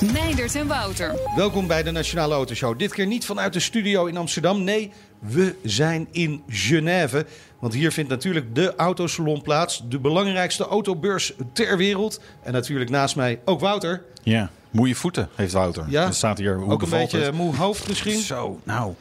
Meindert 0.00 0.54
en 0.54 0.66
Wouter. 0.66 1.14
Welkom 1.36 1.66
bij 1.66 1.82
de 1.82 1.90
Nationale 1.90 2.34
Autoshow. 2.34 2.78
Dit 2.78 2.92
keer 2.92 3.06
niet 3.06 3.24
vanuit 3.24 3.52
de 3.52 3.60
studio 3.60 4.06
in 4.06 4.16
Amsterdam. 4.16 4.64
Nee, 4.64 4.92
we 5.18 5.54
zijn 5.62 6.08
in 6.10 6.42
Genève. 6.48 7.26
Want 7.58 7.74
hier 7.74 7.92
vindt 7.92 8.10
natuurlijk 8.10 8.54
de 8.54 8.74
Autosalon 8.76 9.42
plaats. 9.42 9.82
De 9.88 9.98
belangrijkste 9.98 10.64
autobeurs 10.64 11.32
ter 11.52 11.76
wereld. 11.76 12.20
En 12.42 12.52
natuurlijk 12.52 12.90
naast 12.90 13.16
mij 13.16 13.40
ook 13.44 13.60
Wouter. 13.60 14.02
Ja, 14.22 14.50
moeie 14.70 14.96
voeten 14.96 15.28
heeft 15.34 15.52
Wouter. 15.52 15.84
Ja, 15.88 16.10
staat 16.10 16.38
hier, 16.38 16.56
hoe 16.56 16.72
ook 16.72 16.82
een 16.82 16.90
beetje 16.90 17.18
het? 17.18 17.34
moe 17.34 17.56
hoofd 17.56 17.88
misschien. 17.88 18.20
Zo, 18.20 18.60
nou. 18.64 18.94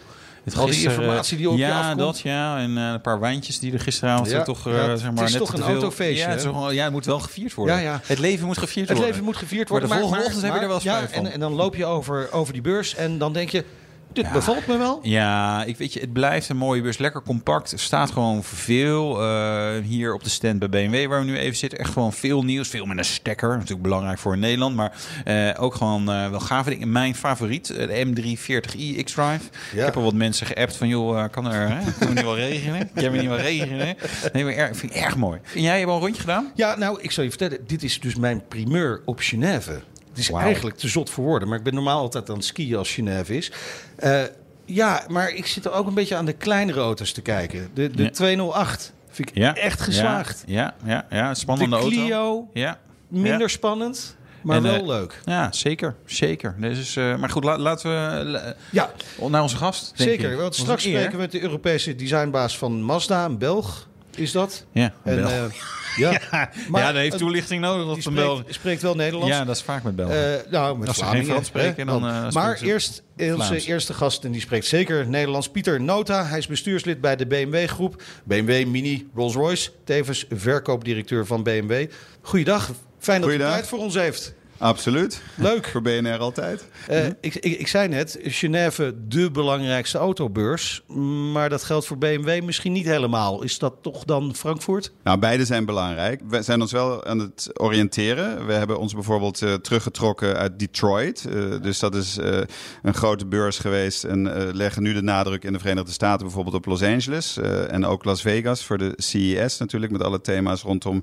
Het 0.47 0.55
Al 0.57 0.65
die 0.65 0.73
gisteren, 0.73 0.97
informatie 0.99 1.37
die 1.37 1.49
op 1.49 1.57
je 1.57 1.61
ja, 1.65 1.79
afkomt. 1.79 1.97
dat 1.99 2.19
ja. 2.19 2.57
En 2.59 2.77
eh, 2.77 2.83
een 2.91 3.01
paar 3.01 3.19
wijntjes 3.19 3.59
die 3.59 3.73
er 3.73 3.79
gisteravond 3.79 4.29
Ja, 4.29 4.43
toch, 4.43 4.67
eh, 4.67 4.73
ja, 4.73 4.95
zeg 4.95 5.05
het 5.05 5.15
maar, 5.15 5.23
is 5.23 5.31
net 5.31 5.39
toch 5.39 5.49
te 5.49 5.57
een 5.57 5.63
veel- 5.63 5.71
autofeestje, 5.71 6.23
Ja, 6.23 6.29
het, 6.29 6.43
is 6.69 6.73
ja, 6.73 6.83
het 6.83 6.91
moet 6.91 7.05
wel 7.05 7.19
gevierd 7.19 7.53
worden. 7.53 7.75
Ja, 7.75 7.81
ja. 7.81 7.99
Het 8.03 8.19
leven 8.19 8.45
moet 8.45 8.57
gevierd 8.57 8.87
Het 8.87 8.97
worden. 8.97 9.05
leven 9.13 9.23
moet 9.23 9.37
gevierd 9.37 9.69
Maar 9.69 9.79
worden. 9.79 9.89
de 9.97 10.03
volgende 10.03 10.25
ochtend 10.25 10.43
heb 10.43 10.53
je 10.53 10.59
er 10.59 10.67
wel 10.67 10.79
ja, 10.81 10.95
spijt 10.95 11.13
van. 11.13 11.25
en, 11.25 11.31
en 11.31 11.39
dan 11.39 11.53
loop 11.53 11.75
je 11.75 11.85
over, 11.85 12.31
over 12.31 12.53
die 12.53 12.61
beurs 12.61 12.95
en 12.95 13.17
dan 13.17 13.33
denk 13.33 13.49
je... 13.49 13.63
Dit 14.13 14.31
bevalt 14.31 14.67
me 14.67 14.77
wel. 14.77 14.99
Ja, 15.03 15.63
ik 15.63 15.77
weet 15.77 15.93
je, 15.93 15.99
het 15.99 16.13
blijft 16.13 16.49
een 16.49 16.57
mooie 16.57 16.81
bus. 16.81 16.97
Lekker 16.97 17.21
compact. 17.21 17.71
Er 17.71 17.79
staat 17.79 18.11
gewoon 18.11 18.43
veel. 18.43 19.21
eh, 19.21 19.83
hier 19.83 20.13
op 20.13 20.23
de 20.23 20.29
stand 20.29 20.59
bij 20.59 20.69
BMW, 20.69 21.07
waar 21.07 21.19
we 21.19 21.25
nu 21.25 21.37
even 21.37 21.57
zitten, 21.57 21.79
echt 21.79 21.93
gewoon 21.93 22.13
veel 22.13 22.43
nieuws. 22.43 22.67
Veel 22.69 22.85
met 22.85 22.97
een 22.97 23.05
stekker. 23.05 23.49
Natuurlijk 23.49 23.81
belangrijk 23.81 24.17
voor 24.19 24.37
Nederland. 24.37 24.75
Maar 24.75 24.91
eh, 25.25 25.49
ook 25.63 25.75
gewoon 25.75 26.11
eh, 26.11 26.29
wel 26.29 26.39
gave 26.39 26.69
dingen. 26.69 26.91
Mijn 26.91 27.15
favoriet, 27.15 27.67
de 27.67 28.05
M340i 28.05 29.03
X-Drive. 29.03 29.39
Ik 29.73 29.79
heb 29.79 29.95
al 29.97 30.03
wat 30.03 30.13
mensen 30.13 30.45
geappt 30.47 30.75
van, 30.75 30.87
joh, 30.87 31.23
kan 31.31 31.51
er, 31.51 31.69
hè? 31.69 31.91
Kunnen 31.91 32.07
we 32.07 32.13
niet 32.13 32.23
wel 32.23 32.35
regelen? 32.35 32.89
Jij 32.95 33.09
me 33.09 33.17
niet 33.17 33.27
wel 33.29 33.37
regelen? 33.37 33.95
Nee, 34.33 34.43
maar 34.43 34.53
erg, 34.53 34.77
vind 34.77 34.95
ik 34.95 35.01
erg 35.01 35.15
mooi. 35.15 35.39
En 35.55 35.61
jij 35.61 35.77
hebt 35.77 35.89
al 35.89 35.95
een 35.95 36.01
rondje 36.01 36.21
gedaan? 36.21 36.51
Ja, 36.55 36.77
nou, 36.77 37.01
ik 37.01 37.11
zal 37.11 37.23
je 37.23 37.29
vertellen. 37.29 37.57
Dit 37.67 37.83
is 37.83 37.99
dus 37.99 38.15
mijn 38.15 38.43
primeur 38.47 39.01
op 39.05 39.19
Genève. 39.19 39.81
Het 40.17 40.25
is 40.29 40.31
eigenlijk 40.31 40.77
te 40.77 40.87
zot 40.87 41.09
voor 41.09 41.23
woorden. 41.23 41.47
Maar 41.47 41.57
ik 41.57 41.63
ben 41.63 41.73
normaal 41.73 41.99
altijd 41.99 42.29
aan 42.29 42.35
het 42.35 42.45
skiën 42.45 42.75
als 42.77 42.93
Genève 42.93 43.35
is. 43.37 43.51
Eh, 43.95 44.21
ja, 44.65 45.03
maar 45.07 45.29
ik 45.33 45.45
zit 45.47 45.65
er 45.65 45.71
ook 45.71 45.87
een 45.87 45.93
beetje 45.93 46.15
aan 46.15 46.25
de 46.25 46.33
kleinere 46.33 46.79
auto's 46.79 47.11
te 47.11 47.21
kijken. 47.21 47.69
De, 47.73 47.89
de 47.91 48.03
Ja. 48.03 48.09
208 48.09 48.93
vind 49.09 49.29
ik 49.29 49.35
Ja. 49.37 49.55
echt 49.55 49.81
geslaagd. 49.81 50.43
Ja, 50.45 50.75
ja, 50.85 51.05
ja. 51.09 51.33
Spannende 51.33 51.75
de 51.75 51.81
auto. 51.81 51.95
Clio, 51.97 52.47
Ja. 52.53 52.79
minder 53.07 53.49
spannend, 53.49 54.15
maar 54.41 54.57
En, 54.57 54.63
wel 54.63 54.73
eh, 54.75 54.85
leuk. 54.87 55.21
Ja, 55.25 55.51
zeker. 55.51 55.95
Zeker. 56.05 56.55
Dus, 56.59 56.79
is, 56.79 56.95
eh, 56.95 57.15
maar 57.15 57.29
goed, 57.29 57.43
la- 57.43 57.57
laten 57.57 57.89
we 57.89 58.37
eh, 58.37 58.51
Ja, 58.71 58.91
naar 59.29 59.41
onze 59.41 59.57
gast. 59.57 59.97
denk 59.97 60.09
zeker. 60.09 60.31
ik. 60.31 60.37
Want 60.37 60.55
straks 60.55 60.83
spreken 60.83 61.11
we 61.11 61.17
met 61.17 61.31
de 61.31 61.41
Europese 61.41 61.95
designbaas 61.95 62.57
van 62.57 62.81
Mazda, 62.81 63.25
een 63.25 63.37
Belg 63.37 63.87
is 64.17 64.31
dat. 64.31 64.65
Ja, 64.71 64.93
En, 65.03 65.23
eh, 65.23 65.43
ja, 65.97 66.11
ja, 66.31 66.49
maar 66.69 66.85
dat 66.85 66.93
heeft 66.95 67.11
het- 67.13 67.21
toelichting 67.21 67.61
nodig. 67.61 67.95
Dat 68.03 68.13
spreekt, 68.13 68.53
spreekt 68.53 68.81
wel 68.81 68.95
Nederlands. 68.95 69.35
Ja, 69.35 69.45
dat 69.45 69.55
is 69.55 69.61
vaak 69.61 69.83
met 69.83 69.95
Belgen. 69.95 70.45
Eh, 70.45 70.51
nou, 70.51 70.77
met 70.77 70.87
Als 70.87 70.97
ze 70.97 71.03
geen 71.03 71.09
Vlamingen, 71.11 71.31
Frans 71.33 71.47
spreken, 71.47 71.85
dan, 71.85 72.01
dan. 72.01 72.25
eh, 72.25 72.31
maar 72.31 72.59
eerst 72.61 73.03
onze 73.17 73.59
eerste 73.65 73.93
gast, 73.93 74.23
en 74.23 74.31
die 74.31 74.41
spreekt 74.41 74.65
zeker 74.65 75.07
Nederlands. 75.07 75.49
Pieter 75.49 75.81
Nota, 75.81 76.25
hij 76.25 76.37
is 76.37 76.47
bestuurslid 76.47 77.01
bij 77.01 77.15
de 77.15 77.25
BMW-groep. 77.27 78.03
BMW 78.23 78.65
Mini 78.65 79.07
Rolls-Royce, 79.15 79.71
tevens 79.83 80.25
verkoopdirecteur 80.29 81.25
van 81.25 81.43
BMW. 81.43 81.85
Goeiedag, 82.21 82.71
fijn 82.99 83.21
dat 83.21 83.29
u 83.29 83.37
tijd 83.37 83.67
voor 83.67 83.79
ons 83.79 83.95
heeft. 83.95 84.33
Absoluut. 84.57 85.21
Leuk. 85.35 85.67
Voor 85.67 85.81
BNR 85.81 86.17
altijd. 86.17 86.65
Eh, 86.87 87.05
ik, 87.05 87.35
ik, 87.35 87.59
ik 87.59 87.67
zei 87.67 87.87
net, 87.87 88.17
Genève 88.21 88.95
de 89.07 89.31
belangrijkste 89.31 89.97
autobeurs. 89.97 90.83
Maar 91.31 91.49
dat 91.49 91.63
geldt 91.63 91.85
voor 91.85 91.97
BMW 91.97 92.43
misschien 92.43 92.71
niet 92.71 92.85
helemaal. 92.85 93.43
Is 93.43 93.59
dat 93.59 93.73
toch 93.81 94.03
dan 94.03 94.35
Frankfurt? 94.35 94.91
Nou, 95.03 95.19
beide 95.19 95.45
zijn 95.45 95.65
belangrijk. 95.65 96.21
We 96.27 96.41
zijn 96.41 96.61
ons 96.61 96.71
wel 96.71 97.05
aan 97.05 97.19
het 97.19 97.49
oriënteren. 97.53 98.45
We 98.45 98.53
hebben 98.53 98.79
ons 98.79 98.93
bijvoorbeeld 98.93 99.41
eh, 99.41 99.53
teruggetrokken 99.53 100.37
uit 100.37 100.59
Detroit. 100.59 101.25
Eh, 101.25 101.61
dus 101.61 101.79
dat 101.79 101.95
is 101.95 102.17
een 102.81 102.93
grote 102.93 103.25
beurs 103.25 103.59
geweest. 103.59 104.03
En 104.03 104.53
leggen 104.55 104.83
nu 104.83 104.93
de 104.93 105.01
nadruk 105.01 105.43
in 105.43 105.53
de 105.53 105.59
Verenigde 105.59 105.91
Staten 105.91 106.25
bijvoorbeeld 106.25 106.55
op 106.55 106.65
Los 106.65 106.83
Angeles. 106.83 107.37
en 107.69 107.85
ook 107.85 108.03
Las 108.03 108.21
Vegas 108.21 108.63
voor 108.63 108.77
de 108.77 108.93
CES 108.95 109.57
natuurlijk. 109.57 109.91
Met 109.91 110.03
alle 110.03 110.21
thema's 110.21 110.61
rondom 110.61 111.01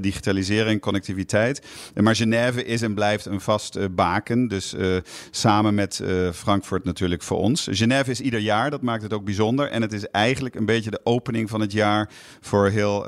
digitalisering, 0.00 0.80
connectiviteit. 0.80 1.62
Maar 1.94 2.16
Genève 2.16 2.64
is 2.64 2.82
en 2.86 2.94
blijft 2.94 3.26
een 3.26 3.40
vast 3.40 3.76
eh, 3.76 3.84
baken. 3.90 4.48
Dus 4.48 4.74
eh, 4.74 4.96
samen 5.30 5.74
met 5.74 6.00
eh, 6.00 6.30
Frankfurt 6.32 6.84
natuurlijk 6.84 7.22
voor 7.22 7.38
ons. 7.38 7.68
Genève 7.70 8.10
is 8.10 8.20
ieder 8.20 8.40
jaar, 8.40 8.70
dat 8.70 8.82
maakt 8.82 9.02
het 9.02 9.12
ook 9.12 9.24
bijzonder. 9.24 9.70
En 9.70 9.82
het 9.82 9.92
is 9.92 10.08
eigenlijk 10.10 10.54
een 10.54 10.64
beetje 10.64 10.90
de 10.90 11.00
opening 11.04 11.50
van 11.50 11.60
het 11.60 11.72
jaar 11.72 12.10
voor 12.40 12.68
heel 12.68 13.04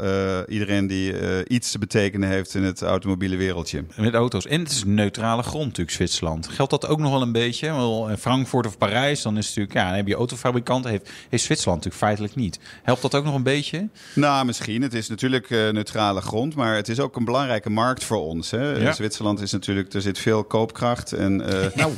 iedereen 0.47 0.87
die 0.87 1.15
iets 1.47 1.71
te 1.71 1.79
betekenen 1.79 2.29
heeft 2.29 2.55
in 2.55 2.63
het 2.63 2.83
automobiele 2.83 3.37
wereldje. 3.37 3.85
Met 3.97 4.15
auto's. 4.15 4.47
En 4.47 4.61
het 4.61 4.71
is 4.71 4.85
neutrale 4.85 5.43
grond 5.43 5.65
natuurlijk, 5.65 5.97
Zwitserland. 5.97 6.49
Geldt 6.49 6.71
dat 6.71 6.87
ook 6.87 6.99
nog 6.99 7.11
wel 7.11 7.23
een 7.23 7.33
beetje? 7.33 7.67
Wel, 7.67 8.09
in 8.09 8.17
Frankfurt 8.17 8.67
of 8.67 8.79
Parijs, 8.79 9.23
dan 9.23 9.37
is 9.37 9.47
het 9.47 9.57
natuurlijk... 9.57 9.79
Ja, 9.79 9.87
dan 9.87 9.97
heb 9.97 10.07
je 10.07 10.15
autofabrikanten. 10.15 10.91
Heeft, 10.91 11.11
heeft 11.29 11.45
Zwitserland 11.45 11.85
natuurlijk 11.85 12.05
feitelijk 12.05 12.35
niet. 12.35 12.59
Helpt 12.83 13.03
dat 13.03 13.15
ook 13.15 13.25
nog 13.25 13.35
een 13.35 13.43
beetje? 13.43 13.89
Nou, 14.15 14.47
misschien. 14.47 14.83
Het 14.83 14.95
is 14.95 15.09
natuurlijk 15.09 15.51
neutrale 15.51 16.21
grond, 16.21 16.55
maar 16.55 16.75
het 16.75 16.89
is 16.89 17.01
ook 17.01 17.17
een 17.17 17.25
belangrijke 17.25 17.71
markt 17.71 18.05
voor 18.05 18.21
ons. 18.21 18.51
Hè? 18.51 18.71
Ja. 18.71 18.93
Zwitserland 18.93 19.41
is 19.41 19.53
natuurlijk, 19.53 19.68
er 19.69 20.03
zit 20.03 20.19
veel 20.19 20.45
koopkracht. 20.45 21.13
En, 21.13 21.41
eh, 21.41 21.77
Nou, 21.77 21.93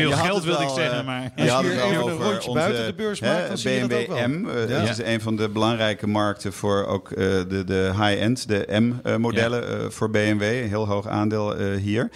veel 0.00 0.12
geld 0.12 0.44
wilde 0.44 0.62
ik 0.62 0.68
zeggen, 0.68 0.98
eh, 0.98 1.04
maar- 1.04 1.32
je 1.36 1.42
Als 1.42 1.50
had 1.50 1.62
je 1.62 1.70
hier 1.70 1.82
even 1.82 1.96
een 1.96 2.02
over 2.02 2.24
rondje 2.24 2.48
onze, 2.48 2.60
buiten 2.60 2.86
de 2.86 2.94
beurs 2.94 3.20
hè, 3.20 3.32
maakt, 3.32 3.48
dan 3.48 3.58
zie 3.58 3.70
je 3.70 3.80
dat 3.80 3.88
BMW. 3.88 4.26
M. 4.26 4.48
eh. 4.48 4.68
Dat 4.68 4.88
is 4.88 4.98
een 4.98 5.20
van 5.20 5.36
de 5.36 5.48
belangrijke 5.48 6.06
markten 6.06 6.52
voor 6.52 6.86
ook 6.86 7.08
de, 7.16 7.62
de 7.66 7.90
high-end, 7.96 8.48
de 8.48 8.66
M-modellen 8.68 9.92
voor 9.92 10.10
BMW. 10.10 10.42
Een 10.42 10.68
heel 10.68 10.86
hoog 10.86 11.06
aandeel 11.06 11.56
hier. 11.74 12.10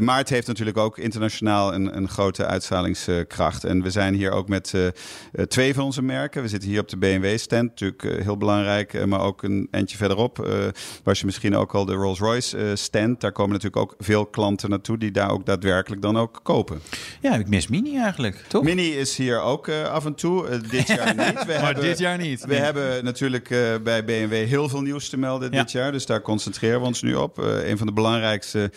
Maar 0.00 0.16
het 0.16 0.28
heeft 0.28 0.46
natuurlijk 0.46 0.76
ook 0.76 0.98
internationaal 0.98 1.74
een, 1.74 1.96
een 1.96 2.08
grote 2.08 2.46
uitstralingskracht. 2.46 3.64
En 3.64 3.82
we 3.82 3.90
zijn 3.90 4.14
hier 4.14 4.30
ook 4.30 4.48
met 4.48 4.74
twee 5.48 5.74
van 5.74 5.84
onze 5.84 6.02
merken. 6.02 6.42
We 6.42 6.48
zitten 6.48 6.68
hier 6.68 6.80
op 6.80 6.88
de 6.88 6.96
BMW-stand, 6.96 7.68
natuurlijk 7.80 8.22
heel 8.22 8.36
belangrijk. 8.36 9.06
maar 9.06 9.20
ook 9.20 9.42
een 9.42 9.68
eindje 9.70 9.96
verderop 9.96 10.48
was 11.02 11.18
je 11.20 11.26
misschien 11.26 11.56
ook 11.56 11.74
al 11.74 11.84
de 11.84 11.94
Rolls-Royce-stand. 11.94 13.20
Daar 13.20 13.32
komen 13.32 13.52
natuurlijk 13.52 13.82
ook 13.82 13.94
veel 13.98 14.26
klanten 14.26 14.41
naartoe 14.50 14.98
die 14.98 15.10
daar 15.10 15.30
ook 15.30 15.46
daadwerkelijk 15.46 16.02
dan 16.02 16.18
ook 16.18 16.40
kopen. 16.42 16.80
Ja, 17.20 17.34
ik 17.34 17.48
mis 17.48 17.68
Mini 17.68 17.96
eigenlijk, 17.98 18.44
toch? 18.48 18.62
Mini 18.64 18.88
is 18.98 19.16
hier 19.16 19.40
ook 19.40 19.68
eh, 19.68 19.82
af 19.84 20.04
en 20.04 20.14
toe. 20.14 20.48
Eh, 20.48 20.58
dit 20.70 20.86
jaar 20.86 21.14
niet. 21.26 21.44
We 21.44 21.44
maar 21.46 21.64
hebben- 21.64 21.84
dit 21.84 21.98
jaar 21.98 22.18
niet. 22.18 22.44
we 22.44 22.54
hebben 22.54 23.04
natuurlijk 23.04 23.50
eh, 23.50 23.58
bij 23.84 24.04
BMW 24.04 24.32
heel 24.46 24.68
veel 24.68 24.80
nieuws 24.80 25.08
te 25.08 25.18
melden 25.18 25.52
Ja. 25.52 25.60
dit 25.62 25.72
jaar. 25.72 25.92
Dus 25.92 26.06
daar 26.06 26.22
concentreren 26.22 26.80
we 26.80 26.86
ons 26.86 27.02
nu 27.02 27.14
op. 27.14 27.38
Een 27.38 27.78
van 27.78 27.86
de 27.86 27.92
belangrijkste 27.92 28.70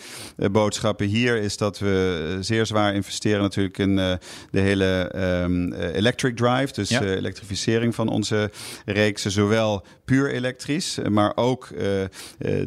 boodschappen 0.52 1.06
hier 1.06 1.36
is 1.36 1.56
dat 1.56 1.78
we 1.78 2.36
zeer 2.40 2.66
zwaar 2.66 2.94
investeren 2.94 3.40
natuurlijk 3.42 3.78
in 3.78 3.96
de 3.96 4.60
hele 4.60 4.84
ehm, 5.14 5.72
eh, 5.72 5.94
electric 5.94 6.36
drive. 6.36 6.72
Dus 6.72 6.88
Ja. 6.88 7.02
elektrificering 7.02 7.94
van 7.94 8.08
onze 8.08 8.50
reeksen. 8.84 9.30
Zowel 9.30 9.84
puur 10.06 10.30
elektrisch, 10.30 10.98
eh, 10.98 11.08
maar 11.08 11.32
ook 11.34 11.66
eh, 11.66 12.02
eh, 12.02 12.08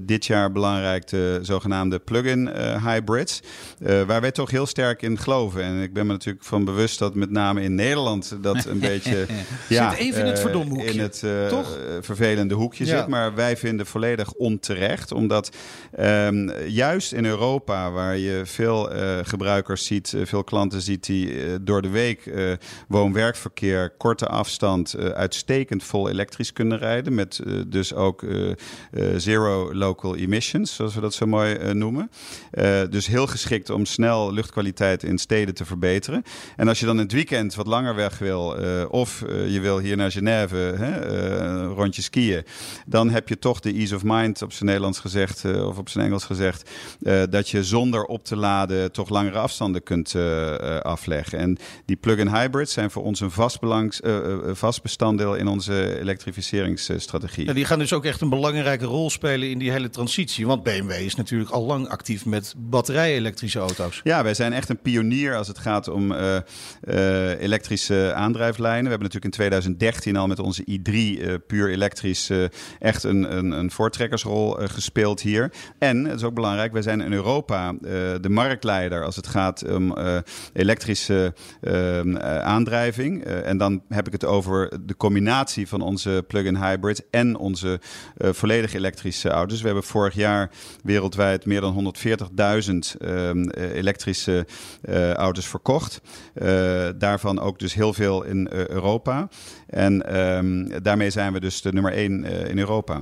dit 0.01 0.25
jaar 0.25 0.51
belangrijk 0.51 1.07
de 1.07 1.39
zogenaamde 1.41 1.99
plug-in 1.99 2.49
hybrids. 2.85 3.41
waar 3.79 4.21
wij 4.21 4.31
toch 4.31 4.51
heel 4.51 4.65
sterk 4.65 5.01
in 5.01 5.17
geloven. 5.17 5.63
En 5.63 5.81
ik 5.81 5.93
ben 5.93 6.05
me 6.05 6.11
natuurlijk 6.11 6.45
van 6.45 6.65
bewust 6.65 6.99
dat 6.99 7.15
met 7.15 7.29
name 7.29 7.61
in 7.61 7.75
Nederland 7.75 8.37
dat 8.41 8.65
een 8.65 8.79
beetje 8.91 9.25
ja, 9.69 9.89
Zit 9.89 9.99
even 9.99 10.21
in 10.21 10.25
het 10.27 10.39
verdomde 10.39 10.75
hoekje, 10.75 10.93
in 10.93 10.99
het 10.99 11.23
toch? 11.49 11.77
vervelende 12.01 12.53
hoekje 12.53 12.85
Ja. 12.85 12.97
zit. 12.97 13.07
Maar 13.07 13.35
wij 13.35 13.57
vinden 13.57 13.85
volledig 13.85 14.31
onterecht. 14.33 15.11
Omdat 15.11 15.51
ehm, 15.95 16.49
juist 16.67 17.11
in 17.11 17.25
Europa, 17.25 17.91
waar 17.91 18.17
je 18.17 18.41
veel 18.45 18.89
gebruikers 19.23 19.85
ziet, 19.85 20.13
veel 20.23 20.43
klanten 20.43 20.81
ziet 20.81 21.05
die 21.05 21.33
door 21.63 21.81
de 21.81 21.89
week 21.89 22.33
woon-werkverkeer, 22.87 23.89
korte 23.97 24.27
afstand, 24.27 24.97
uitstekend 25.13 25.83
vol 25.83 26.09
elektrisch 26.09 26.53
kunnen 26.53 26.77
rijden. 26.77 27.15
Met 27.15 27.28
eh, 27.37 27.53
dus 27.67 27.93
ook 27.93 28.23
eh, 28.23 28.49
eh, 28.49 28.55
zero 29.17 29.73
local 29.73 30.15
emissions, 30.15 30.75
zoals 30.75 30.95
we 30.95 31.01
dat 31.01 31.13
zo 31.13 31.25
mooi 31.25 31.73
noemen. 31.73 32.11
Dus 32.89 33.07
heel 33.07 33.27
geschikt 33.27 33.69
om 33.69 33.85
snel 33.85 34.33
luchtkwaliteit 34.33 35.03
in 35.03 35.17
steden 35.17 35.53
te 35.53 35.65
verbeteren. 35.65 36.23
En 36.55 36.67
als 36.67 36.79
je 36.79 36.85
dan 36.85 36.95
in 36.95 37.01
het 37.01 37.11
weekend 37.11 37.55
wat 37.55 37.67
langer 37.67 37.95
weg 37.95 38.17
wil, 38.17 38.55
of 38.89 39.23
je 39.47 39.59
wil 39.59 39.79
hier 39.79 39.97
naar 39.97 40.11
Genève, 40.11 40.55
hè, 40.55 41.65
rondje 41.65 42.01
skiën, 42.01 42.43
dan 42.85 43.09
heb 43.09 43.29
je 43.29 43.39
toch 43.39 43.59
de 43.59 43.73
ease 43.73 43.95
of 43.95 44.01
mind 44.03 44.41
op 44.41 44.51
zijn 44.51 44.65
Nederlands 44.65 44.99
gezegd, 44.99 45.45
of 45.45 45.77
op 45.77 45.89
zijn 45.89 46.05
Engels 46.05 46.23
gezegd, 46.23 46.69
dat 47.29 47.49
je 47.49 47.63
zonder 47.63 48.03
op 48.03 48.25
te 48.25 48.35
laden 48.35 48.91
toch 48.91 49.09
langere 49.09 49.37
afstanden 49.37 49.83
kunt 49.83 50.15
afleggen. 50.81 51.39
En 51.39 51.57
die 51.85 51.95
plug-in 51.95 52.35
hybrids 52.35 52.73
zijn 52.73 52.91
voor 52.91 53.03
ons 53.03 53.19
een 53.19 53.31
vast, 53.31 53.59
vast 54.51 54.81
bestanddeel 54.81 55.35
in 55.35 55.47
onze 55.47 55.99
elektrificeringsstrategie. 55.99 57.18
Ja, 57.35 57.53
die 57.53 57.65
gaan 57.65 57.79
dus 57.79 57.93
ook 57.93 58.05
echt 58.05 58.21
een 58.21 58.29
belangrijke 58.29 58.85
rol 58.85 59.09
spelen 59.09 59.49
in 59.49 59.59
die 59.59 59.71
hele 59.71 59.89
transitie. 59.89 60.47
Want 60.47 60.63
BMW 60.63 60.91
is 60.91 61.15
natuurlijk 61.15 61.49
al 61.49 61.65
lang 61.65 61.87
actief 61.87 62.25
met 62.25 62.53
batterij-elektrische 62.57 63.59
auto's. 63.59 64.01
Ja, 64.03 64.23
wij 64.23 64.33
zijn 64.33 64.53
echt 64.53 64.69
een 64.69 64.81
pionier 64.81 65.35
als 65.35 65.47
het 65.47 65.57
gaat 65.57 65.87
om 65.87 66.11
uh, 66.11 66.35
uh, 66.83 67.41
elektrische 67.41 68.13
aandrijflijnen. 68.15 68.83
We 68.83 68.89
hebben 68.89 69.07
natuurlijk 69.07 69.25
in 69.25 69.31
2013 69.31 70.15
al 70.15 70.27
met 70.27 70.39
onze 70.39 70.63
i3 70.63 70.91
uh, 70.91 71.33
puur 71.47 71.69
elektrisch 71.69 72.31
echt 72.79 73.03
een, 73.03 73.37
een, 73.37 73.51
een 73.51 73.71
voortrekkersrol 73.71 74.51
gespeeld 74.51 75.21
hier. 75.21 75.51
En, 75.79 76.05
het 76.05 76.15
is 76.15 76.23
ook 76.23 76.33
belangrijk, 76.33 76.71
wij 76.71 76.81
zijn 76.81 77.01
in 77.01 77.13
Europa 77.13 77.73
de 78.21 78.29
marktleider 78.29 79.05
als 79.05 79.15
het 79.15 79.27
gaat 79.27 79.71
om 79.71 79.97
elektrische 80.53 81.33
aandrijving. 82.43 83.23
en 83.23 83.57
dan 83.57 83.81
heb 83.89 84.07
ik 84.07 84.13
het 84.13 84.25
over 84.25 84.79
de 84.85 84.97
combinatie 84.97 85.67
van 85.67 85.81
onze 85.81 86.23
plug-in 86.27 86.55
hybrids 86.55 87.01
en 87.09 87.37
onze 87.37 87.79
volledig 88.19 88.73
elektrische 88.73 89.29
auto's. 89.29 89.59
We 89.59 89.65
hebben 89.65 89.83
vorig 89.83 90.15
jaar 90.15 90.49
wereldwijd 90.83 91.45
meer 91.45 91.61
dan 91.61 91.93
140.000 91.97 92.13
ehm, 92.99 93.49
elektrische 93.49 94.45
uh, 94.89 95.13
auto's 95.13 95.47
verkocht. 95.47 96.01
Uh, 96.35 96.87
daarvan 96.95 97.39
ook 97.39 97.59
dus 97.59 97.73
heel 97.73 97.93
veel 97.93 98.23
in 98.23 98.49
uh, 98.53 98.67
Europa. 98.67 99.27
En 99.67 100.19
um, 100.19 100.83
daarmee 100.83 101.09
zijn 101.09 101.33
we 101.33 101.39
dus 101.39 101.61
de 101.61 101.73
nummer 101.73 101.93
1 101.93 102.23
in 102.23 102.59
Europa. 102.59 103.01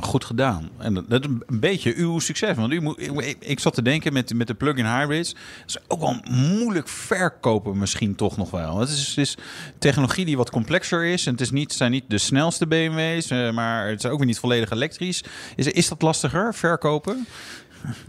Goed 0.00 0.24
gedaan. 0.24 0.70
En 0.78 0.94
dat, 1.08 1.24
is 1.24 1.30
een 1.46 1.60
beetje 1.60 1.94
uw 1.94 2.18
succes. 2.18 2.56
Want 2.56 2.72
u 2.72 2.80
moet, 2.80 3.36
ik, 3.38 3.60
zat 3.60 3.74
te 3.74 3.82
denken 3.82 4.12
met, 4.12 4.34
met 4.34 4.46
de 4.46 4.54
plug-in 4.54 4.86
hybrids. 4.86 5.32
Dat 5.32 5.42
is 5.66 5.78
ook 5.88 6.00
wel 6.00 6.16
moeilijk 6.30 6.88
verkopen 6.88 7.78
misschien 7.78 8.14
toch 8.14 8.36
nog 8.36 8.50
wel. 8.50 8.78
Het 8.78 8.88
is, 8.88 9.16
is 9.16 9.36
technologie 9.78 10.24
die 10.24 10.36
wat 10.36 10.50
complexer 10.50 11.04
is. 11.04 11.26
En 11.26 11.32
het 11.32 11.40
is 11.40 11.50
niet, 11.50 11.72
zijn 11.72 11.90
niet 11.90 12.04
de 12.08 12.18
snelste 12.18 12.66
BMW's, 12.66 13.30
maar 13.52 13.88
het 13.88 14.04
is 14.04 14.10
ook 14.10 14.18
weer 14.18 14.26
niet 14.26 14.38
volledig 14.38 14.70
elektrisch. 14.70 15.24
Is, 15.56 15.66
is 15.66 15.88
dat 15.88 16.02
lastiger, 16.02 16.54
verkopen? 16.54 17.26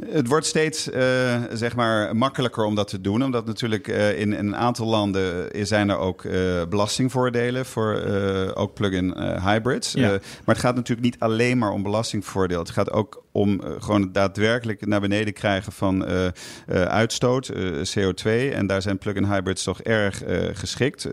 Het 0.10 0.28
wordt 0.28 0.46
steeds 0.46 0.90
uh, 0.90 1.44
zeg 1.54 1.76
maar 1.76 2.16
makkelijker 2.16 2.64
om 2.64 2.76
dat 2.76 2.88
te 2.88 3.02
doen. 3.02 3.24
Omdat 3.24 3.46
natuurlijk 3.46 3.88
uh, 3.88 4.20
in, 4.20 4.34
in, 4.34 4.46
een 4.46 4.56
aantal 4.56 4.88
landen 4.88 5.50
zijn 5.68 5.90
er 5.90 5.98
ook 5.98 6.24
uh, 6.24 6.62
belastingvoordelen 6.70 7.66
voor 7.66 8.04
ook 8.54 8.74
plug-in 8.74 9.18
hybrids. 9.40 9.92
Ja. 9.92 10.10
maar 10.10 10.56
het 10.56 10.60
gaat 10.60 10.76
natuurlijk 10.76 11.06
niet 11.06 11.20
alleen 11.20 11.58
maar 11.58 11.72
om 11.72 11.84
belastingvoordeel. 11.84 12.60
Het 12.60 12.70
gaat 12.70 12.92
ook 12.92 13.24
om 13.32 13.62
gewoon 13.80 14.02
het 14.02 14.14
daadwerkelijk 14.14 14.86
naar 14.86 15.02
beneden 15.02 15.34
krijgen 15.34 15.72
van 15.72 16.06
uitstoot, 16.68 17.52
CO2. 17.98 18.30
En 18.54 18.68
daar 18.68 18.82
zijn 18.82 18.98
plug-in 18.98 19.26
hybrids 19.26 19.64
toch 19.64 19.82
erg 19.82 20.24
geschikt. 20.54 21.08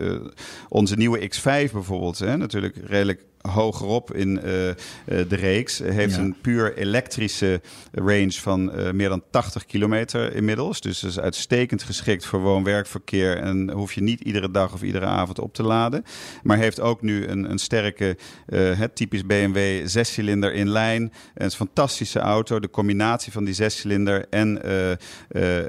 onze 0.69 0.95
nieuwe 0.95 1.29
X5 1.29 1.41
bijvoorbeeld, 1.43 2.19
hè, 2.19 2.37
natuurlijk 2.37 2.77
redelijk 2.85 3.21
hogerop 3.49 4.13
in 4.13 4.29
uh, 4.35 4.41
de 4.43 5.25
reeks. 5.29 5.79
Heeft 5.79 6.15
ja. 6.15 6.21
een 6.21 6.35
puur 6.41 6.77
elektrische 6.77 7.61
range 7.91 8.31
van 8.31 8.79
uh, 8.79 8.91
meer 8.91 9.09
dan 9.09 9.23
80 9.29 9.65
kilometer 9.65 10.35
inmiddels. 10.35 10.81
Dus 10.81 11.03
is 11.03 11.19
uitstekend 11.19 11.83
geschikt 11.83 12.25
voor 12.25 12.39
woon-werkverkeer. 12.39 13.37
En 13.37 13.71
hoef 13.71 13.93
je 13.93 14.01
niet 14.01 14.21
iedere 14.21 14.51
dag 14.51 14.73
of 14.73 14.81
iedere 14.81 15.05
avond 15.05 15.39
op 15.39 15.53
te 15.53 15.63
laden. 15.63 16.03
Maar 16.43 16.57
heeft 16.57 16.79
ook 16.79 17.01
nu 17.01 17.27
een, 17.27 17.51
een 17.51 17.59
sterke, 17.59 18.17
het 18.55 18.95
typisch 18.95 19.25
BMW 19.25 19.87
zescilinder 19.87 20.53
in 20.53 20.69
lijn. 20.69 21.13
Een 21.33 21.51
fantastische 21.51 22.19
auto. 22.19 22.59
De 22.59 22.69
combinatie 22.69 23.31
van 23.31 23.43
die 23.43 23.53
zescilinder 23.53 24.25
en 24.29 24.59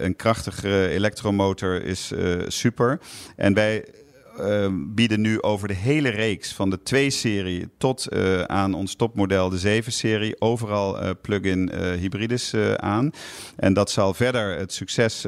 een 0.04 0.16
krachtige 0.16 0.88
elektromotor 0.88 1.82
is 1.82 2.12
super. 2.48 3.00
En 3.36 3.54
bij 3.54 3.84
uh, 4.40 4.66
bieden 4.72 5.20
nu 5.20 5.42
over 5.42 5.68
de 5.68 5.74
hele 5.74 6.08
reeks 6.08 6.52
van 6.52 6.70
de 6.70 6.78
2-serie 6.78 7.68
tot 7.78 8.06
uh, 8.10 8.42
aan 8.42 8.74
ons 8.74 8.94
topmodel 8.94 9.48
de 9.48 9.82
7-serie 9.82 10.40
overal 10.40 11.02
uh, 11.02 11.10
plug-in 11.22 11.72
hybrides 11.98 12.54
aan. 12.76 13.10
En 13.56 13.72
dat 13.74 13.90
zal 13.90 14.14
verder 14.14 14.58
het 14.58 14.72
succes 14.72 15.26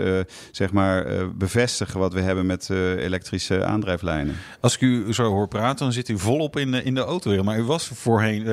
zeg 0.51 0.73
maar, 0.73 1.07
bevestigen 1.37 2.01
wat 2.01 2.13
we 2.13 2.21
hebben 2.21 2.47
met 2.47 2.71
elektrische 2.99 3.65
aandrijflijnen. 3.65 4.37
Als 4.61 4.75
ik 4.75 4.81
u 4.81 5.15
zo 5.15 5.25
hoor 5.25 5.49
praten, 5.49 5.85
dan 5.85 5.93
zit 5.93 6.09
u 6.09 6.19
volop 6.19 6.57
in, 6.57 6.75
in 6.75 6.95
de 6.95 7.01
auto. 7.01 7.43
Maar 7.43 7.59
u 7.59 7.63
was 7.63 7.91
voorheen 7.95 8.45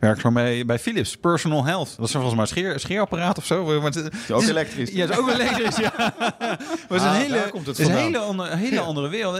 werkzaam 0.00 0.34
bij, 0.34 0.64
bij 0.64 0.78
Philips, 0.78 1.16
Personal 1.16 1.64
Health. 1.64 1.94
Dat 1.96 2.06
is 2.06 2.12
volgens 2.12 2.34
mij 2.34 2.42
een 2.42 2.48
scheer, 2.48 2.80
scheerapparaat 2.80 3.38
of 3.38 3.44
zo. 3.44 3.64
Maar 3.64 3.90
het, 3.92 3.96
is 3.96 4.30
ook 4.30 4.42
elektrisch. 4.42 4.90
Ja, 4.90 5.00
het 5.00 5.10
is 5.10 5.18
ook 5.18 5.30
elektrisch. 5.30 5.76
ja. 5.76 5.92
Maar 6.88 6.98
het 6.98 7.00
is 7.00 7.02
een 7.02 7.08
ah, 7.08 7.16
hele, 7.16 7.52
het 7.64 7.78
is 7.78 7.86
een 7.86 7.94
hele, 7.94 8.18
andere, 8.18 8.56
hele 8.56 8.80
andere 8.80 9.08
wereld 9.08 9.36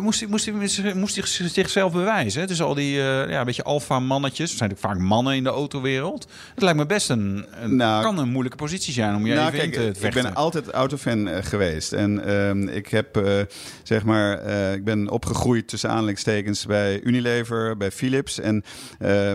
moest 0.00 0.20
hij, 0.20 0.28
moest, 0.28 0.76
hij, 0.76 0.94
moest 0.94 1.16
hij 1.16 1.48
zichzelf 1.48 1.92
bewijzen. 1.92 2.48
Is 2.48 2.62
al 2.62 2.74
die 2.74 2.96
uh, 2.96 3.02
ja, 3.04 3.38
een 3.38 3.44
beetje 3.44 3.62
alfa-mannetjes. 3.62 4.50
Er 4.50 4.56
zijn 4.56 4.68
natuurlijk 4.68 4.94
vaak 4.94 5.08
mannen 5.08 5.34
in 5.34 5.42
de 5.42 5.50
autowereld. 5.50 6.26
Het 6.54 6.62
lijkt 6.62 6.78
me 6.78 6.86
best 6.86 7.10
een, 7.10 7.46
een 7.62 7.76
nou, 7.76 8.02
kan 8.02 8.18
een 8.18 8.28
moeilijke 8.28 8.56
positie 8.56 8.92
zijn 8.92 9.14
om 9.14 9.26
je 9.26 9.34
nou, 9.34 9.46
even 9.46 9.58
kijk, 9.58 9.86
in 9.86 9.92
te 9.92 10.00
vechten. 10.00 10.20
Ik 10.20 10.26
ben 10.26 10.34
altijd 10.34 10.68
autofan 10.68 11.28
uh, 11.28 11.36
geweest. 11.40 11.92
En 11.92 12.22
uh, 12.26 12.76
ik 12.76 12.88
heb, 12.88 13.16
uh, 13.16 13.40
zeg 13.82 14.04
maar, 14.04 14.46
ik 14.74 14.84
ben 14.84 15.10
opgegroeid 15.10 15.68
tussen 15.68 15.88
aanleidingstekens 15.88 16.66
bij 16.66 17.00
Unilever, 17.02 17.76
bij 17.76 17.90
Philips. 17.90 18.40
En 18.40 18.64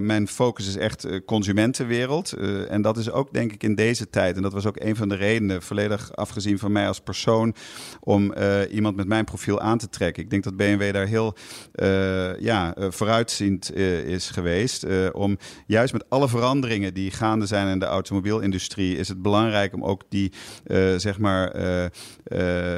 mijn 0.01 0.27
focus 0.27 0.67
is 0.67 0.77
echt 0.77 1.07
consumentenwereld. 1.25 2.33
en 2.69 2.81
dat 2.81 2.97
is 2.97 3.11
ook, 3.11 3.33
denk 3.33 3.51
ik, 3.51 3.63
in 3.63 3.75
deze 3.75 4.09
tijd. 4.09 4.35
En 4.35 4.41
dat 4.41 4.53
was 4.53 4.65
ook 4.65 4.79
een 4.79 4.95
van 4.95 5.09
de 5.09 5.15
redenen, 5.15 5.61
volledig 5.61 6.15
afgezien 6.15 6.59
van 6.59 6.71
mij 6.71 6.87
als 6.87 6.99
persoon, 6.99 7.55
om 7.99 8.33
iemand 8.71 8.95
met 8.95 9.07
mijn 9.07 9.25
profiel 9.25 9.59
aan 9.59 9.77
te 9.77 9.89
trekken. 9.89 10.26
Ik 10.27 10.33
denk 10.33 10.43
dat 10.43 10.57
BMW 10.57 10.93
daar 10.93 11.07
heel 11.07 11.35
uh, 11.75 12.39
ja, 12.39 12.77
uh, 12.77 12.85
vooruitziend 12.89 13.71
uh, 13.75 13.99
is 13.99 14.29
geweest. 14.29 14.85
om 15.11 15.37
juist 15.67 15.93
met 15.93 16.05
alle 16.09 16.27
veranderingen 16.27 16.93
die 16.93 17.11
gaande 17.11 17.45
zijn 17.45 17.67
in 17.67 17.79
de 17.79 17.85
automobielindustrie, 17.85 18.97
is 18.97 19.07
het 19.07 19.21
belangrijk 19.21 19.73
om 19.73 19.83
ook 19.83 20.03
die, 20.09 20.31
zeg 20.97 21.19
maar, 21.19 21.51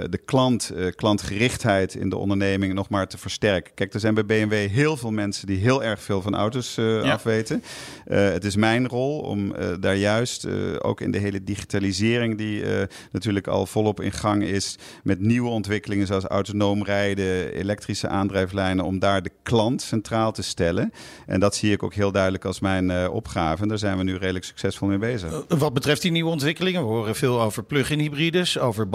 de 0.09 0.19
klant, 0.25 0.71
klantgerichtheid 0.95 1.95
in 1.95 2.09
de 2.09 2.17
onderneming 2.17 2.73
nog 2.73 2.89
maar 2.89 3.07
te 3.07 3.17
versterken. 3.17 3.73
Kijk, 3.73 3.93
er 3.93 3.99
zijn 3.99 4.13
bij 4.13 4.25
BMW 4.25 4.53
heel 4.53 4.97
veel 4.97 5.11
mensen 5.11 5.47
die 5.47 5.57
heel 5.57 5.83
erg 5.83 6.01
veel 6.01 6.21
van 6.21 6.35
auto's 6.35 6.75
ja. 6.75 7.11
afweten. 7.11 7.63
het 8.05 8.45
is 8.45 8.55
mijn 8.55 8.87
rol 8.87 9.19
om 9.19 9.55
daar 9.79 9.95
juist 9.95 10.47
ook 10.79 11.01
in 11.01 11.11
de 11.11 11.17
hele 11.17 11.43
digitalisering, 11.43 12.37
die 12.37 12.63
natuurlijk 13.11 13.47
al 13.47 13.65
volop 13.65 14.01
in 14.01 14.11
gang 14.11 14.43
is, 14.43 14.77
met 15.03 15.19
nieuwe 15.19 15.49
ontwikkelingen 15.49 16.07
zoals 16.07 16.25
autonoom 16.25 16.83
rijden, 16.83 17.53
elektrische 17.53 18.07
aandrijflijnen, 18.07 18.85
om 18.85 18.99
daar 18.99 19.21
de 19.21 19.31
klant 19.43 19.81
centraal 19.81 20.31
te 20.31 20.41
stellen. 20.41 20.93
En 21.25 21.39
dat 21.39 21.55
zie 21.55 21.71
ik 21.71 21.83
ook 21.83 21.93
heel 21.93 22.11
duidelijk 22.11 22.45
als 22.45 22.59
mijn 22.59 22.89
uh, 22.89 23.07
opgave. 23.11 23.61
En 23.61 23.67
daar 23.67 23.77
zijn 23.77 23.97
we 23.97 24.03
nu 24.03 24.15
redelijk 24.15 24.45
succesvol 24.45 24.87
mee 24.87 24.97
bezig. 24.97 25.43
Wat 25.47 25.73
betreft 25.73 26.01
die 26.01 26.11
nieuwe 26.11 26.29
ontwikkelingen, 26.29 26.81
we 26.81 26.87
horen 26.87 27.15
veel 27.15 27.41
over 27.41 27.63
plug-in 27.63 27.99
hybrides, 27.99 28.59
over 28.59 28.89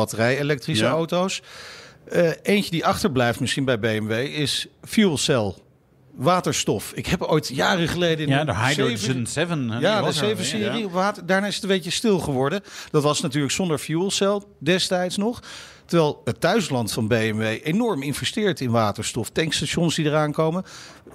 batterij-elektrische 0.46 0.84
ja. 0.84 0.90
auto's. 0.90 1.42
Uh, 2.12 2.30
eentje 2.42 2.70
die 2.70 2.84
achterblijft 2.84 3.40
misschien 3.40 3.64
bij 3.64 3.78
BMW 3.78 4.12
is 4.12 4.66
fuel 4.82 5.16
cell 5.16 5.54
waterstof. 6.14 6.92
Ik 6.94 7.06
heb 7.06 7.22
ooit 7.22 7.48
jaren 7.48 7.88
geleden... 7.88 8.26
In 8.26 8.32
ja, 8.32 8.44
de 8.44 8.56
Hydrogen 8.56 9.26
7. 9.26 9.80
Ja, 9.80 10.02
de 10.02 10.36
7-serie. 10.36 10.88
Ja. 10.92 11.14
Daarna 11.24 11.46
is 11.46 11.54
het 11.54 11.62
een 11.62 11.68
beetje 11.68 11.90
stil 11.90 12.18
geworden. 12.18 12.62
Dat 12.90 13.02
was 13.02 13.20
natuurlijk 13.20 13.52
zonder 13.52 13.78
fuel 13.78 14.10
cell 14.10 14.40
destijds 14.58 15.16
nog. 15.16 15.42
Terwijl 15.84 16.20
het 16.24 16.40
thuisland 16.40 16.92
van 16.92 17.08
BMW 17.08 17.58
enorm 17.62 18.02
investeert 18.02 18.60
in 18.60 18.70
waterstof. 18.70 19.30
Tankstations 19.30 19.94
die 19.94 20.06
eraan 20.06 20.32
komen. 20.32 20.64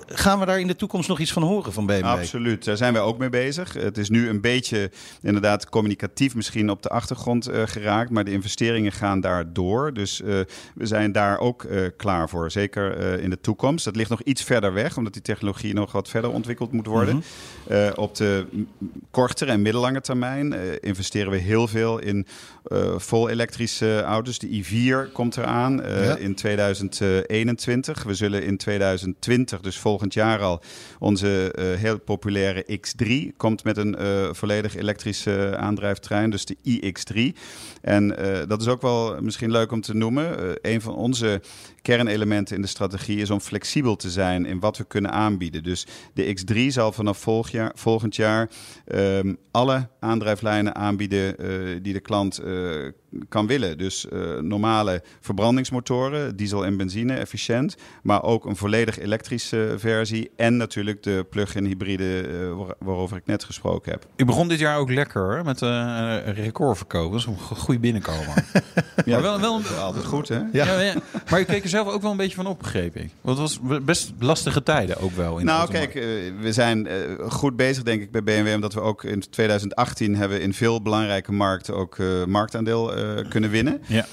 Gaan 0.08 0.40
we 0.40 0.46
daar 0.46 0.60
in 0.60 0.68
de 0.68 0.76
toekomst 0.76 1.08
nog 1.08 1.20
iets 1.20 1.32
van 1.32 1.44
horen 1.44 1.74
van 1.74 1.86
BMW? 1.86 2.04
Absoluut, 2.04 2.66
daar 2.66 2.78
zijn 2.78 2.94
wij 2.94 3.02
ook 3.02 3.18
mee 3.18 3.30
bezig. 3.30 3.74
Het 3.74 3.98
is 3.98 4.10
nu 4.10 4.30
een 4.30 4.42
beetje 4.42 4.92
inderdaad 5.22 5.70
communicatief 5.70 6.36
misschien 6.36 6.70
op 6.70 6.84
de 6.84 6.90
achtergrond 6.90 7.50
uh, 7.50 7.62
geraakt. 7.66 8.10
Maar 8.10 8.24
de 8.24 8.32
investeringen 8.32 8.92
gaan 8.92 9.22
daar 9.22 9.54
door. 9.54 9.94
Dus 9.94 10.22
uh, 10.22 10.28
we 10.76 10.86
zijn 10.86 11.12
daar 11.12 11.40
ook 11.40 11.64
uh, 11.64 11.88
klaar 11.98 12.30
voor. 12.30 12.52
Zeker 12.52 13.20
in 13.20 13.30
de 13.30 13.42
toekomst. 13.42 13.86
Dat 13.86 13.96
ligt 13.96 14.10
nog 14.10 14.22
iets 14.22 14.44
verder 14.44 14.74
weg, 14.74 14.98
omdat 14.98 15.14
die 15.14 15.22
technologie 15.22 15.74
nog 15.74 15.92
wat 15.92 16.10
verder 16.10 16.32
ontwikkeld 16.32 16.72
moet 16.72 16.86
worden. 16.86 17.24
-hmm. 17.68 17.92
op 17.96 18.16
de 18.16 18.46
kortere 19.12 19.52
en 19.52 19.62
middellange 19.62 20.02
termijn 20.02 20.82
investeren 20.82 21.32
we 21.32 21.38
heel 21.38 21.68
veel 21.68 22.00
in 22.00 22.28
vol 22.98 23.30
elektrische 23.30 24.02
auto's. 24.02 24.40
De 24.40 24.50
i4 24.64 25.12
komt 25.14 25.38
eraan 25.38 25.80
uh, 25.86 26.06
Ja. 26.06 26.16
in 26.16 26.36
2021. 26.36 28.04
We 28.04 28.14
zullen 28.14 28.44
in 28.44 28.58
2020, 28.58 29.60
dus 29.60 29.78
volgend 29.78 30.14
jaar 30.14 30.40
al, 30.40 30.62
onze 31.00 31.52
eh, 31.52 31.66
heel 31.80 32.00
populaire 32.00 32.66
X3 32.80 33.36
komt 33.38 33.64
met 33.64 33.78
een 33.78 33.96
eh, 33.96 34.30
volledig 34.32 34.76
elektrische 34.76 35.56
aandrijftrein, 35.58 36.30
dus 36.30 36.46
de 36.46 36.58
iX3. 36.68 37.38
En 37.82 38.18
eh, 38.18 38.48
dat 38.48 38.62
is 38.62 38.68
ook 38.68 38.82
wel 38.82 39.22
misschien 39.22 39.52
leuk 39.52 39.72
om 39.72 39.82
te 39.82 39.96
noemen. 39.96 40.40
Eh, 40.40 40.72
een 40.74 40.82
van 40.82 40.96
onze 40.96 41.42
kernelementen 41.82 42.56
in 42.56 42.62
de 42.62 42.68
strategie 42.68 43.18
is 43.22 43.30
om 43.30 43.40
flexibel 43.40 43.96
te 43.96 44.10
zijn 44.10 44.46
in 44.46 44.60
wat 44.60 44.78
we 44.78 44.84
kunnen 44.84 45.12
aanbieden. 45.12 45.64
Dus 45.64 45.88
de 46.14 46.36
X3 46.38 46.66
zal 46.68 46.92
vanaf 46.92 47.18
volgend 47.18 47.54
jaar, 47.54 47.72
volgend 47.76 48.16
jaar 48.16 48.50
ehm, 48.88 49.34
alle 49.52 49.88
aandrijflijnen 50.00 50.76
aanbieden 50.76 51.38
eh, 51.38 51.48
die 51.82 51.94
de 51.94 52.00
klant 52.00 52.38
eh, 52.38 52.54
kan 53.30 53.48
willen. 53.48 53.78
Dus 53.78 54.08
eh, 54.10 54.20
normale 54.40 55.04
verbrandingsmotoren, 55.20 56.36
diesel 56.36 56.66
en 56.66 56.78
benzine, 56.78 57.14
efficiënt. 57.14 57.76
Maar 58.04 58.24
ook 58.24 58.46
een 58.46 58.56
volledig 58.56 59.00
elektrische 59.00 59.74
versie. 59.78 60.32
En 60.36 60.58
natuurlijk 60.58 61.04
de 61.04 61.26
plug-in 61.30 61.66
hybride 61.66 62.28
waar- 62.56 62.76
waarover 62.80 63.18
ik 63.18 63.26
net 63.26 63.44
gesproken 63.44 63.92
heb. 63.92 64.06
Ik 64.16 64.26
begon 64.26 64.48
dit 64.48 64.60
jaar 64.60 64.78
ook 64.78 64.90
lekker 64.92 65.42
met 65.46 65.62
eh 65.62 66.18
recordverkopen. 66.26 67.12
Dat 67.12 67.20
is 67.20 67.26
een 67.26 67.56
goede 67.58 67.80
binnenkomen. 67.80 68.34
Ja, 69.06 69.22
wel- 69.22 69.40
wel- 69.40 69.62
altijd 69.80 70.06
goed, 70.06 70.28
hè? 70.28 70.36
Ja. 70.38 70.48
Ja. 70.52 70.80
Ja, 70.82 70.94
Maar 71.30 71.40
je 71.40 71.46
keek 71.46 71.64
er 71.74 71.84
zelf 71.84 71.94
ook 71.94 72.02
wel 72.02 72.12
een 72.12 72.18
beetje 72.18 72.36
van 72.36 72.48
op, 72.48 72.60
begreep 72.60 72.96
ik. 72.96 73.10
Want 73.22 73.38
het 73.38 73.60
was 73.60 73.82
best 73.82 74.12
lastige 74.20 74.64
tijden 74.64 74.98
ook 74.98 75.12
wel. 75.12 75.38
In 75.38 75.46
Nou, 75.46 75.70
kijk, 75.70 75.96
eh, 75.96 76.04
we 76.40 76.54
zijn 76.54 76.88
eh, 76.88 76.96
goed 77.28 77.56
bezig, 77.56 77.84
denk 77.84 78.02
ik, 78.02 78.12
bij 78.12 78.24
BMW. 78.24 78.54
Omdat 78.54 78.74
we 78.74 78.82
ook 78.82 79.04
in 79.04 79.24
2018 79.30 80.16
hebben 80.16 80.42
in 80.42 80.54
veel 80.54 80.82
belangrijke 80.82 81.32
markten 81.32 81.76
ook 81.76 81.98
eh, 81.98 82.26
marktaandeel 82.26 82.94
kunnen 83.30 83.50
winnen. 83.50 83.82
Ja. 83.88 84.06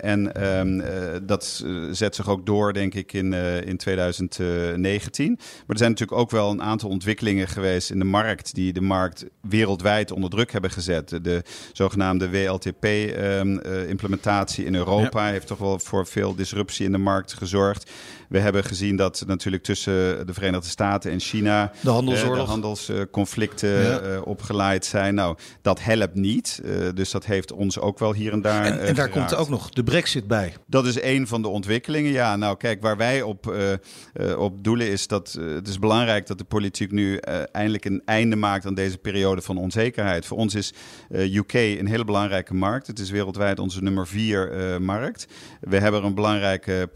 En 0.00 0.34
ehm, 0.34 0.80
eh, 0.80 1.20
dat 1.22 1.64
zet 1.90 2.14
zich 2.14 2.28
ook 2.28 2.46
door, 2.46 2.72
denk 2.72 2.94
ik, 2.94 3.12
in, 3.12 3.32
in 3.64 3.76
2019. 3.76 5.26
Maar 5.36 5.44
er 5.66 5.78
zijn 5.78 5.90
natuurlijk 5.90 6.20
ook 6.20 6.30
wel 6.30 6.50
een 6.50 6.62
aantal 6.62 6.88
ontwikkelingen 6.88 7.48
geweest 7.48 7.90
in 7.90 7.98
de 7.98 8.04
markt... 8.04 8.54
die 8.54 8.72
de 8.72 8.80
markt 8.80 9.24
wereldwijd 9.40 10.10
onder 10.10 10.30
druk 10.30 10.52
hebben 10.52 10.70
gezet. 10.70 11.08
De, 11.08 11.20
de 11.20 11.42
zogenaamde 11.72 12.30
WLTP-implementatie 12.30 14.64
in 14.64 14.74
Europa... 14.74 15.26
heeft 15.26 15.46
toch 15.46 15.58
wel 15.58 15.78
voor 15.78 16.06
veel 16.06 16.34
disruptie 16.34 16.81
in 16.84 16.92
de 16.92 16.98
markt 16.98 17.32
gezorgd. 17.32 17.90
We 18.32 18.38
hebben 18.38 18.64
gezien 18.64 18.96
dat 18.96 19.24
natuurlijk 19.26 19.62
tussen 19.62 20.26
de 20.26 20.32
Verenigde 20.34 20.68
Staten 20.68 21.10
en 21.10 21.20
China... 21.20 21.72
De 21.80 21.90
eh, 21.90 22.34
de 22.34 22.40
handelsconflicten 22.40 23.82
Ja. 23.82 23.98
eh, 23.98 24.20
opgeleid 24.24 24.84
zijn. 24.84 25.14
Nou, 25.14 25.36
dat 25.62 25.82
helpt 25.82 26.14
niet. 26.14 26.60
Eh, 26.64 26.72
dus 26.94 27.10
dat 27.10 27.24
heeft 27.24 27.52
ons 27.52 27.78
ook 27.78 27.98
wel 27.98 28.14
hier 28.14 28.32
en 28.32 28.42
daar 28.42 28.64
En, 28.64 28.80
en 28.80 28.94
daar 28.94 29.08
komt 29.08 29.34
ook 29.34 29.48
nog 29.48 29.70
de 29.70 29.82
brexit 29.82 30.26
bij. 30.26 30.54
Dat 30.66 30.86
is 30.86 31.02
een 31.02 31.26
van 31.26 31.42
de 31.42 31.48
ontwikkelingen. 31.48 32.12
Ja, 32.12 32.36
nou 32.36 32.56
kijk, 32.56 32.82
waar 32.82 32.96
wij 32.96 33.22
op, 33.22 33.54
op 34.36 34.64
doelen 34.64 34.90
is 34.90 35.06
dat 35.06 35.38
het 35.40 35.68
is 35.68 35.78
belangrijk 35.78 36.26
dat 36.26 36.38
de 36.38 36.44
politiek 36.44 36.92
nu 36.92 37.16
eindelijk 37.52 37.84
een 37.84 38.02
einde 38.04 38.36
maakt 38.36 38.66
aan 38.66 38.74
deze 38.74 38.98
periode 38.98 39.42
van 39.42 39.56
onzekerheid. 39.56 40.26
Voor 40.26 40.36
ons 40.36 40.54
is 40.54 40.72
UK 41.10 41.52
een 41.52 41.88
hele 41.88 42.04
belangrijke 42.04 42.54
markt. 42.54 42.86
Het 42.86 42.98
is 42.98 43.10
wereldwijd 43.10 43.58
onze 43.58 43.82
nummer 43.82 44.06
vier 44.06 44.52
markt. 44.82 45.26
We 45.60 45.78
hebben 45.78 46.04
een 46.04 46.14
belangrijke 46.14 46.88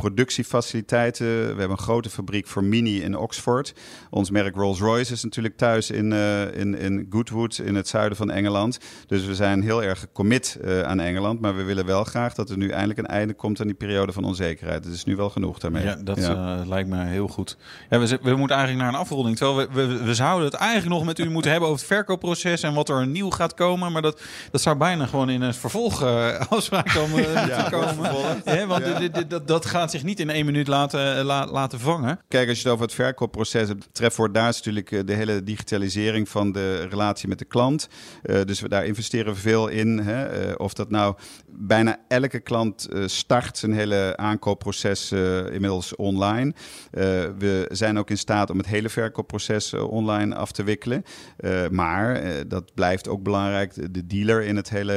We 1.26 1.54
hebben 1.58 1.70
een 1.70 1.78
grote 1.78 2.10
fabriek 2.10 2.46
voor 2.46 2.64
Mini 2.64 3.02
in 3.02 3.16
Oxford. 3.16 3.72
Ons 4.10 4.30
merk 4.30 4.54
Rolls-Royce 4.56 5.12
is 5.12 5.24
natuurlijk 5.24 5.56
thuis 5.56 5.90
in, 5.90 6.12
eh, 6.12 6.54
in, 6.54 6.78
in 6.78 7.06
Goodwood 7.10 7.58
in 7.58 7.74
het 7.74 7.88
zuiden 7.88 8.16
van 8.16 8.30
Engeland. 8.30 8.78
Dus 9.06 9.24
we 9.24 9.34
zijn 9.34 9.62
heel 9.62 9.82
erg 9.82 9.98
gecommit 10.00 10.58
eh, 10.64 10.80
aan 10.82 11.00
Engeland. 11.00 11.40
Maar 11.40 11.56
we 11.56 11.62
willen 11.62 11.86
wel 11.86 12.04
graag 12.04 12.34
dat 12.34 12.50
er 12.50 12.56
nu 12.56 12.68
eindelijk 12.68 12.98
een 12.98 13.06
einde 13.06 13.34
komt 13.34 13.60
aan 13.60 13.66
die 13.66 13.76
periode 13.76 14.12
van 14.12 14.24
onzekerheid. 14.24 14.84
Het 14.84 14.94
is 14.94 15.04
nu 15.04 15.16
wel 15.16 15.30
genoeg 15.30 15.58
daarmee. 15.58 15.84
Ja, 15.84 15.96
dat 16.04 16.18
eh, 16.18 16.60
lijkt 16.66 16.88
me 16.88 17.04
heel 17.04 17.28
goed. 17.28 17.56
Ja, 17.90 17.98
we, 17.98 18.18
we 18.22 18.34
moeten 18.36 18.56
eigenlijk 18.56 18.84
naar 18.84 18.94
een 18.94 19.00
afronding. 19.00 19.36
Terwijl 19.36 19.68
we, 19.72 19.86
we, 19.86 20.04
we 20.04 20.14
zouden 20.14 20.44
het 20.44 20.54
eigenlijk 20.54 20.90
nog 20.90 21.04
met 21.04 21.18
u 21.18 21.30
moeten 21.30 21.50
hebben 21.50 21.68
over 21.68 21.80
het 21.80 21.92
verkoopproces 21.92 22.62
en 22.62 22.74
wat 22.74 22.88
er 22.88 23.06
nieuw 23.06 23.30
gaat 23.30 23.54
komen. 23.54 23.92
Maar 23.92 24.02
dat, 24.02 24.20
dat 24.50 24.60
zou 24.60 24.76
bijna 24.76 25.06
gewoon 25.06 25.30
in 25.30 25.42
een 25.42 25.54
vervolg 25.54 26.02
eh, 26.02 26.40
afspraak 26.48 26.88
komen. 26.94 27.10
moeten 27.10 27.70
komen. 27.70 28.68
Want 28.68 28.84
dit- 28.84 29.14
dit- 29.14 29.30
dat, 29.30 29.48
dat 29.48 29.66
gaat 29.66 29.90
zich 29.90 30.02
niet 30.02 30.20
in 30.20 30.30
één 30.30 30.44
minuut 30.46 30.66
laten, 30.68 31.15
la- 31.24 31.46
laten 31.50 31.80
vangen. 31.80 32.20
Kijk, 32.28 32.48
als 32.48 32.56
je 32.58 32.62
het 32.64 32.72
over 32.72 32.84
het 32.84 32.94
verkoopproces 32.94 33.68
hebt, 33.68 33.88
trefwoord 33.92 34.34
daar 34.34 34.48
is 34.48 34.56
natuurlijk 34.56 34.90
eh, 34.92 35.00
de 35.04 35.12
hele 35.14 35.42
digitalisering 35.42 36.28
van 36.28 36.52
de 36.52 36.86
relatie 36.90 37.28
met 37.28 37.38
de 37.38 37.44
klant. 37.44 37.88
Eh, 38.22 38.40
dus 38.44 38.60
we, 38.60 38.68
daar 38.68 38.86
investeren 38.86 39.32
we 39.32 39.38
veel 39.40 39.68
in. 39.68 39.98
Hè. 39.98 40.24
Eh, 40.24 40.54
of 40.56 40.74
dat 40.74 40.90
nou 40.90 41.14
bijna 41.50 41.96
elke 42.08 42.40
klant 42.40 42.88
eh, 42.88 43.02
start 43.06 43.58
zijn 43.58 43.72
hele 43.72 44.16
aankoopproces 44.16 45.10
eh, 45.10 45.36
inmiddels 45.52 45.96
online. 45.96 46.54
Eh, 46.90 47.02
we 47.38 47.68
zijn 47.72 47.98
ook 47.98 48.10
in 48.10 48.18
staat 48.18 48.50
om 48.50 48.58
het 48.58 48.66
hele 48.66 48.88
verkoopproces 48.88 49.72
eh, 49.72 49.90
online 49.90 50.34
af 50.34 50.52
te 50.52 50.62
wikkelen. 50.64 51.02
Eh, 51.36 51.68
maar 51.70 52.14
eh, 52.14 52.32
dat 52.46 52.74
blijft 52.74 53.08
ook 53.08 53.22
belangrijk, 53.22 53.74
de, 53.74 53.90
de 53.90 54.06
dealer 54.06 54.42
in 54.42 54.56
het 54.56 54.70
hele 54.70 54.94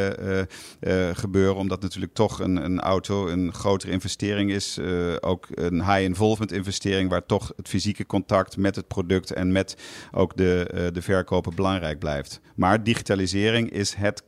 eh, 0.80 1.10
eh, 1.10 1.16
gebeuren. 1.18 1.56
Omdat 1.56 1.82
natuurlijk 1.82 2.14
toch 2.14 2.40
een, 2.40 2.56
een 2.66 2.80
auto 2.80 3.28
een 3.28 3.54
grotere 3.54 3.92
investering 3.92 4.52
is. 4.52 4.78
Eh, 4.78 4.88
ook 5.20 5.48
een 5.50 5.80
high-involvement 6.10 6.52
investering 6.52 7.10
waar 7.10 7.26
toch 7.26 7.52
het 7.56 7.68
fysieke 7.68 8.06
contact 8.06 8.58
met 8.58 8.76
het 8.76 8.88
product 8.88 9.32
en 9.32 9.52
met 9.52 9.76
ook 10.12 10.38
de, 10.38 10.68
eh, 10.74 10.94
de 10.94 11.02
verkoper 11.02 11.54
belangrijk 11.54 12.00
blijft. 12.00 12.40
Maar 12.56 12.84
digitalisering 12.84 13.72
is 13.72 13.94
het 13.94 14.24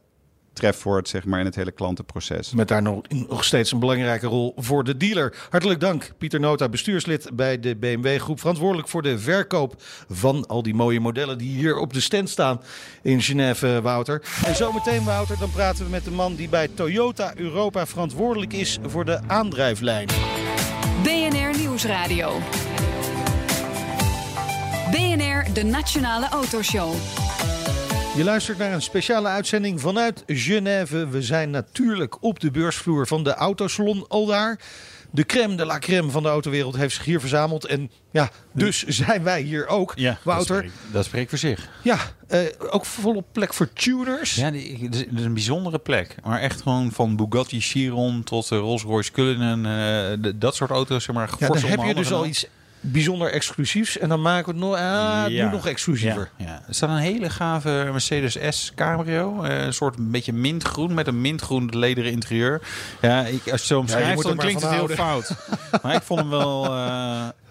trefwoord 0.53 1.09
zeg 1.09 1.25
maar, 1.25 1.39
in 1.39 1.45
het 1.45 1.55
hele 1.55 1.71
klantenproces. 1.71 2.53
Met 2.53 2.67
daar 2.67 2.81
nog, 2.81 3.01
nog 3.27 3.43
steeds 3.43 3.71
een 3.71 3.79
belangrijke 3.79 4.27
rol 4.27 4.53
voor 4.55 4.83
de 4.83 4.97
dealer. 4.97 5.47
Hartelijk 5.49 5.79
dank, 5.79 6.11
Pieter 6.17 6.39
Nota, 6.39 6.69
bestuurslid 6.69 7.29
bij 7.33 7.59
de 7.59 7.75
BMW 7.75 8.19
Groep. 8.19 8.39
Verantwoordelijk 8.39 8.87
voor 8.87 9.01
de 9.01 9.19
verkoop 9.19 9.75
van 10.09 10.47
al 10.47 10.63
die 10.63 10.73
mooie 10.73 10.99
modellen 10.99 11.37
die 11.37 11.55
hier 11.55 11.77
op 11.77 11.93
de 11.93 11.99
stand 11.99 12.29
staan 12.29 12.61
in 13.01 13.21
Genève, 13.21 13.81
Wouter. 13.81 14.21
En 14.45 14.55
zometeen, 14.55 15.03
Wouter, 15.03 15.37
dan 15.39 15.51
praten 15.51 15.85
we 15.85 15.91
met 15.91 16.03
de 16.03 16.11
man 16.11 16.35
die 16.35 16.49
bij 16.49 16.67
Toyota 16.67 17.35
Europa 17.35 17.85
verantwoordelijk 17.85 18.53
is 18.53 18.79
voor 18.87 19.05
de 19.05 19.19
aandrijflijn. 19.27 20.09
BNR 21.03 21.57
Nieuwsradio. 21.57 22.39
BNR, 24.91 25.53
de 25.53 25.63
Nationale 25.63 26.29
Autoshow. 26.29 26.93
Je 28.15 28.23
luistert 28.23 28.57
naar 28.57 28.73
een 28.73 28.81
speciale 28.81 29.27
uitzending 29.27 29.81
vanuit 29.81 30.23
Genève. 30.27 31.07
We 31.09 31.21
zijn 31.21 31.49
natuurlijk 31.49 32.23
op 32.23 32.39
de 32.39 32.51
beursvloer 32.51 33.07
van 33.07 33.23
de 33.23 33.33
autosalon 33.33 34.05
al 34.07 34.25
daar. 34.25 34.59
De 35.13 35.25
crème 35.25 35.55
de 35.55 35.65
la 35.65 35.79
crème 35.79 36.11
van 36.11 36.23
de 36.23 36.29
autowereld 36.29 36.75
heeft 36.75 36.95
zich 36.95 37.05
hier 37.05 37.19
verzameld. 37.19 37.65
En 37.65 37.91
ja, 38.11 38.29
dus 38.51 38.83
zijn 38.83 39.23
wij 39.23 39.41
hier 39.41 39.67
ook. 39.67 39.93
Wouter, 40.23 40.55
Dat 40.55 40.65
spreekt, 40.65 40.73
dat 40.93 41.05
spreekt 41.05 41.29
voor 41.29 41.37
zich. 41.37 41.69
ja, 41.83 41.97
eh, 42.27 42.39
ook 42.69 42.85
volop 42.85 43.25
plek 43.31 43.53
voor 43.53 43.73
tuners. 43.73 44.35
Ja, 44.35 44.45
het 44.51 44.95
is- 44.95 45.05
een 45.23 45.33
bijzondere 45.33 45.79
plek. 45.79 46.15
Maar 46.23 46.39
echt 46.39 46.61
gewoon 46.61 46.91
van 46.91 47.15
Bugatti 47.15 47.61
Chiron 47.61 48.23
tot 48.23 48.51
eh, 48.51 48.57
Rolls-Royce 48.57 49.11
Cullinan. 49.11 49.63
de- 50.21 50.37
dat 50.37 50.55
soort 50.55 50.71
auto's, 50.71 51.03
zeg 51.03 51.15
maar. 51.15 51.29
Ja, 51.39 51.47
dan 51.47 51.57
heb 51.57 51.83
je 51.83 51.93
dus 51.93 52.11
al 52.11 52.25
iets 52.25 52.45
bijzonder 52.81 53.31
exclusiefs. 53.31 53.97
En 53.97 54.09
dan 54.09 54.21
maken 54.21 54.45
we 54.45 54.51
het 54.51 54.59
nog, 54.59 54.73
ah, 54.75 55.25
Ja. 55.29 55.45
nu 55.45 55.51
nog 55.51 55.67
exclusiever. 55.67 56.29
Ja, 56.37 56.45
ja. 56.45 56.63
Er 56.67 56.73
staat 56.73 56.89
een 56.89 56.95
hele 56.95 57.29
gave 57.29 57.89
Mercedes 57.91 58.37
S 58.49 58.71
Cabrio. 58.75 59.43
eh, 59.43 59.63
een 59.65 59.73
soort 59.73 59.97
een 59.97 60.11
beetje 60.11 60.33
mintgroen 60.33 60.93
met 60.93 61.07
een 61.07 61.21
mintgroen 61.21 61.69
lederen 61.77 62.11
interieur. 62.11 62.61
Ja, 63.01 63.25
ik, 63.25 63.33
als 63.35 63.43
je 63.43 63.51
het 63.51 63.61
zo 63.61 63.79
omschrijft, 63.79 64.23
dan 64.23 64.37
klinkt 64.37 64.61
het 64.61 64.71
heel 64.71 64.87
fout. 64.87 65.35
maar 65.83 65.95
ik 65.95 66.01
vond 66.01 66.19
hem 66.19 66.29
wel... 66.29 66.63
eh, 66.65 66.71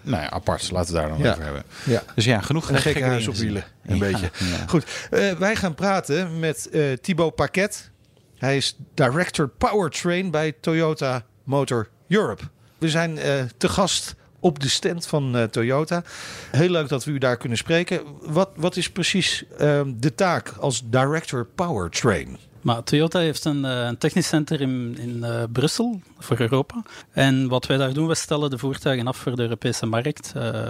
nou 0.03 0.23
ja, 0.23 0.31
apart. 0.31 0.71
Laten 0.71 0.95
we 0.95 1.01
daar 1.01 1.09
dan 1.09 1.19
Ja. 1.19 1.31
over 1.31 1.43
hebben. 1.45 1.63
Ja. 1.85 2.03
Dus 2.15 2.25
ja, 2.25 2.41
genoeg 2.41 2.69
En 2.69 2.75
een 2.75 2.81
gekke 2.81 3.03
huis 3.05 3.29
op 3.29 3.35
wielen, 3.35 3.65
een 3.85 3.95
Ja, 3.97 4.01
beetje. 4.01 4.31
ja. 4.39 4.67
Goed, 4.67 4.85
eh, 5.11 5.31
wij 5.33 5.57
gaan 5.57 5.75
praten 5.75 6.39
met 6.39 6.69
eh 6.73 6.93
Thibaut 6.93 7.35
Paquet. 7.35 7.91
Hij 8.39 8.57
is 8.57 8.77
Director 8.95 9.49
Powertrain 9.49 10.31
bij 10.31 10.53
Toyota 10.61 11.23
Motor 11.45 11.89
Europe. 12.09 12.43
We 12.79 12.89
zijn 12.89 13.19
eh, 13.19 13.33
te 13.57 13.69
gast 13.69 14.15
op 14.41 14.61
de 14.61 14.69
stand 14.69 15.07
van 15.07 15.37
eh, 15.37 15.43
Toyota. 15.45 16.03
Heel 16.51 16.71
leuk 16.71 16.89
dat 16.89 17.05
we 17.05 17.11
u 17.11 17.19
daar 17.19 17.37
kunnen 17.37 17.59
spreken. 17.59 18.01
Wat, 18.23 18.51
wat 18.57 18.77
is 18.77 18.91
precies 18.91 19.45
eh, 19.59 19.81
de 19.87 20.15
taak 20.15 20.49
als 20.59 20.83
Director 20.85 21.47
Powertrain? 21.55 22.39
Maar 22.61 22.83
Toyota 22.83 23.19
heeft 23.19 23.45
een, 23.45 23.65
eh, 23.65 23.89
technisch 23.89 24.29
center 24.29 24.61
in, 24.61 24.97
in 24.99 25.25
eh, 25.25 25.43
Brussel 25.53 26.01
voor 26.21 26.41
Europa. 26.41 26.83
En 27.11 27.49
wat 27.49 27.67
wij 27.67 27.77
daar 27.77 27.93
doen, 27.93 28.07
we 28.07 28.15
stellen 28.15 28.51
de 28.51 28.59
voertuigen 28.59 29.07
af 29.07 29.17
voor 29.17 29.37
de 29.37 29.43
Europese 29.43 29.87
markt. 29.87 30.33
Eh, 30.37 30.63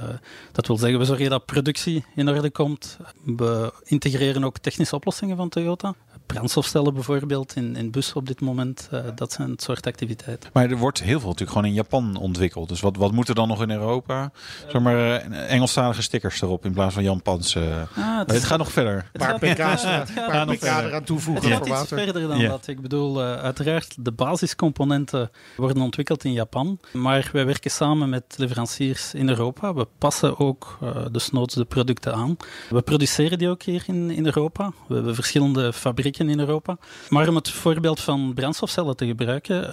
dat 0.52 0.66
wil 0.66 0.76
zeggen, 0.76 0.98
we 0.98 1.04
zorgen 1.04 1.30
dat 1.30 1.44
productie 1.44 2.04
in 2.14 2.28
orde 2.28 2.50
komt. 2.50 2.98
We 3.24 3.72
integreren 3.84 4.44
ook 4.44 4.58
technische 4.58 4.94
oplossingen 4.94 5.36
van 5.36 5.48
Toyota. 5.48 5.94
brandstofcellen 6.26 6.94
bijvoorbeeld 6.94 7.56
in, 7.56 7.76
in 7.76 7.90
bussen 7.90 8.16
op 8.16 8.26
dit 8.26 8.40
moment. 8.40 8.88
Uh, 8.92 9.00
dat 9.14 9.32
zijn 9.32 9.50
het 9.50 9.62
soort 9.62 9.86
activiteiten. 9.86 10.50
Maar 10.52 10.70
er 10.70 10.76
wordt 10.76 11.02
heel 11.02 11.18
veel 11.18 11.28
natuurlijk 11.28 11.50
gewoon 11.50 11.66
in 11.66 11.74
Japan 11.74 12.16
ontwikkeld. 12.16 12.68
Dus 12.68 12.80
wat, 12.80 12.96
wat 12.96 13.12
moet 13.12 13.28
er 13.28 13.34
dan 13.34 13.48
nog 13.48 13.62
in 13.62 13.70
Europa? 13.70 14.32
Zeg 14.68 14.82
maar 14.82 15.20
Engelstalige 15.30 16.02
stickers 16.02 16.42
erop 16.42 16.64
in 16.64 16.72
plaats 16.72 16.94
van 16.94 17.02
Japanse. 17.02 17.86
Ah, 17.96 18.18
het, 18.18 18.32
het, 18.32 18.44
gaat 18.44 18.58
nog 18.58 18.72
verder. 18.72 19.10
Een 19.12 19.20
paar 19.20 19.38
pk's, 19.44 19.84
eraan 20.16 21.04
toevoegen. 21.04 21.50
Het 21.50 21.68
gaat 21.68 21.82
iets 21.82 21.88
verder 21.88 22.28
dan 22.28 22.38
dat. 22.44 22.66
Ik 22.66 22.80
bedoel, 22.80 23.20
uh, 23.20 23.34
uiteraard, 23.34 23.94
de 23.98 24.12
basiscomponenten 24.12 25.30
worden 25.56 25.82
ontwikkeld 25.82 26.24
in 26.24 26.32
Japan. 26.32 26.78
Maar 26.92 27.28
wij 27.32 27.46
werken 27.46 27.70
samen 27.70 28.08
met 28.08 28.24
leveranciers 28.36 29.14
in 29.14 29.28
Europa. 29.28 29.74
We 29.74 29.86
passen 29.98 30.38
ook 30.38 30.78
uh, 30.82 31.06
desnoods 31.12 31.54
de 31.54 31.64
producten 31.64 32.14
aan. 32.14 32.36
We 32.68 32.82
produceren 32.82 33.38
die 33.38 33.48
ook 33.48 33.62
hier 33.62 33.84
in, 33.86 34.10
in 34.10 34.24
Europa. 34.24 34.72
We 34.88 34.94
hebben 34.94 35.14
verschillende 35.14 35.72
fabrieken 35.72 36.28
in 36.28 36.38
Europa. 36.40 36.76
Maar 37.08 37.28
om 37.28 37.34
het 37.34 37.50
voorbeeld 37.50 38.00
van 38.00 38.34
brandstofcellen 38.34 38.96
te 38.96 39.06
gebruiken, 39.06 39.62
uh, 39.64 39.72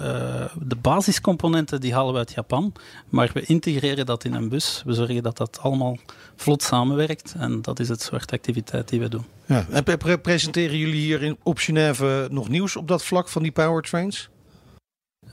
de 0.62 0.76
basiscomponenten 0.76 1.80
die 1.80 1.94
halen 1.94 2.12
we 2.12 2.18
uit 2.18 2.32
Japan. 2.34 2.72
Maar 3.08 3.30
we 3.34 3.42
integreren 3.42 4.06
dat 4.06 4.24
in 4.24 4.34
een 4.34 4.48
bus. 4.48 4.82
We 4.84 4.92
zorgen 4.92 5.22
dat 5.22 5.36
dat 5.36 5.58
allemaal 5.60 5.96
vlot 6.36 6.62
samenwerkt. 6.62 7.34
En 7.38 7.62
dat 7.62 7.80
is 7.80 7.88
het 7.88 8.02
soort 8.02 8.32
activiteit 8.32 8.88
die 8.88 9.00
we 9.00 9.08
doen. 9.08 9.24
Ja. 9.46 9.66
En 9.70 10.20
presenteren 10.20 10.78
jullie 10.78 11.00
hier 11.00 11.22
in, 11.22 11.36
op 11.42 11.58
Genève 11.58 12.28
nog 12.30 12.48
nieuws 12.48 12.76
op 12.76 12.88
dat 12.88 13.04
vlak 13.04 13.28
van 13.28 13.42
die 13.42 13.52
powertrains? 13.52 14.28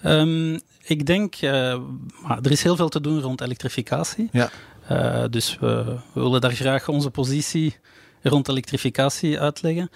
Um, 0.03 0.59
ik 0.87 1.05
denk, 1.05 1.41
uh, 1.41 1.71
er 2.41 2.51
is 2.51 2.63
heel 2.63 2.75
veel 2.75 2.89
te 2.89 3.01
doen 3.01 3.21
rond 3.21 3.41
elektrificatie. 3.41 4.29
Ja. 4.31 4.49
Uh, 4.91 5.23
dus 5.29 5.57
we, 5.59 5.97
we, 6.13 6.21
willen 6.21 6.41
daar 6.41 6.53
graag 6.53 6.87
onze 6.87 7.09
positie 7.09 7.75
rond 8.21 8.47
elektrificatie 8.47 9.39
uitleggen. 9.39 9.89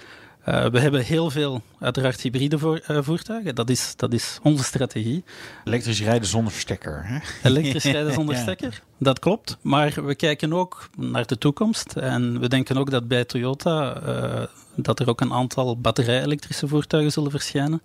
Uh, 0.47 0.65
we 0.65 0.79
hebben 0.79 1.01
heel 1.01 1.29
veel, 1.29 1.61
uiteraard, 1.79 2.21
hybride 2.21 2.59
voor, 2.59 2.81
voertuigen. 2.85 3.55
Dat 3.55 3.69
is, 3.69 3.93
dat 3.95 4.13
is 4.13 4.39
onze 4.43 4.63
strategie. 4.63 5.23
Elektrisch 5.63 6.01
rijden 6.01 6.27
zonder 6.27 6.53
stekker. 6.53 7.01
Hè? 7.05 7.19
Elektrisch 7.49 7.83
rijden 7.83 8.13
zonder 8.19 8.35
ja. 8.35 8.41
stekker, 8.41 8.81
dat 8.97 9.19
klopt. 9.19 9.57
Maar 9.61 10.05
we 10.05 10.15
kijken 10.15 10.53
ook 10.53 10.89
naar 10.97 11.25
de 11.25 11.37
toekomst. 11.37 11.93
En 11.93 12.39
we 12.39 12.47
denken 12.47 12.77
ook 12.77 12.91
dat 12.91 13.07
bij 13.07 13.25
Toyota 13.25 14.01
dat 14.75 14.99
er 14.99 15.09
ook 15.09 15.21
een 15.21 15.33
aantal 15.33 15.77
batterij-elektrische 15.77 16.67
voertuigen 16.67 17.11
zullen 17.11 17.31
verschijnen. 17.31 17.81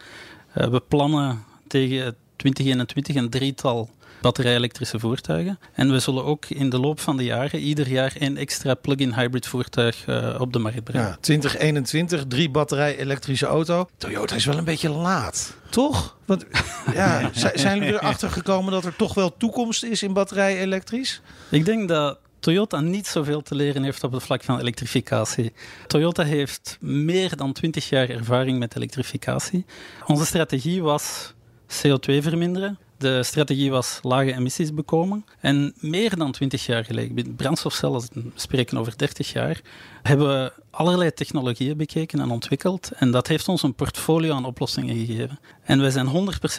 we 0.53 0.83
plannen 0.89 1.45
tegen 1.75 2.17
2021 2.37 3.15
een 3.15 3.31
drietal 3.31 3.91
batterij-elektrische 4.21 4.99
voertuigen. 4.99 5.59
En 5.73 5.91
we 5.93 5.99
zullen 5.99 6.25
ook 6.25 6.47
in 6.47 6.71
de 6.71 6.79
loop 6.79 7.01
van 7.01 7.17
de 7.17 7.25
jaren 7.25 7.61
ieder 7.61 7.89
jaar 7.89 8.13
een 8.19 8.37
extra 8.37 8.75
plug-in 8.75 9.15
hybrid 9.15 9.47
voertuig 9.47 10.07
uh, 10.07 10.37
op 10.39 10.53
de 10.53 10.59
markt 10.59 10.85
brengen. 10.85 11.09
Ja, 11.09 11.17
2021, 11.21 12.25
drie 12.29 12.51
batterij-elektrische 12.51 13.47
auto. 13.47 13.89
Toyota 13.97 14.35
is 14.35 14.45
wel 14.45 14.59
een 14.59 14.65
beetje 14.65 14.89
laat, 14.89 15.57
toch? 15.71 16.17
Want 16.25 16.45
ja, 16.95 17.31
zijn 17.55 17.79
jullie 17.79 17.95
erachter 17.95 18.31
gekomen 18.31 18.73
dat 18.73 18.85
er 18.85 18.97
toch 18.97 19.15
wel 19.15 19.37
toekomst 19.37 19.85
is 19.85 20.03
in 20.03 20.13
batterij-elektrisch? 20.13 21.21
Ik 21.49 21.65
denk 21.65 21.89
dat 21.89 22.19
Toyota 22.45 22.81
niet 22.81 23.07
zoveel 23.07 23.43
te 23.43 23.55
leren 23.55 23.83
heeft 23.83 24.05
op 24.05 24.13
het 24.13 24.23
vlak 24.23 24.43
van 24.43 24.59
elektrificatie. 24.59 25.53
Toyota 25.87 26.23
heeft 26.23 26.77
meer 26.81 27.37
dan 27.37 27.53
20 27.53 27.89
jaar 27.89 28.09
ervaring 28.09 28.59
met 28.59 28.77
elektrificatie. 28.77 29.65
Onze 30.07 30.27
strategie 30.27 30.83
was 30.83 31.34
CO2 31.69 32.23
verminderen. 32.23 32.79
De 32.99 33.23
strategie 33.23 33.71
was 33.71 33.99
lage 34.03 34.33
emissies 34.33 34.75
bekomen. 34.75 35.25
En 35.41 35.75
meer 35.79 36.17
dan 36.17 36.33
20 36.33 36.67
jaar 36.67 36.85
geleden, 36.85 37.37
brandstofcellen, 37.37 38.03
spreken 38.35 38.79
over 38.79 38.97
30 38.97 39.33
jaar, 39.33 39.61
hebben 40.03 40.29
we 40.29 40.53
allerlei 40.71 41.13
technologieën 41.13 41.77
bekeken 41.77 42.21
en 42.21 42.31
ontwikkeld. 42.31 42.91
En 42.95 43.11
dat 43.11 43.27
heeft 43.27 43.49
ons 43.49 43.63
een 43.63 43.75
portfolio 43.75 44.35
aan 44.35 44.45
oplossingen 44.45 45.07
gegeven. 45.07 45.39
En 45.63 45.81
wij 45.81 45.91
zijn 45.91 46.09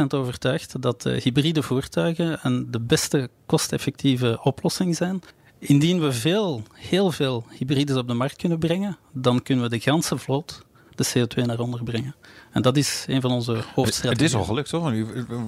100% 0.03 0.05
overtuigd 0.07 0.81
dat 0.81 1.03
hybride 1.03 1.63
voertuigen 1.63 2.39
een, 2.41 2.71
de 2.71 2.79
beste 2.79 3.29
kosteffectieve 3.45 4.39
oplossing 4.43 4.95
zijn. 4.95 5.21
Indien 5.59 6.01
we 6.01 6.12
veel, 6.12 6.63
heel 6.74 7.12
veel 7.12 7.45
hybrides 7.57 7.95
op 7.95 8.07
de 8.07 8.13
markt 8.13 8.35
kunnen 8.35 8.59
brengen, 8.59 8.97
dan 9.12 9.41
kunnen 9.41 9.63
we 9.63 9.69
de 9.69 9.79
ganse 9.79 10.17
vloot 10.17 10.65
de 10.95 11.05
CO2 11.13 11.45
naar 11.45 11.59
onder 11.59 11.83
brengen. 11.83 12.15
En 12.51 12.61
dat 12.61 12.77
is 12.77 13.05
een 13.07 13.21
van 13.21 13.31
onze 13.31 13.51
hoofdstrategieën. 13.51 14.11
Het 14.11 14.21
is 14.21 14.35
al 14.35 14.43
gelukt, 14.43 14.69
toch? 14.69 14.93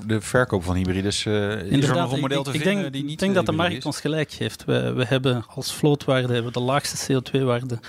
De 0.05 0.21
verkoop 0.21 0.63
van 0.63 0.75
hybrides 0.75 1.25
uh, 1.25 1.61
is 1.61 1.87
er 1.87 1.95
nog 1.95 2.11
een 2.11 2.19
model 2.19 2.43
te 2.43 2.51
ik 2.51 2.61
vinden 2.61 2.81
denk, 2.81 2.93
die 2.93 3.03
niet 3.03 3.11
Ik 3.11 3.19
denk 3.19 3.35
dat 3.35 3.45
de 3.45 3.51
markt 3.51 3.85
ons 3.85 3.99
gelijk 3.99 4.31
geeft. 4.31 4.65
We, 4.65 4.93
we 4.93 5.05
hebben 5.05 5.45
als 5.47 5.73
vlootwaarde 5.73 6.33
hebben 6.33 6.53
de 6.53 6.59
laagste 6.59 7.21
CO2-waarde 7.21 7.79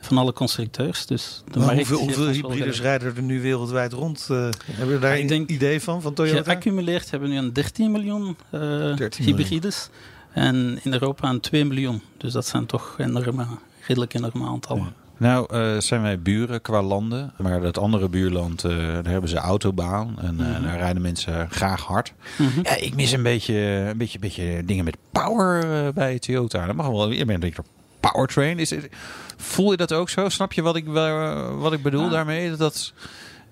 van 0.00 0.18
alle 0.18 0.32
constructeurs. 0.32 1.06
Dus 1.06 1.42
de 1.50 1.58
markt 1.58 1.76
hoeveel, 1.76 1.98
hoeveel 1.98 2.28
hybrides 2.28 2.80
rijden 2.80 3.16
er 3.16 3.22
nu 3.22 3.40
wereldwijd 3.40 3.92
rond? 3.92 4.28
Uh, 4.30 4.48
hebben 4.72 4.94
we 4.94 5.00
daar 5.00 5.18
een 5.18 5.52
idee 5.52 5.80
van, 5.80 6.02
van 6.02 6.14
Toyota? 6.14 6.42
Geaccumuleerd 6.42 7.10
hebben 7.10 7.28
we 7.28 7.34
nu 7.34 7.40
een 7.40 7.52
13 7.52 7.90
miljoen 7.90 8.36
uh, 8.54 8.96
13 8.96 9.24
hybrides. 9.24 9.88
En 10.32 10.78
in 10.82 10.92
Europa 10.92 11.28
een 11.28 11.40
2 11.40 11.64
miljoen. 11.64 12.02
Dus 12.16 12.32
dat 12.32 12.46
zijn 12.46 12.66
toch 12.66 12.94
enorme, 12.98 13.46
redelijk 13.86 14.14
enorme 14.14 14.46
aantallen. 14.46 14.84
Ja. 14.84 15.07
Nou, 15.18 15.54
uh, 15.54 15.80
zijn 15.80 16.02
wij 16.02 16.20
buren 16.20 16.60
qua 16.60 16.82
landen. 16.82 17.32
Maar 17.36 17.60
dat 17.60 17.78
andere 17.78 18.08
buurland, 18.08 18.64
uh, 18.64 18.76
daar 18.76 19.06
hebben 19.12 19.30
ze 19.30 19.36
autobaan. 19.36 20.18
En 20.20 20.36
uh, 20.40 20.46
mm 20.46 20.62
daar 20.62 20.78
rijden 20.78 21.02
mensen 21.02 21.50
graag 21.50 21.82
hard. 21.82 22.12
Mm 22.36 22.48
-hmm. 22.48 22.62
Ja, 22.62 22.76
ik 22.76 22.94
mis 22.94 23.12
een 23.12 23.22
beetje, 23.22 23.54
een 23.54 23.96
beetje, 23.96 24.18
beetje 24.18 24.64
dingen 24.64 24.84
met 24.84 24.96
power 25.12 25.92
bij 25.92 26.18
Toyota. 26.18 26.66
Dat 26.66 26.74
mag 26.74 26.86
wel 26.86 27.08
weer 27.08 27.30
een 27.30 27.40
beetje 27.40 27.62
powertrain. 28.00 28.58
Is 28.58 28.70
het, 28.70 28.88
voel 29.36 29.70
je 29.70 29.76
dat 29.76 29.92
ook 29.92 30.08
zo? 30.08 30.28
Snap 30.28 30.52
je 30.52 30.62
wat 30.62 30.76
ik, 30.76 30.86
wat 31.58 31.72
ik 31.72 31.82
bedoel 31.82 32.08
daarmee? 32.08 32.56
Dat, 32.56 32.92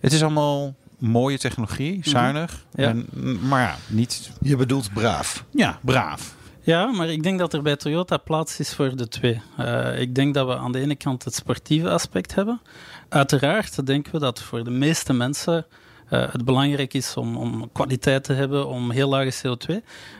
het 0.00 0.12
is 0.12 0.22
allemaal 0.22 0.74
mooie 0.98 1.38
technologie, 1.38 1.98
mhm. 1.98 2.08
zuinig. 2.08 2.52
Mm 2.52 2.84
-hmm. 2.84 2.84
ja. 2.84 3.20
en, 3.20 3.48
maar 3.48 3.62
ja, 3.62 3.76
niet... 3.86 4.30
Je 4.40 4.56
bedoelt 4.56 4.92
braaf. 4.92 5.44
Ja, 5.50 5.78
braaf. 5.82 6.34
Ja, 6.66 6.86
maar 6.86 7.08
ik 7.08 7.22
denk 7.22 7.38
dat 7.38 7.52
er 7.52 7.62
bij 7.62 7.76
Toyota 7.76 8.16
plaats 8.16 8.60
is 8.60 8.74
voor 8.74 8.96
de 8.96 9.08
twee. 9.08 9.40
Uh, 9.60 10.00
ik 10.00 10.14
denk 10.14 10.34
dat 10.34 10.46
we 10.46 10.56
aan 10.56 10.72
de 10.72 10.80
ene 10.80 10.94
kant 10.94 11.24
het 11.24 11.34
sportieve 11.34 11.90
aspect 11.90 12.34
hebben. 12.34 12.60
Uiteraard 13.08 13.86
denken 13.86 14.12
we 14.12 14.18
dat 14.18 14.42
voor 14.42 14.64
de 14.64 14.70
meeste 14.70 15.12
mensen 15.12 15.66
uh, 16.10 16.32
het 16.32 16.44
belangrijk 16.44 16.94
is 16.94 17.16
om, 17.16 17.36
om, 17.36 17.72
kwaliteit 17.72 18.24
te 18.24 18.32
hebben, 18.32 18.68
om 18.68 18.90
heel 18.90 19.08
lage 19.08 19.56
CO2. 19.56 19.74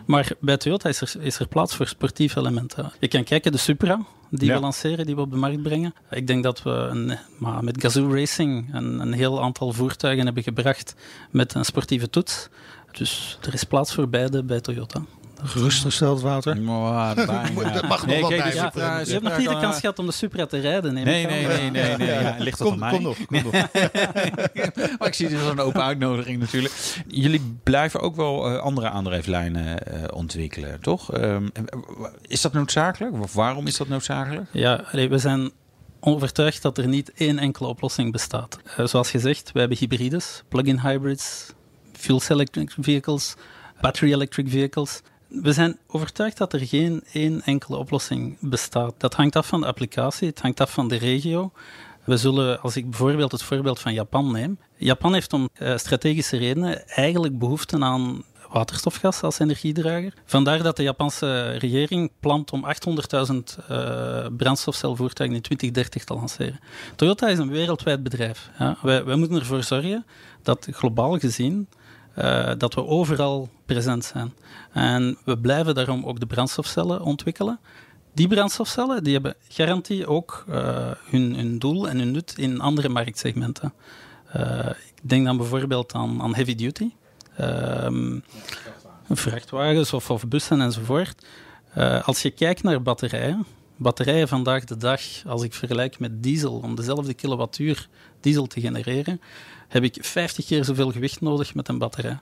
Maar 0.04 0.30
bij 0.40 0.56
Toyota 0.56 0.88
is 0.88 1.00
er, 1.00 1.14
is 1.20 1.38
er 1.38 1.48
plaats 1.48 1.74
voor 1.74 1.86
sportieve 1.86 2.38
elementen. 2.38 2.92
Je 3.00 3.08
kan 3.08 3.24
kijken, 3.24 3.52
de 3.52 3.58
Supra, 3.58 4.04
die 4.30 4.52
we 4.52 4.60
lanceren, 4.60 5.06
die 5.06 5.14
we 5.14 5.20
op 5.20 5.30
de 5.30 5.36
markt 5.36 5.62
brengen. 5.62 5.94
Ik 6.10 6.26
denk 6.26 6.42
dat 6.42 6.62
we 6.62 6.70
een, 6.70 7.18
maar 7.38 7.64
met 7.64 7.80
Gazoo 7.80 8.14
Racing 8.14 8.74
een, 8.74 9.00
een 9.00 9.12
heel 9.12 9.42
aantal 9.42 9.72
voertuigen 9.72 10.24
hebben 10.24 10.42
gebracht 10.42 10.94
met 11.30 11.54
een 11.54 11.64
sportieve 11.64 12.10
toets. 12.10 12.48
Dus 12.92 13.38
er 13.42 13.54
is 13.54 13.64
plaats 13.64 13.94
voor 13.94 14.08
beide 14.08 14.44
bij 14.44 14.60
Toyota. 14.60 15.02
Gerustgesteld, 15.42 16.20
Wouter? 16.20 16.60
Maar, 16.60 17.14
dat 17.72 17.88
mag 17.88 18.06
nog 18.06 18.20
wel 18.20 18.28
bij. 18.28 18.54
Ja, 18.54 19.00
je 19.00 19.12
hebt 19.12 19.22
nog 19.22 19.38
niet 19.38 19.48
de 19.48 19.58
kans 19.60 19.80
gehad 19.80 19.98
om 19.98 20.06
de 20.06 20.12
Supra 20.12 20.46
te 20.46 20.60
rijden. 20.60 20.94
Nee, 20.94 21.04
nee, 21.04 21.26
nee, 21.26 21.46
nee, 21.46 21.70
nee, 21.70 21.96
nee. 21.96 22.08
Ja, 22.08 22.36
ligt 22.38 22.58
dat 22.58 22.68
kom, 22.68 22.72
aan 22.72 22.78
mij. 22.78 22.90
Kom 22.90 23.02
nog, 23.02 23.16
kom 23.26 23.42
nog. 23.52 23.52
maar 24.98 25.08
ik 25.08 25.14
zie 25.14 25.28
dit 25.28 25.40
als 25.40 25.50
een 25.50 25.60
open 25.60 25.82
uitnodiging 25.82 26.38
natuurlijk. 26.38 26.74
Jullie 27.06 27.58
blijven 27.62 28.00
ook 28.00 28.16
wel 28.16 28.52
uh, 28.52 28.58
andere 28.58 28.90
aandrijflijnen 28.90 29.78
uh, 29.92 30.04
ontwikkelen, 30.10 30.80
toch? 30.80 31.14
Um, 31.14 31.50
is 32.22 32.40
dat 32.40 32.52
noodzakelijk? 32.52 33.22
Of 33.22 33.32
waarom 33.32 33.66
is 33.66 33.76
dat 33.76 33.88
noodzakelijk? 33.88 34.48
Ja, 34.52 34.84
we 34.92 35.18
zijn 35.18 35.52
overtuigd 36.00 36.62
dat 36.62 36.78
er 36.78 36.88
niet 36.88 37.12
één 37.12 37.38
enkele 37.38 37.68
oplossing 37.68 38.12
bestaat. 38.12 38.58
Uh, 38.78 38.86
zoals 38.86 39.10
gezegd, 39.10 39.52
we 39.52 39.58
hebben 39.58 39.78
hybrides, 39.78 40.42
plug-in 40.48 40.80
hybrids, 40.80 41.52
fuel 41.92 42.20
cell 42.20 42.36
electric 42.36 42.74
vehicles, 42.78 43.34
battery 43.80 44.12
electric 44.12 44.48
vehicles. 44.48 45.00
We 45.28 45.52
zijn 45.52 45.78
overtuigd 45.86 46.38
dat 46.38 46.52
er 46.52 46.66
geen 46.66 47.04
één 47.12 47.42
enkele 47.42 47.76
oplossing 47.76 48.36
bestaat. 48.40 48.94
Dat 48.98 49.14
hangt 49.14 49.36
af 49.36 49.46
van 49.46 49.60
de 49.60 49.66
applicatie, 49.66 50.28
het 50.28 50.40
hangt 50.40 50.60
af 50.60 50.72
van 50.72 50.88
de 50.88 50.96
regio. 50.96 51.52
We 52.04 52.16
zullen, 52.16 52.60
als 52.60 52.76
ik 52.76 52.90
bijvoorbeeld 52.90 53.32
het 53.32 53.42
voorbeeld 53.42 53.80
van 53.80 53.92
Japan 53.94 54.32
neem. 54.32 54.58
Japan 54.76 55.12
heeft 55.12 55.32
om 55.32 55.48
uh, 55.58 55.76
strategische 55.76 56.36
redenen 56.36 56.88
eigenlijk 56.88 57.38
behoefte 57.38 57.78
aan 57.78 58.24
waterstofgas 58.52 59.22
als 59.22 59.38
energiedrager. 59.38 60.14
Vandaar 60.24 60.62
dat 60.62 60.76
de 60.76 60.82
Japanse 60.82 61.50
regering 61.50 62.10
plant 62.20 62.52
om 62.52 62.64
800.000 62.64 63.34
uh, 63.70 64.26
brandstofcelvoertuigen 64.36 65.36
in 65.36 65.42
2030 65.42 66.04
te 66.04 66.14
lanceren. 66.14 66.60
Toyota 66.96 67.28
is 67.28 67.38
een 67.38 67.50
wereldwijd 67.50 68.02
bedrijf. 68.02 68.50
Ja. 68.58 68.76
Wij, 68.82 69.04
wij 69.04 69.16
moeten 69.16 69.38
ervoor 69.38 69.62
zorgen 69.62 70.06
dat 70.42 70.68
globaal 70.70 71.18
gezien 71.18 71.68
uh, 72.18 72.50
dat 72.58 72.74
we 72.74 72.86
overal 72.86 73.48
present 73.66 74.04
zijn. 74.04 74.34
En 74.72 75.18
we 75.24 75.38
blijven 75.38 75.74
daarom 75.74 76.04
ook 76.04 76.20
de 76.20 76.26
brandstofcellen 76.26 77.00
ontwikkelen. 77.00 77.58
Die 78.14 78.28
brandstofcellen 78.28 79.04
die 79.04 79.12
hebben 79.12 79.34
garantie 79.48 80.06
ook 80.06 80.44
uh, 80.48 80.90
hun, 81.10 81.58
doel 81.58 81.88
en 81.88 81.98
hun 81.98 82.10
nut 82.10 82.34
in 82.36 82.60
andere 82.60 82.88
marktsegmenten. 82.88 83.72
Uh, 84.36 84.68
ik 84.68 85.08
denk 85.08 85.24
dan 85.24 85.36
bijvoorbeeld 85.36 85.94
aan, 85.94 86.22
aan 86.22 86.34
heavy 86.34 86.54
duty, 86.54 86.90
um, 87.40 88.24
vrachtwagens 89.10 89.92
of, 89.92 90.10
of, 90.10 90.28
bussen 90.28 90.60
enzovoort. 90.60 91.26
als 92.04 92.22
je 92.22 92.30
kijkt 92.30 92.62
naar 92.62 92.82
batterijen, 92.82 93.46
batterijen 93.76 94.28
vandaag 94.28 94.64
de 94.64 94.76
dag, 94.76 95.00
als 95.26 95.42
ik 95.42 95.54
vergelijk 95.54 95.98
met 95.98 96.22
diesel, 96.22 96.58
om 96.58 96.74
dezelfde 96.74 97.14
kilowattuur 97.14 97.88
diesel 98.20 98.46
te 98.46 98.60
genereren, 98.60 99.20
heb 99.68 99.82
ik 99.82 99.96
50 100.00 100.46
keer 100.46 100.64
zoveel 100.64 100.90
gewicht 100.90 101.20
nodig 101.20 101.54
met 101.54 101.68
een 101.68 101.78
batterij. 101.78 102.18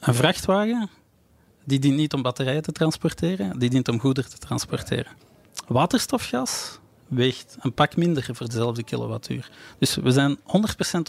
Een 0.00 0.14
vrachtwagen, 0.14 0.90
die 1.64 1.78
dient 1.78 1.96
niet 1.96 2.12
om 2.12 2.22
batterijen 2.22 2.62
te 2.62 2.72
transporteren, 2.72 3.58
die 3.58 3.70
dient 3.70 3.88
om 3.88 4.00
goederen 4.00 4.30
te 4.30 4.38
transporteren. 4.38 5.12
Waterstofgas 5.66 6.79
weegt 7.10 7.56
een 7.60 7.72
pak 7.72 7.96
minder 7.96 8.28
voor 8.32 8.46
dezelfde 8.46 8.82
kilowattuur. 8.82 9.50
Dus 9.78 9.94
we 9.94 10.10
zijn 10.10 10.38
100% 10.38 10.40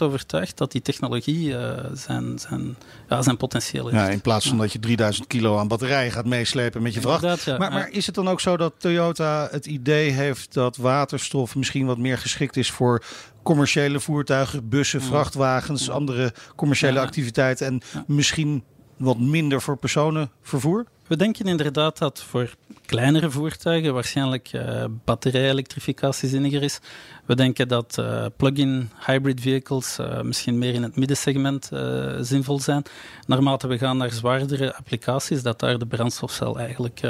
overtuigd 0.02 0.58
dat 0.58 0.72
die 0.72 0.82
technologie 0.82 1.48
uh, 1.48 1.72
zijn, 1.92 2.38
zijn, 2.38 2.76
ja, 3.08 3.22
zijn 3.22 3.36
potentieel 3.36 3.88
heeft. 3.88 3.96
Ja, 3.96 4.08
in 4.08 4.20
plaats 4.20 4.48
van 4.48 4.58
dat 4.58 4.72
je 4.72 4.78
3000 4.78 5.26
kilo 5.26 5.58
aan 5.58 5.68
batterijen 5.68 6.12
gaat 6.12 6.26
meeslepen 6.26 6.82
met 6.82 6.94
je 6.94 7.00
vracht. 7.00 7.44
Ja, 7.44 7.58
maar, 7.58 7.72
maar 7.72 7.90
is 7.90 8.06
het 8.06 8.14
dan 8.14 8.28
ook 8.28 8.40
zo 8.40 8.56
dat 8.56 8.74
Toyota 8.78 9.48
het 9.50 9.66
idee 9.66 10.10
heeft 10.10 10.54
dat 10.54 10.76
waterstof 10.76 11.56
misschien 11.56 11.86
wat 11.86 11.98
meer 11.98 12.18
geschikt 12.18 12.56
is 12.56 12.70
voor 12.70 13.04
commerciële 13.42 14.00
voertuigen, 14.00 14.68
bussen, 14.68 15.02
vrachtwagens, 15.02 15.90
andere 15.90 16.34
commerciële 16.56 17.00
activiteiten 17.00 17.66
en 17.66 17.80
misschien 18.06 18.64
wat 18.96 19.18
minder 19.18 19.62
voor 19.62 19.76
personenvervoer? 19.76 20.86
We 21.12 21.18
denken 21.18 21.46
inderdaad 21.46 21.98
dat 21.98 22.22
voor 22.22 22.54
kleinere 22.86 23.30
voertuigen 23.30 23.94
waarschijnlijk 23.94 24.52
uh, 24.52 24.84
batterij-elektrificatie 25.04 26.28
zinniger 26.28 26.62
is. 26.62 26.80
We 27.26 27.34
denken 27.34 27.68
dat 27.68 27.96
uh, 28.00 28.26
plug-in 28.36 28.90
hybrid 29.06 29.40
vehicles 29.40 29.98
uh, 29.98 30.20
misschien 30.20 30.58
meer 30.58 30.74
in 30.74 30.82
het 30.82 30.96
middensegment 30.96 31.70
zinvol 32.20 32.60
zijn. 32.60 32.82
Naarmate 33.26 33.66
we 33.66 33.78
gaan 33.78 33.96
naar 33.96 34.10
zwaardere 34.10 34.74
applicaties, 34.74 35.42
dat 35.42 35.60
daar 35.60 35.78
de 35.78 35.86
brandstofcel 35.86 36.58
eigenlijk 36.58 37.00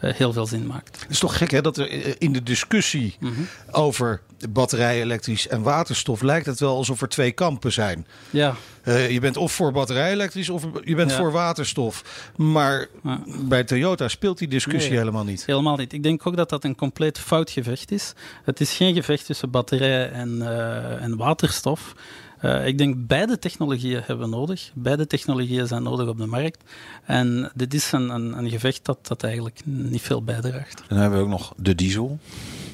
heel 0.00 0.32
veel 0.32 0.46
zin 0.46 0.66
maakt. 0.66 1.00
Het 1.00 1.10
is 1.10 1.18
toch 1.18 1.36
gek 1.36 1.50
hè, 1.50 1.60
dat 1.60 1.76
er 1.76 2.20
in 2.20 2.32
de 2.32 2.42
discussie 2.42 3.16
mm 3.20 3.34
-hmm. 3.34 3.48
over 3.70 4.20
batterij, 4.50 5.00
elektrisch 5.00 5.48
en 5.48 5.62
waterstof 5.62 6.22
lijkt 6.22 6.46
het 6.46 6.60
wel 6.60 6.76
alsof 6.76 7.02
er 7.02 7.08
twee 7.08 7.32
kampen 7.32 7.72
zijn. 7.72 8.06
Ja. 8.30 8.54
Uh, 8.84 9.10
je 9.10 9.20
bent 9.20 9.36
of 9.36 9.52
voor 9.52 9.72
batterij 9.72 10.12
elektrisch 10.12 10.48
of 10.48 10.66
je 10.84 10.94
bent 10.94 11.10
ja. 11.10 11.16
voor 11.16 11.32
waterstof. 11.32 12.30
Maar 12.36 12.86
ja. 13.02 13.20
bij 13.26 13.64
Toyota 13.64 14.08
speelt 14.08 14.38
die 14.38 14.48
discussie 14.48 14.90
nee, 14.90 14.98
helemaal 14.98 15.24
niet. 15.24 15.46
Helemaal 15.46 15.76
niet. 15.76 15.92
Ik 15.92 16.02
denk 16.02 16.26
ook 16.26 16.36
dat 16.36 16.48
dat 16.48 16.64
een 16.64 16.76
compleet 16.76 17.18
fout 17.18 17.50
gevecht 17.50 17.90
is. 17.90 18.12
Het 18.44 18.60
is 18.60 18.72
geen 18.72 18.94
gevecht 18.94 19.26
tussen 19.26 19.50
batterij 19.50 20.10
en, 20.10 20.36
uh, 20.38 21.02
en 21.02 21.16
waterstof. 21.16 21.94
Uh, 22.42 22.66
ik 22.66 22.78
denk 22.78 22.94
beide 22.98 23.38
technologieën 23.38 24.02
hebben 24.04 24.30
we 24.30 24.36
nodig. 24.36 24.70
Beide 24.74 25.06
technologieën 25.06 25.66
zijn 25.66 25.82
nodig 25.82 26.08
op 26.08 26.18
de 26.18 26.26
markt. 26.26 26.64
En 27.04 27.50
dit 27.54 27.74
is 27.74 27.92
een, 27.92 28.08
een, 28.08 28.38
een 28.38 28.50
gevecht 28.50 28.84
dat, 28.84 29.06
dat 29.06 29.22
eigenlijk 29.22 29.60
niet 29.64 30.02
veel 30.02 30.22
bijdraagt. 30.22 30.80
En 30.80 30.86
dan 30.88 30.98
hebben 30.98 31.18
we 31.18 31.24
ook 31.24 31.30
nog 31.30 31.52
de 31.56 31.74
diesel. 31.74 32.18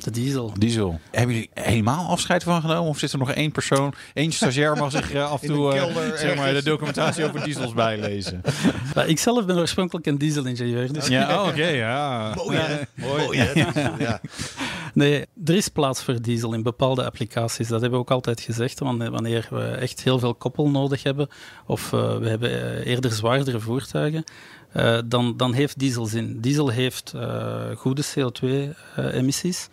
De 0.02 0.10
diesel. 0.10 0.52
Diesel. 0.58 1.00
Hebben 1.10 1.34
jullie 1.34 1.50
helemaal 1.54 2.08
afscheid 2.08 2.42
van 2.42 2.60
genomen? 2.60 2.88
Of 2.90 2.98
zit 2.98 3.12
er 3.12 3.18
nog 3.18 3.30
één 3.32 3.52
persoon, 3.52 3.94
één 4.14 4.32
stagiair 4.32 4.76
mag 4.76 4.90
zich 4.90 5.14
uh, 5.14 5.30
af 5.32 5.42
en 5.42 5.48
toe 5.48 5.74
uh, 5.74 5.84
zeg 6.16 6.36
maar, 6.36 6.52
de 6.52 6.62
documentatie 6.62 7.24
over 7.24 7.42
diesels 7.42 7.72
bijlezen? 7.72 8.40
Maar 8.94 9.08
ik 9.08 9.18
zelf 9.18 9.46
ben 9.46 9.56
oorspronkelijk 9.56 10.06
een 10.06 10.18
dieselingenieur. 10.18 10.92
Dus 10.92 11.06
ja, 11.06 11.34
oh, 11.34 11.40
oké, 11.40 11.48
okay, 11.48 11.76
ja. 11.76 12.34
Mooi, 12.34 12.56
ja. 12.56 12.68
Mooi, 12.94 13.24
Mooi 13.24 13.38
ja. 13.98 14.20
Nee, 14.96 15.26
er 15.44 15.54
is 15.54 15.68
plaats 15.68 16.02
voor 16.02 16.22
diesel 16.22 16.52
in 16.52 16.62
bepaalde 16.62 17.04
applicaties. 17.04 17.68
Dat 17.68 17.80
hebben 17.80 17.98
we 17.98 18.04
ook 18.04 18.10
altijd 18.10 18.40
gezegd. 18.40 18.78
Wanneer 18.78 19.46
we 19.50 19.62
echt 19.62 20.02
heel 20.02 20.18
veel 20.18 20.34
koppel 20.34 20.70
nodig 20.70 21.02
hebben, 21.02 21.28
of 21.66 21.92
uh, 21.92 22.18
we 22.18 22.28
hebben 22.28 22.82
eerder 22.82 23.12
zwaardere 23.12 23.60
voertuigen, 23.60 24.24
uh, 24.76 24.98
dan, 25.06 25.36
dan 25.36 25.52
heeft 25.52 25.78
diesel 25.78 26.06
zin. 26.06 26.40
Diesel 26.40 26.68
heeft 26.68 27.14
goede 27.76 28.04
CO2-emissies. 28.04 29.68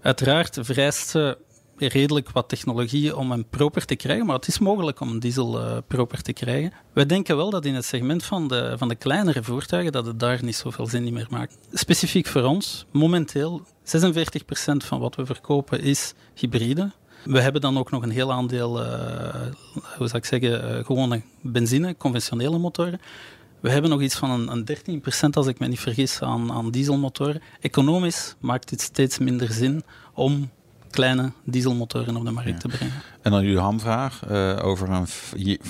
Uiteraard 0.00 0.58
vereist 0.60 1.08
ze 1.08 1.38
redelijk 1.76 2.30
wat 2.30 2.48
technologie 2.48 3.16
om 3.16 3.30
hem 3.30 3.44
proper 3.50 3.84
te 3.84 3.94
krijgen, 3.94 4.26
maar 4.26 4.36
het 4.36 4.46
is 4.46 4.58
mogelijk 4.58 5.00
om 5.00 5.18
diesel 5.18 5.60
uh, 5.60 5.76
proper 5.86 6.22
te 6.22 6.32
krijgen. 6.32 6.72
We 6.92 7.06
denken 7.06 7.36
wel 7.36 7.50
dat 7.50 7.64
in 7.64 7.74
het 7.74 7.84
segment 7.84 8.24
van 8.24 8.48
de, 8.48 8.74
van 8.78 8.88
de 8.88 8.94
kleinere 8.94 9.42
voertuigen 9.42 9.92
dat 9.92 10.06
het 10.06 10.20
daar 10.20 10.44
niet 10.44 10.56
zoveel 10.56 10.86
zin 10.86 11.12
meer 11.12 11.26
maakt. 11.30 11.58
Specifiek 11.72 12.26
voor 12.26 12.42
ons, 12.42 12.86
momenteel 12.90 13.62
46% 13.62 13.66
van 14.76 15.00
wat 15.00 15.14
we 15.14 15.26
verkopen 15.26 15.80
is 15.80 16.14
hybride. 16.34 16.90
We 17.24 17.40
hebben 17.40 17.60
dan 17.60 17.78
ook 17.78 17.90
nog 17.90 18.02
een 18.02 18.10
heel 18.10 18.32
aandeel, 18.32 18.80
uh, 18.80 18.88
hoe 19.96 20.08
zou 20.08 20.16
ik 20.16 20.24
zeggen, 20.24 20.78
uh, 20.78 20.84
gewone 20.84 21.22
benzine, 21.40 21.96
conventionele 21.96 22.58
motoren. 22.58 23.00
We 23.60 23.70
hebben 23.70 23.90
nog 23.90 24.00
iets 24.00 24.14
van 24.14 24.30
een, 24.30 24.48
een 24.52 25.02
13%, 25.02 25.30
als 25.30 25.46
ik 25.46 25.58
me 25.58 25.66
niet 25.66 25.80
vergis, 25.80 26.20
aan, 26.20 26.52
aan 26.52 26.70
dieselmotoren. 26.70 27.42
Economisch 27.60 28.34
maakt 28.40 28.70
het 28.70 28.80
steeds 28.80 29.18
minder 29.18 29.52
zin 29.52 29.82
om 30.14 30.50
kleine 30.94 31.32
dieselmotoren 31.44 32.16
op 32.16 32.24
de 32.24 32.30
markt 32.30 32.50
ja. 32.50 32.56
te 32.56 32.68
brengen. 32.68 32.94
En 33.22 33.30
dan 33.30 33.42
jullie 33.42 33.58
hamvraag. 33.58 34.20
Uh, 34.30 34.58
over 34.62 34.90
een 34.90 35.06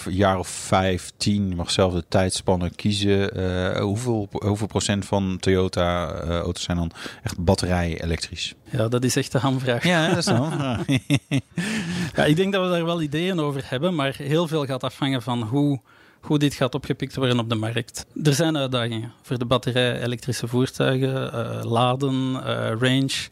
jaar 0.09 0.39
of 0.39 0.49
vijf, 0.49 1.13
tien, 1.17 1.55
mag 1.57 1.71
zelf 1.71 1.93
de 1.93 2.05
tijdspanne 2.09 2.71
kiezen. 2.71 3.41
Uh, 3.41 3.81
hoeveel, 3.81 4.29
hoeveel 4.31 4.67
procent 4.67 5.05
van 5.05 5.37
Toyota 5.41 6.23
uh, 6.25 6.39
auto's 6.39 6.63
zijn 6.63 6.77
dan 6.77 6.91
echt 7.23 7.39
batterij 7.39 8.03
elektrisch? 8.03 8.55
Ja, 8.71 8.89
dat 8.89 9.05
is 9.05 9.17
echt 9.17 9.33
de 9.33 9.39
hamvraag. 9.39 9.85
Ja, 9.85 10.09
dat 10.09 10.17
is 10.17 10.25
de 10.25 10.33
hamvraag. 10.33 10.85
ja, 12.17 12.25
ik 12.25 12.37
denk 12.37 12.53
dat 12.53 12.65
we 12.65 12.71
daar 12.71 12.85
wel 12.85 13.03
ideeën 13.03 13.41
over 13.41 13.63
hebben, 13.65 13.95
maar 13.95 14.15
heel 14.17 14.49
veel 14.49 14.65
gaat 14.65 14.83
afhangen 14.83 15.23
van 15.23 15.43
hoe 15.43 15.81
hoe 16.25 16.39
dit 16.39 16.55
gaat 16.55 16.75
opgepikt 16.75 17.17
worden 17.17 17.39
op 17.39 17.49
de 17.49 17.55
markt. 17.55 18.07
Er 18.23 18.35
zijn 18.35 18.57
uitdagingen 18.57 19.13
voor 19.23 19.39
de 19.39 19.45
batterij-elektrische 19.45 20.49
voertuigen, 20.49 21.35
uh, 21.35 21.65
laden, 21.65 22.33
uh, 22.33 22.73
range. 22.79 23.29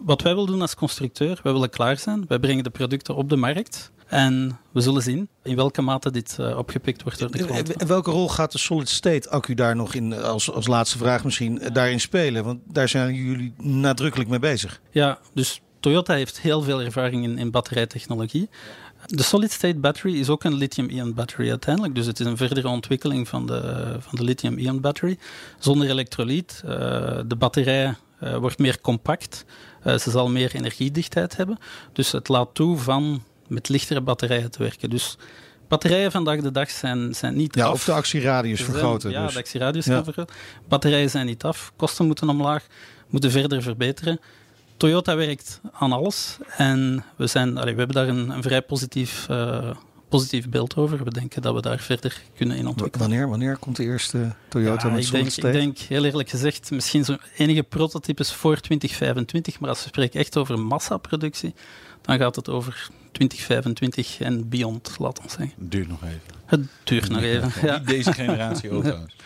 Wat 0.00 0.22
wij 0.22 0.34
willen 0.34 0.50
doen 0.50 0.60
als 0.60 0.74
constructeur, 0.74 1.40
wij 1.42 1.52
willen 1.52 1.70
klaar 1.70 1.98
zijn. 1.98 2.24
Wij 2.28 2.38
brengen 2.38 2.64
de 2.64 2.70
producten 2.70 3.14
op 3.14 3.28
de 3.28 3.36
markt. 3.36 3.92
En 4.06 4.58
we 4.72 4.80
zullen 4.80 5.02
zien 5.02 5.28
in 5.42 5.56
welke 5.56 5.82
mate 5.82 6.10
dit 6.10 6.36
uh, 6.40 6.58
opgepikt 6.58 7.02
wordt 7.02 7.18
door 7.18 7.30
de 7.30 7.44
klant. 7.44 7.76
En 7.76 7.86
welke 7.86 8.10
rol 8.10 8.28
gaat 8.28 8.52
de 8.52 8.58
solid 8.58 8.88
state 8.88 9.30
accu 9.30 9.54
daar 9.54 9.76
nog 9.76 9.94
in, 9.94 10.12
als, 10.12 10.50
als 10.50 10.66
laatste 10.66 10.98
vraag 10.98 11.24
misschien, 11.24 11.60
daarin 11.72 12.00
spelen? 12.00 12.44
Want 12.44 12.60
daar 12.64 12.88
zijn 12.88 13.14
jullie 13.14 13.54
nadrukkelijk 13.58 14.30
mee 14.30 14.38
bezig. 14.38 14.80
Ja, 14.90 15.18
dus 15.34 15.60
Toyota 15.80 16.14
heeft 16.14 16.40
heel 16.40 16.62
veel 16.62 16.82
ervaring 16.82 17.24
in, 17.24 17.38
in 17.38 17.50
batterijtechnologie. 17.50 18.48
De 19.06 19.22
solid 19.22 19.52
state 19.52 19.78
battery 19.78 20.14
is 20.14 20.28
ook 20.28 20.44
een 20.44 20.54
lithium-ion 20.54 21.14
battery 21.14 21.50
uiteindelijk. 21.50 21.94
Dus 21.94 22.06
het 22.06 22.20
is 22.20 22.26
een 22.26 22.36
verdere 22.36 22.68
ontwikkeling 22.68 23.28
van 23.28 23.46
de, 23.46 23.96
van 23.98 24.18
de 24.18 24.24
lithium-ion 24.24 24.80
battery. 24.80 25.18
Zonder 25.58 25.90
elektrolyt. 25.90 26.62
Uh, 26.64 26.70
de 27.26 27.36
batterij 27.38 27.94
uh, 28.24 28.36
wordt 28.36 28.58
meer 28.58 28.80
compact. 28.80 29.44
Uh, 29.86 29.98
ze 29.98 30.10
zal 30.10 30.28
meer 30.28 30.54
energiedichtheid 30.54 31.36
hebben. 31.36 31.58
Dus 31.92 32.12
het 32.12 32.28
laat 32.28 32.48
toe 32.52 32.76
van 32.78 33.22
met 33.48 33.68
lichtere 33.68 34.00
batterijen 34.00 34.50
te 34.50 34.58
werken. 34.58 34.90
Dus 34.90 35.16
batterijen 35.68 36.10
vandaag 36.10 36.40
de 36.40 36.50
dag 36.50 36.70
zijn, 36.70 37.14
zijn 37.14 37.36
niet 37.36 37.54
ja, 37.54 37.64
af. 37.64 37.72
Of 37.72 37.84
de 37.84 37.92
actieradius 37.92 38.58
Ze 38.58 38.64
vergroten. 38.64 39.00
Zijn, 39.00 39.12
ja, 39.12 39.24
dus. 39.24 39.32
de 39.32 39.38
actieradius 39.40 39.86
gaan 39.86 40.04
vergroten. 40.04 40.34
Batterijen 40.68 41.10
zijn 41.10 41.26
niet 41.26 41.44
af. 41.44 41.72
Kosten 41.76 42.06
moeten 42.06 42.28
omlaag. 42.28 42.66
Moeten 43.08 43.30
verder 43.30 43.62
verbeteren. 43.62 44.20
Toyota 44.76 45.16
werkt 45.16 45.60
aan 45.72 45.92
alles 45.92 46.38
en 46.56 47.04
we, 47.16 47.26
zijn, 47.26 47.58
allee, 47.58 47.72
we 47.72 47.78
hebben 47.78 47.96
daar 47.96 48.08
een, 48.08 48.30
een 48.30 48.42
vrij 48.42 48.62
positief, 48.62 49.26
uh, 49.30 49.70
positief 50.08 50.48
beeld 50.48 50.76
over. 50.76 51.04
We 51.04 51.10
denken 51.10 51.42
dat 51.42 51.54
we 51.54 51.60
daar 51.60 51.78
verder 51.78 52.22
kunnen 52.36 52.56
in 52.56 52.66
ontwikkelen. 52.66 53.08
Wanneer, 53.08 53.28
wanneer 53.28 53.56
komt 53.56 53.76
de 53.76 53.82
eerste 53.82 54.34
Toyota 54.48 54.86
ja, 54.86 54.94
met 54.94 55.04
ik 55.04 55.10
denk, 55.10 55.32
ik 55.32 55.42
denk, 55.42 55.78
heel 55.78 56.04
eerlijk 56.04 56.28
gezegd, 56.28 56.70
misschien 56.70 57.04
zo 57.04 57.16
enige 57.36 57.62
prototypes 57.62 58.32
voor 58.32 58.60
2025, 58.60 59.60
maar 59.60 59.68
als 59.68 59.82
we 59.82 59.88
spreken 59.88 60.20
echt 60.20 60.36
over 60.36 60.58
massaproductie, 60.58 61.54
dan 62.04 62.18
gaat 62.18 62.36
het 62.36 62.48
over 62.48 62.88
2025 63.12 64.20
en 64.20 64.48
beyond, 64.48 64.96
laten 64.98 65.22
we 65.22 65.28
zeggen. 65.28 65.52
Het 65.58 65.70
duurt 65.70 65.88
nog 65.88 66.02
even. 66.02 66.20
Het 66.46 66.60
duurt 66.84 67.08
nog 67.08 67.22
even, 67.22 67.52
ja. 67.62 67.78
Niet 67.78 67.86
deze 67.86 68.12
generatie 68.12 68.70
auto's. 68.70 69.16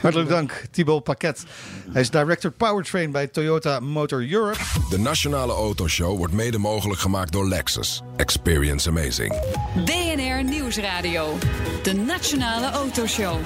Hartelijk 0.00 0.28
dank, 0.28 0.64
Thibaut 0.70 1.02
Paquet. 1.04 1.44
Hij 1.92 2.00
is 2.00 2.10
Director 2.10 2.50
Powertrain 2.50 3.10
bij 3.10 3.26
Toyota 3.26 3.80
Motor 3.80 4.30
Europe. 4.30 4.58
De 4.90 4.98
Nationale 4.98 5.52
Autoshow 5.52 6.16
wordt 6.16 6.32
mede 6.32 6.58
mogelijk 6.58 7.00
gemaakt 7.00 7.32
door 7.32 7.48
Lexus. 7.48 8.02
Experience 8.16 8.88
amazing. 8.88 9.40
BNR 9.84 10.44
Nieuwsradio. 10.44 11.38
De 11.82 11.92
Nationale 11.92 12.70
Autoshow. 12.70 13.38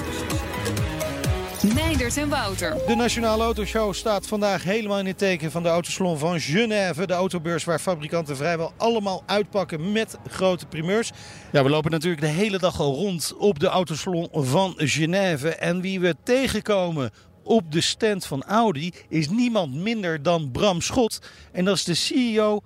Meindert 1.62 2.16
en 2.16 2.28
Wouter. 2.28 2.76
De 2.86 2.94
Nationale 2.94 3.42
Autoshow 3.42 3.94
staat 3.94 4.26
vandaag 4.26 4.64
helemaal 4.64 4.98
in 4.98 5.06
het 5.06 5.18
teken 5.18 5.50
van 5.50 5.62
de 5.62 5.68
Autosalon 5.68 6.18
van 6.18 6.40
Genève. 6.40 7.06
De 7.06 7.12
autobeurs 7.12 7.64
waar 7.64 7.78
fabrikanten 7.78 8.36
vrijwel 8.36 8.72
allemaal 8.76 9.22
uitpakken 9.26 9.92
met 9.92 10.18
grote 10.28 10.66
primeurs. 10.66 11.10
Ja, 11.52 11.62
we 11.62 11.68
lopen 11.70 11.90
natuurlijk 11.90 12.20
de 12.20 12.26
hele 12.26 12.58
dag 12.58 12.80
al 12.80 12.94
rond 12.94 13.34
op 13.38 13.58
de 13.58 13.66
Autosalon 13.66 14.28
van 14.32 14.74
Genève. 14.76 15.48
En 15.48 15.80
wie 15.80 16.00
we 16.00 16.16
tegenkomen 16.22 17.10
op 17.42 17.72
de 17.72 17.80
stand 17.80 18.26
van 18.26 18.42
Audi 18.42 18.92
is 19.08 19.28
niemand 19.28 19.74
minder 19.74 20.22
dan 20.22 20.50
Bram 20.50 20.80
Schot. 20.80 21.18
En 21.52 21.64
dat 21.64 21.76
is 21.76 21.84
de 21.84 21.94
CEO, 21.94 22.60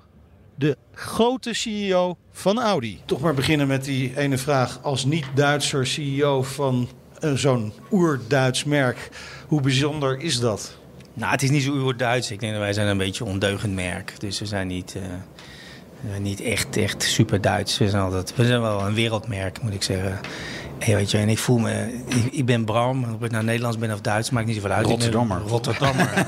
de 0.54 0.76
grote 0.92 1.52
CEO 1.52 2.16
van 2.33 2.61
Audi. 2.61 3.00
Toch 3.04 3.20
maar 3.20 3.35
beginnen 3.35 3.66
met 3.66 3.85
die 3.85 4.16
ene 4.16 4.38
vraag. 4.38 4.83
Als 4.83 5.04
niet-Duitser 5.04 5.87
CEO 5.87 6.42
van 6.42 6.88
zo'n 7.34 7.72
oer-Duits 7.90 8.64
merk. 8.64 9.08
Hoe 9.46 9.60
bijzonder 9.60 10.20
is 10.20 10.40
dat? 10.40 10.76
Nou, 11.14 11.32
het 11.32 11.42
is 11.42 11.50
niet 11.50 11.62
zo 11.62 11.72
uur-Duits. 11.74 12.30
Ik 12.30 12.40
denk 12.40 12.52
dat 12.52 12.62
wij 12.62 12.72
zijn 12.72 12.87
een 12.87 12.98
beetje 12.98 13.24
een 13.24 13.30
ondeugend 13.30 13.74
merk. 13.74 14.14
Dus 14.18 14.38
we 14.38 14.46
zijn 14.46 14.66
niet, 14.66 14.94
eh, 14.96 15.02
we 16.00 16.08
zijn 16.08 16.22
niet 16.22 16.40
echt, 16.40 16.76
echt 16.76 17.02
super 17.02 17.40
Duits. 17.40 17.78
We 17.78 17.88
zijn, 17.88 18.10
we 18.10 18.46
zijn 18.46 18.60
wel 18.60 18.87
een 18.87 18.94
wereldmerk, 18.94 19.62
moet 19.62 19.74
ik 19.74 19.82
zeggen. 19.82 20.20
En, 20.87 20.94
weet 20.94 21.11
je, 21.11 21.18
en 21.18 21.29
ik 21.29 21.38
voel 21.38 21.59
me... 21.59 22.03
Ik, 22.09 22.33
ik 22.33 22.47
ben 22.47 22.64
Bram. 22.64 23.05
Of 23.05 23.23
ik 23.25 23.31
nou 23.31 23.44
Nederlands 23.44 23.79
ben 23.79 23.92
of 23.92 24.01
Duits, 24.01 24.31
maakt 24.31 24.47
niet 24.47 24.55
zoveel 24.55 24.70
uit. 24.70 24.87
Rotterdammer. 24.87 25.40
Rotterdammer. 25.47 26.07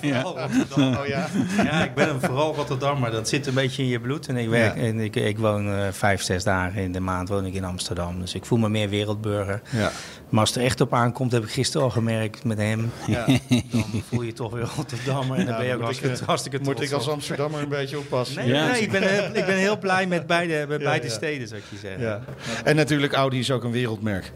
Vooral 0.00 0.38
Rotterdam. 0.38 0.94
Oh, 0.94 1.06
ja. 1.06 1.26
ja, 1.56 1.84
ik 1.84 1.94
ben 1.94 2.08
een 2.08 2.20
vooral 2.20 2.54
Rotterdammer. 2.54 3.10
Dat 3.10 3.28
zit 3.28 3.46
een 3.46 3.54
beetje 3.54 3.82
in 3.82 3.88
je 3.88 4.00
bloed. 4.00 4.28
En 4.28 4.36
ik, 4.36 4.48
werk, 4.48 4.76
en 4.76 5.00
ik, 5.00 5.16
ik 5.16 5.38
woon 5.38 5.68
eh, 5.68 5.86
vijf, 5.90 6.22
zes 6.22 6.44
dagen 6.44 6.82
in 6.82 6.92
de 6.92 7.00
maand 7.00 7.28
woon 7.28 7.46
ik 7.46 7.54
in 7.54 7.64
Amsterdam. 7.64 8.20
Dus 8.20 8.34
ik 8.34 8.44
voel 8.44 8.58
me 8.58 8.68
meer 8.68 8.88
wereldburger. 8.88 9.60
Ja. 9.70 9.90
Maar 10.28 10.40
als 10.40 10.48
het 10.48 10.58
er 10.58 10.64
echt 10.64 10.80
op 10.80 10.94
aankomt, 10.94 11.32
heb 11.32 11.42
ik 11.42 11.50
gisteren 11.50 11.86
al 11.86 11.90
gemerkt 11.92 12.44
met 12.44 12.58
hem. 12.58 12.90
Ja. 13.06 13.24
Dan 13.26 14.02
voel 14.08 14.22
je 14.22 14.32
toch 14.32 14.52
weer 14.52 14.68
Rotterdammer. 14.76 15.38
En 15.38 15.46
dan 15.46 15.56
ben 15.56 15.66
je 15.66 15.74
ook 15.74 15.80
moet 15.80 15.90
ik, 15.90 15.96
hartstikke, 15.96 16.20
eh, 16.20 16.26
hartstikke 16.26 16.58
Moet 16.62 16.80
ik 16.80 16.92
als. 16.92 17.08
Amsterdammer 17.08 17.62
een 17.62 17.68
beetje 17.68 17.98
oppassen? 17.98 18.36
Nee, 18.36 18.54
Ja. 18.54 18.66
nee 18.70 18.80
ik, 18.80 18.90
ben 18.90 19.02
heel, 19.02 19.24
ik 19.24 19.46
ben 19.46 19.56
heel 19.56 19.78
blij 19.78 20.06
met 20.06 20.26
beide, 20.26 20.64
met 20.68 20.80
Ja, 20.80 20.86
beide 20.86 21.06
ja. 21.06 21.12
steden, 21.12 21.48
zou 21.48 21.60
ik 21.60 21.66
je 21.70 21.76
zeggen. 21.78 22.02
Ja. 22.02 22.20
En 22.64 22.76
natuurlijk, 22.76 23.12
Audi 23.12 23.38
is 23.38 23.50
een 23.64 23.70
wereldmerk. 23.70 24.32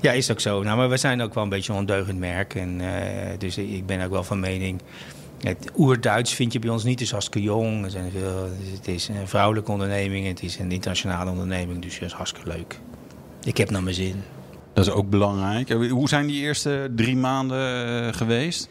Ja, 0.00 0.12
is 0.12 0.30
ook 0.30 0.40
zo. 0.40 0.62
Nou, 0.62 0.76
maar 0.76 0.88
we 0.88 0.96
zijn 0.96 1.20
ook 1.20 1.34
wel 1.34 1.42
een 1.42 1.48
beetje 1.48 1.72
een 1.72 1.78
ondeugend 1.78 2.18
merk. 2.18 2.54
En, 2.54 2.80
eh, 2.80 3.38
dus 3.38 3.58
ik 3.58 3.86
ben 3.86 4.04
ook 4.04 4.10
wel 4.10 4.24
van 4.24 4.40
mening. 4.40 4.80
Het 5.42 5.70
oer-Duits 5.76 6.34
vind 6.34 6.52
je 6.52 6.58
bij 6.58 6.70
ons 6.70 6.84
niet. 6.84 6.92
Het 6.92 7.00
is 7.00 7.10
hartstikke 7.10 7.42
jong. 7.42 7.92
Het 8.72 8.88
is 8.88 9.08
een 9.08 9.28
vrouwelijke 9.28 9.70
onderneming. 9.70 10.26
Het 10.26 10.42
is 10.42 10.58
een 10.58 10.72
internationale 10.72 11.30
onderneming. 11.30 11.82
Dus 11.82 11.98
dat 11.98 12.08
is 12.08 12.14
hartstikke 12.14 12.48
leuk. 12.48 12.80
Ik 13.44 13.56
heb 13.56 13.70
naar 13.70 13.82
mijn 13.82 13.94
zin. 13.94 14.22
Dat 14.78 14.86
is 14.86 14.92
ook 14.92 15.10
belangrijk. 15.10 15.70
Hoe 15.90 16.08
zijn 16.08 16.26
die 16.26 16.40
eerste 16.40 16.90
drie 16.96 17.16
maanden 17.16 18.04
eh, 18.06 18.12
geweest? 18.16 18.68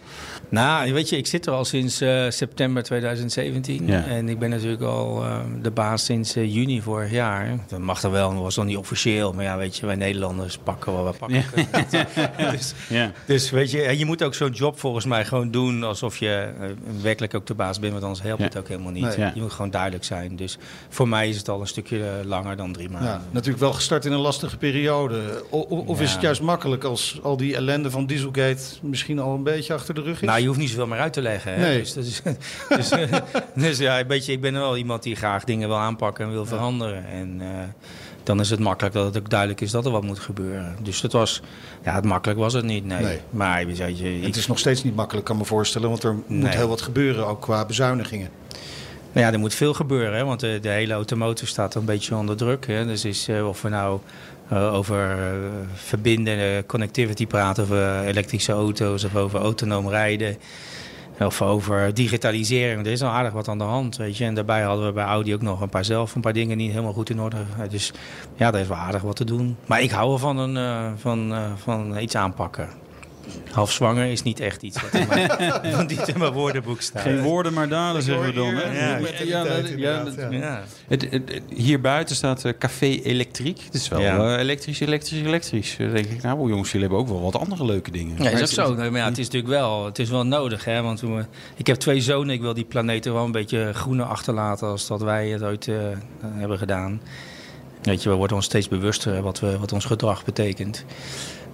Nou, 0.50 0.94
weet 0.94 1.10
je, 1.10 1.18
ik 1.18 1.28
zit 1.28 1.46
er 1.46 1.54
al 1.54 1.66
sinds 1.66 2.02
eh, 2.02 2.26
september 2.30 2.84
2017. 2.84 3.88
Ja. 3.88 4.06
En 4.06 4.30
ik 4.30 4.40
ben 4.40 4.50
natuurlijk 4.50 4.82
al 4.82 5.24
eh, 5.24 5.40
de 5.62 5.72
baas 5.72 6.06
sinds 6.06 6.36
eh, 6.36 6.54
juni 6.54 6.82
vorig 6.82 7.12
jaar. 7.12 7.58
Dat 7.68 7.80
mag 7.80 8.04
er 8.04 8.12
wel, 8.12 8.34
dat 8.34 8.42
was 8.42 8.56
nog 8.56 8.66
niet 8.66 8.78
officieel. 8.78 9.34
Maar 9.34 9.44
ja, 9.44 9.58
weet 9.58 9.78
je, 9.78 9.86
wij 9.86 9.96
Nederlanders 9.96 10.58
pakken 10.58 10.94
wel 10.94 11.04
wat 11.04 11.18
pakken 11.18 11.44
kunnen. 11.52 11.88
dus, 12.52 12.74
Ja. 12.90 13.12
dus 13.26 13.50
weet 13.50 13.72
je, 13.72 13.98
je 13.98 14.06
moet 14.06 14.24
ook 14.24 14.34
zo'n 14.34 14.52
job 14.52 14.80
volgens 14.80 15.06
mij 15.06 15.26
gewoon 15.26 15.52
doen 15.52 15.84
alsof 15.84 16.18
je 16.18 16.50
eh, 16.62 16.70
werkelijk 17.02 17.34
ook 17.34 17.46
de 17.46 17.54
baas 17.54 17.80
bent. 17.80 17.92
Want 17.92 18.04
anders 18.04 18.22
helpt 18.24 18.40
Ja. 18.42 18.46
het 18.48 18.58
ook 18.58 18.68
helemaal 18.68 18.92
niet. 18.92 19.04
Nee. 19.04 19.18
Ja. 19.20 19.32
Je 19.36 19.42
moet 19.42 19.52
gewoon 19.54 19.72
duidelijk 19.72 20.04
zijn. 20.04 20.36
Dus 20.36 20.58
voor 20.90 21.08
mij 21.08 21.30
is 21.30 21.38
het 21.38 21.50
al 21.50 21.62
een 21.62 21.68
stukje 21.68 22.04
eh, 22.04 22.26
langer 22.26 22.56
dan 22.56 22.72
drie 22.74 22.90
maanden. 22.90 23.10
Ja, 23.12 23.22
natuurlijk 23.32 23.60
wel 23.62 23.74
gestart 23.74 24.06
in 24.06 24.12
een 24.12 24.20
lastige 24.20 24.58
periode. 24.58 25.44
O- 25.50 25.66
o- 25.70 25.84
of 25.98 26.04
is 26.04 26.12
het 26.12 26.22
juist 26.22 26.42
makkelijk 26.42 26.84
als 26.84 27.20
al 27.24 27.38
die 27.38 27.56
ellende 27.56 27.92
van 27.92 28.06
Dieselgate 28.06 28.64
misschien 28.82 29.20
al 29.20 29.34
een 29.34 29.44
beetje 29.44 29.74
achter 29.74 29.94
de 29.94 30.02
rug 30.02 30.22
is? 30.22 30.28
Nou, 30.28 30.40
je 30.40 30.48
hoeft 30.48 30.60
niet 30.60 30.70
zoveel 30.70 30.88
meer 30.88 31.00
uit 31.00 31.14
te 31.14 31.22
leggen. 31.22 31.54
Hè? 31.54 31.62
Nee. 31.62 31.80
Dus, 31.80 31.94
dat 31.94 32.06
is, 32.06 32.22
dus, 32.70 32.90
dus 33.66 33.78
ja, 33.78 34.00
een 34.00 34.08
beetje, 34.08 34.32
ik 34.32 34.42
ben 34.42 34.54
wel 34.54 34.78
iemand 34.78 35.04
die 35.04 35.16
graag 35.16 35.44
dingen 35.44 35.68
wil 35.68 35.78
aanpakken 35.78 36.26
en 36.26 36.32
wil 36.32 36.46
veranderen. 36.46 37.06
En 37.08 37.38
eh, 37.42 37.48
dan 38.24 38.40
is 38.40 38.50
het 38.50 38.60
makkelijk 38.60 38.96
dat 38.96 39.06
het 39.06 39.18
ook 39.18 39.30
duidelijk 39.30 39.62
is 39.62 39.72
dat 39.72 39.86
er 39.86 39.92
wat 39.92 40.04
moet 40.04 40.20
gebeuren. 40.20 40.76
Dus 40.82 41.02
het 41.02 41.12
was, 41.12 41.42
ja, 41.84 41.96
het 41.96 42.06
makkelijk 42.06 42.40
was 42.40 42.54
het 42.54 42.66
niet, 42.66 42.86
nee. 42.86 43.04
Nee. 43.04 43.20
Maar 43.30 43.66
weet 43.66 43.78
je, 43.78 44.18
ik, 44.18 44.26
het 44.26 44.36
is 44.36 44.48
nog 44.48 44.60
steeds 44.60 44.84
niet 44.84 44.96
makkelijk, 44.96 45.26
kan 45.26 45.38
me 45.38 45.46
voorstellen. 45.46 45.90
Want 45.90 46.04
er 46.04 46.16
moet 46.28 46.56
heel 46.56 46.68
wat 46.68 46.82
gebeuren, 46.82 47.28
ook 47.28 47.42
qua 47.42 47.66
bezuinigingen. 47.66 48.30
nou 49.12 49.26
ja, 49.26 49.34
er 49.34 49.40
moet 49.40 49.54
veel 49.54 49.74
gebeuren, 49.74 50.18
hè, 50.18 50.24
want 50.24 50.40
de, 50.40 50.60
de 50.62 50.70
hele 50.70 50.94
automotive 50.94 51.50
staat 51.50 51.76
een 51.76 51.86
beetje 51.86 52.16
onder 52.16 52.38
druk. 52.38 52.68
Hè. 52.68 52.86
Dus 52.86 53.06
is, 53.06 53.28
eh, 53.28 53.48
of 53.48 53.62
we 53.62 53.70
nou 53.70 54.00
eh, 54.50 54.74
over 54.74 55.12
eh, 55.12 55.28
verbinden, 55.74 56.66
connectivity 56.66 57.28
praten, 57.28 57.64
of 57.64 57.72
eh, 57.72 58.08
elektrische 58.08 58.52
auto's 58.52 59.04
of 59.04 59.16
over 59.16 59.40
autonoom 59.40 59.90
rijden. 59.90 60.38
Of 61.20 61.42
over 61.42 61.94
digitalisering. 61.94 62.86
Er 62.86 62.92
is 62.92 63.04
al 63.04 63.10
aardig 63.10 63.34
wat 63.34 63.48
aan 63.48 63.58
de 63.58 63.64
hand, 63.64 63.98
weet 63.98 64.18
je. 64.18 64.26
En 64.26 64.34
daarbij 64.34 64.62
hadden 64.62 64.86
we 64.86 64.92
bij 64.92 65.06
Audi 65.06 65.34
ook 65.34 65.42
nog 65.42 65.62
een 65.62 65.70
paar 65.70 65.86
zelf 65.86 66.16
een 66.16 66.22
paar 66.22 66.34
dingen 66.34 66.58
niet 66.58 66.72
helemaal 66.72 66.94
goed 66.94 67.10
in 67.10 67.22
orde. 67.22 67.38
Dus 67.70 67.92
ja, 68.36 68.52
daar 68.52 68.62
is 68.62 68.68
wel 68.68 68.78
aardig 68.78 69.02
wat 69.02 69.16
te 69.16 69.26
doen. 69.26 69.58
Maar 69.66 69.82
ik 69.82 69.92
hou 69.92 70.08
wel 70.08 70.18
van, 70.18 70.38
een, 70.38 70.58
eh, 70.58 70.92
van, 70.96 71.34
van 71.56 71.98
iets 71.98 72.16
aanpakken. 72.16 72.70
Half 73.52 73.72
zwanger 73.72 74.06
is 74.06 74.24
niet 74.24 74.40
echt 74.40 74.62
iets 74.62 74.82
wat 74.82 74.94
in 75.02 75.08
mijn, 75.08 75.86
niet 75.88 76.08
in 76.08 76.20
mijn 76.20 76.32
woordenboek 76.34 76.82
staat. 76.82 77.02
Geen 77.02 77.22
woorden, 77.22 77.54
maar 77.54 77.68
daden, 77.70 78.02
zeggen 78.02 78.26
we 78.26 78.34
dan. 78.34 78.54
Hè? 78.56 78.98
ja, 79.24 80.04
dat- 80.04 80.16
dat-. 80.16 80.32
Het, 80.88 81.42
hier 81.56 81.82
buiten 81.82 82.16
staat 82.16 82.46
eh, 82.46 82.54
Café 82.60 82.86
Elektriek. 82.86 83.60
Het 83.64 83.74
is 83.74 83.88
wel 83.88 84.00
Ja. 84.00 84.34
eh, 84.36 84.40
elektrisch, 84.42 84.80
elektrisch, 84.80 85.22
elektrisch. 85.22 85.76
Dan 85.78 85.92
denk 85.94 86.06
ik, 86.06 86.22
nou 86.22 86.50
jongens, 86.50 86.72
jullie 86.72 86.88
hebben 86.88 87.00
ook 87.06 87.08
wel 87.12 87.22
wat 87.22 87.36
andere 87.36 87.66
leuke 87.66 87.92
dingen. 87.92 88.16
Ja, 88.24 88.30
is 88.30 88.34
ook 88.34 88.40
het- 88.40 88.50
zo. 88.50 88.74
Nee, 88.74 88.90
Maar 88.90 89.00
ja, 89.00 89.08
het 89.08 89.18
is 89.18 89.26
natuurlijk 89.26 89.54
wel, 89.54 89.86
het 89.86 90.00
is 90.00 90.10
wel 90.10 90.26
nodig. 90.26 90.66
Hè? 90.66 90.82
Want 90.82 91.02
we, 91.02 91.26
ik 91.56 91.68
heb 91.68 91.76
twee 91.76 92.02
zonen. 92.02 92.34
Ik 92.36 92.42
wil 92.42 92.54
die 92.54 92.66
planeten 92.66 93.14
wel 93.14 93.26
een 93.26 93.32
beetje 93.32 93.72
groener 93.74 94.06
achterlaten 94.06 94.68
als 94.68 94.88
dat 94.88 95.02
wij 95.02 95.28
het 95.30 95.44
ooit 95.44 95.68
eh, 95.68 95.76
hebben 96.22 96.58
gedaan. 96.58 97.02
Weet 97.82 98.04
je, 98.04 98.10
we 98.10 98.16
worden 98.16 98.36
ons 98.36 98.46
steeds 98.46 98.68
bewuster 98.68 99.22
wat, 99.22 99.40
we, 99.40 99.60
wat 99.60 99.72
ons 99.74 99.86
gedrag 99.86 100.26
betekent. 100.26 100.86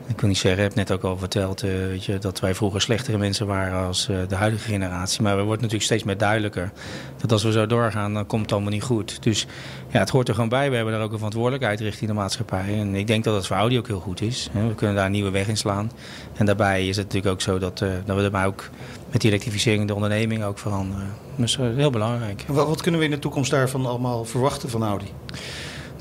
Ik 0.07 0.19
wil 0.19 0.29
niet 0.29 0.37
zeggen, 0.37 0.63
ik 0.63 0.67
heb 0.67 0.87
net 0.87 0.91
ook 0.91 1.03
al 1.03 1.17
verteld, 1.17 1.63
eh, 1.63 1.69
weet 1.69 2.05
je, 2.05 2.17
dat 2.17 2.39
wij 2.39 2.55
vroeger 2.55 2.81
slechtere 2.81 3.17
mensen 3.17 3.47
waren 3.47 3.85
als 3.87 4.09
eh, 4.09 4.17
de 4.27 4.35
huidige 4.35 4.69
generatie. 4.69 5.21
Maar 5.21 5.35
we 5.35 5.41
worden 5.41 5.61
natuurlijk 5.61 5.83
steeds 5.83 6.03
meer 6.03 6.17
duidelijker. 6.17 6.71
Dat 7.17 7.31
als 7.31 7.43
we 7.43 7.51
zo 7.51 7.65
doorgaan, 7.65 8.13
dan 8.13 8.25
komt 8.25 8.41
het 8.41 8.51
allemaal 8.51 8.71
niet 8.71 8.83
goed. 8.83 9.23
Dus 9.23 9.45
ja, 9.89 9.99
het 9.99 10.09
hoort 10.09 10.27
er 10.27 10.33
gewoon 10.33 10.49
bij. 10.49 10.69
We 10.69 10.75
hebben 10.75 10.93
daar 10.93 11.03
ook 11.03 11.11
een 11.11 11.17
verantwoordelijkheid 11.17 11.79
richting 11.79 12.09
de 12.09 12.15
maatschappij. 12.15 12.79
En 12.79 12.95
ik 12.95 13.07
denk 13.07 13.23
dat 13.23 13.35
het 13.35 13.47
voor 13.47 13.55
Audi 13.55 13.77
ook 13.77 13.87
heel 13.87 13.99
goed 13.99 14.21
is. 14.21 14.49
hè. 14.51 14.67
We 14.67 14.75
kunnen 14.75 14.95
daar 14.95 15.05
een 15.05 15.11
nieuwe 15.11 15.31
weg 15.31 15.47
in 15.47 15.57
slaan. 15.57 15.91
En 16.33 16.45
daarbij 16.45 16.87
is 16.87 16.95
het 16.95 17.05
natuurlijk 17.05 17.33
ook 17.33 17.41
zo 17.41 17.59
dat, 17.59 17.81
eh, 17.81 17.89
dat 18.05 18.15
we 18.15 18.21
daarbij 18.21 18.45
ook 18.45 18.69
met 19.11 19.21
die 19.21 19.29
elektrificering 19.29 19.87
de 19.87 19.95
onderneming 19.95 20.43
ook 20.43 20.59
veranderen. 20.59 21.13
Dus 21.35 21.55
dat 21.55 21.69
is 21.71 21.75
heel 21.75 21.89
belangrijk. 21.89 22.43
Wat 22.47 22.81
kunnen 22.81 22.99
we 22.99 23.05
in 23.05 23.11
de 23.11 23.19
toekomst 23.19 23.51
daarvan 23.51 23.85
allemaal 23.85 24.25
verwachten 24.25 24.69
van 24.69 24.83
Audi? 24.83 25.07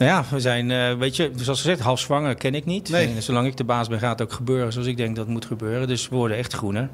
Nou 0.03 0.15
ja, 0.15 0.25
we 0.31 0.41
zijn, 0.41 0.71
eh, 0.71 0.95
weet 0.95 1.17
je, 1.17 1.31
zoals 1.37 1.61
gezegd, 1.61 1.81
half 1.81 1.99
zwanger 2.01 2.35
ken 2.35 2.55
ik 2.55 2.65
niet. 2.65 2.89
Nee. 2.89 3.15
En 3.15 3.23
zolang 3.23 3.47
ik 3.47 3.57
de 3.57 3.65
baas 3.65 3.89
ben, 3.89 3.99
gaat 3.99 4.19
het 4.19 4.29
ook 4.29 4.35
gebeuren 4.35 4.73
zoals 4.73 4.89
ik 4.89 4.97
denk 4.97 5.17
dat 5.17 5.25
het 5.25 5.35
moet 5.35 5.45
gebeuren. 5.45 5.89
Dus 5.89 6.09
we 6.09 6.17
worden 6.17 6.37
echt 6.37 6.53
groener. 6.53 6.89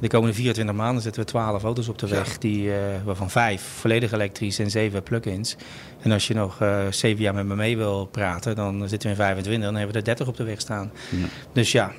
De 0.00 0.08
komende 0.08 0.34
24 0.34 0.76
maanden 0.76 1.02
zetten 1.02 1.22
we 1.22 1.28
12 1.28 1.62
auto's 1.62 1.88
op 1.88 1.98
de 1.98 2.08
weg, 2.08 2.38
die, 2.38 2.72
eh, 2.72 2.78
waarvan 3.04 3.30
vijf 3.30 3.62
volledig 3.62 4.12
elektrisch 4.12 4.58
en 4.58 4.70
zeven 4.70 5.02
plug-ins. 5.02 5.56
En 6.02 6.12
als 6.12 6.26
je 6.26 6.34
nog 6.34 6.58
zeven 6.90 7.22
jaar 7.22 7.34
met 7.34 7.46
me 7.46 7.56
mee 7.56 7.76
wil 7.76 8.06
praten, 8.06 8.56
dan 8.56 8.88
zitten 8.88 9.02
we 9.02 9.08
in 9.08 9.22
25 9.22 9.62
dan 9.64 9.74
hebben 9.74 9.92
we 9.92 9.98
er 9.98 10.04
30 10.04 10.26
op 10.26 10.36
de 10.36 10.44
weg 10.44 10.60
staan. 10.60 10.90
Dus 11.52 11.72
ja, 11.72 11.92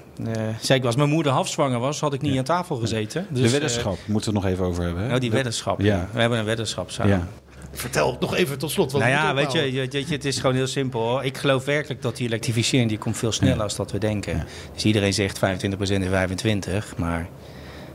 zeker 0.62 0.86
als 0.86 0.96
mijn 0.96 1.10
moeder 1.10 1.32
half 1.32 1.48
zwanger 1.48 1.80
was, 1.80 2.00
had 2.00 2.14
ik 2.14 2.22
niet 2.22 2.38
aan 2.38 2.44
tafel 2.44 2.76
gezeten. 2.76 3.26
Dus, 3.30 3.42
de 3.42 3.50
weddenschap 3.50 3.98
moeten 4.08 4.34
we 4.34 4.38
het 4.38 4.46
nog 4.46 4.54
even 4.54 4.66
over 4.66 4.84
hebben. 4.84 5.04
Hè? 5.04 5.14
oh, 5.14 5.20
die 5.20 5.30
De- 5.30 5.36
weddenschap. 5.36 5.82
Ja. 5.82 5.96
Ja. 5.96 6.08
We 6.14 6.20
hebben 6.20 6.40
een 6.40 6.46
weddenschap 6.46 6.92
samen. 6.92 7.28
Vertel 7.72 8.18
nog 8.20 8.36
even 8.36 8.58
tot 8.58 8.72
slot. 8.72 8.92
Wat 8.92 9.02
Nou 9.02 9.14
ja, 9.14 9.34
weet 9.34 9.52
je, 9.52 9.72
je, 9.92 10.06
het 10.08 10.26
is 10.26 10.40
gewoon 10.40 10.56
heel 10.56 10.68
simpel. 10.68 11.02
Hoor. 11.02 11.24
Ik 11.24 11.38
geloof 11.38 11.66
werkelijk 11.66 12.02
dat 12.02 12.18
die 12.18 12.28
elektrificering 12.28 12.90
die 12.90 12.98
komt 12.98 13.18
veel 13.18 13.32
sneller 13.32 13.58
dan 13.58 13.70
dat 13.76 13.92
we 13.92 13.98
denken. 13.98 14.46
Dus 14.74 14.86
iedereen 14.86 15.14
zegt 15.14 15.40
25% 15.40 15.42
en 15.42 16.30
25%, 16.94 16.98
maar 16.98 17.28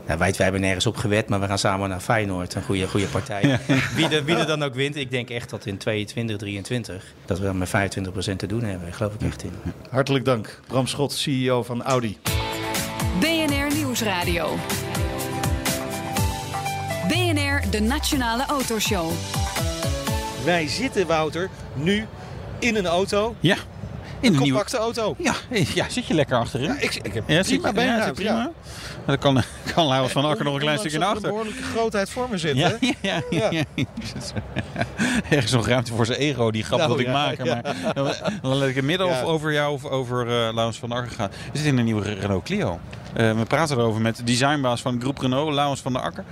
nou, 0.07 0.19
wij, 0.19 0.31
wij 0.31 0.43
hebben 0.43 0.61
nergens 0.61 0.85
op 0.85 0.97
gewet, 0.97 1.29
maar 1.29 1.39
we 1.39 1.47
gaan 1.47 1.59
samen 1.59 1.89
naar 1.89 1.99
Feyenoord, 1.99 2.55
een 2.55 2.63
goede, 2.63 2.87
goede 2.87 3.05
partij. 3.05 3.59
Wie, 3.95 4.07
er, 4.07 4.23
wie 4.23 4.35
er 4.35 4.45
dan 4.45 4.63
ook 4.63 4.73
wint, 4.73 4.95
ik 4.95 5.11
denk 5.11 5.29
echt 5.29 5.49
dat 5.49 5.65
in 5.65 5.77
22, 5.77 6.37
23, 6.37 7.03
dat 7.25 7.39
we 7.39 7.45
dan 7.45 7.57
met 7.57 7.69
25% 7.69 7.71
te 8.35 8.47
doen 8.47 8.63
hebben. 8.63 8.81
Daar 8.81 8.93
geloof 8.93 9.13
ik 9.13 9.21
echt 9.21 9.43
in. 9.43 9.51
Hartelijk 9.89 10.25
dank. 10.25 10.59
Bram 10.67 10.87
Schot, 10.87 11.13
CEO 11.13 11.63
van 11.63 11.83
Audi. 11.83 12.17
BNR 13.19 13.75
Nieuwsradio. 13.75 14.55
BNR, 17.07 17.61
de 17.71 17.81
Nationale 17.81 18.45
Autoshow. 18.45 19.11
Wij 20.47 20.67
zitten, 20.67 21.07
Wouter, 21.07 21.49
nu 21.73 22.05
in 22.59 22.75
een 22.75 22.85
auto. 22.85 23.35
Ja, 23.39 23.55
in 24.19 24.31
nieuwe... 24.31 24.45
Compacte 24.45 24.77
auto. 24.77 25.15
Ja, 25.19 25.33
ja, 25.49 25.89
zit 25.89 26.05
je 26.05 26.13
lekker 26.13 26.37
achterin? 26.37 26.67
Ja, 26.67 26.79
ik, 26.79 26.95
ik 26.95 27.13
heb 27.13 27.29
Ja, 27.29 27.41
prima 27.43 27.81
ja, 27.81 28.03
zit 28.03 28.13
prima. 28.13 28.51
Dan 29.05 29.17
kan, 29.17 29.43
kan 29.75 29.87
Laurens 29.87 30.11
van 30.13 30.25
Akker 30.25 30.45
nog 30.45 30.53
een 30.53 30.59
klein 30.59 30.77
stukje 30.77 30.97
naar 30.97 31.07
er 31.07 31.13
achter. 31.15 31.29
een 31.29 31.35
behoorlijke 31.35 31.63
grootheid 31.63 32.09
voor 32.09 32.27
me 32.29 32.37
zit, 32.37 32.55
Ja, 32.57 32.77
ja, 33.01 33.21
ja. 33.29 33.51
Ergens 35.29 35.51
nog 35.51 35.67
ruimte 35.67 35.93
voor 35.93 36.05
zijn 36.05 36.19
ego, 36.19 36.51
die 36.51 36.63
grap 36.63 36.79
Nou, 36.79 36.91
wil 36.91 36.99
ik 36.99 37.07
maken. 37.11 37.47
Maar 37.47 37.93
dan, 37.93 38.13
dan 38.41 38.55
laat 38.55 38.69
ik 38.69 38.75
het 38.75 38.85
midden 38.85 39.07
of 39.07 39.23
over 39.23 39.53
jou 39.53 39.73
of 39.73 39.85
over 39.85 40.21
eh 40.21 40.27
Laurens 40.27 40.77
van 40.77 40.91
Akker 40.91 41.11
gaan. 41.11 41.29
We 41.29 41.57
zitten 41.57 41.71
in 41.71 41.77
een 41.77 41.85
nieuwe 41.85 42.13
Renault 42.13 42.43
Clio. 42.43 42.79
Eh, 43.13 43.31
we 43.31 43.45
praten 43.45 43.77
erover 43.77 44.01
met 44.01 44.15
de 44.15 44.23
designbaas 44.23 44.81
van 44.81 45.01
Groep 45.01 45.17
Renault, 45.17 45.53
Laurens 45.53 45.81
van 45.81 45.93
der 45.93 46.01
Akker. 46.01 46.23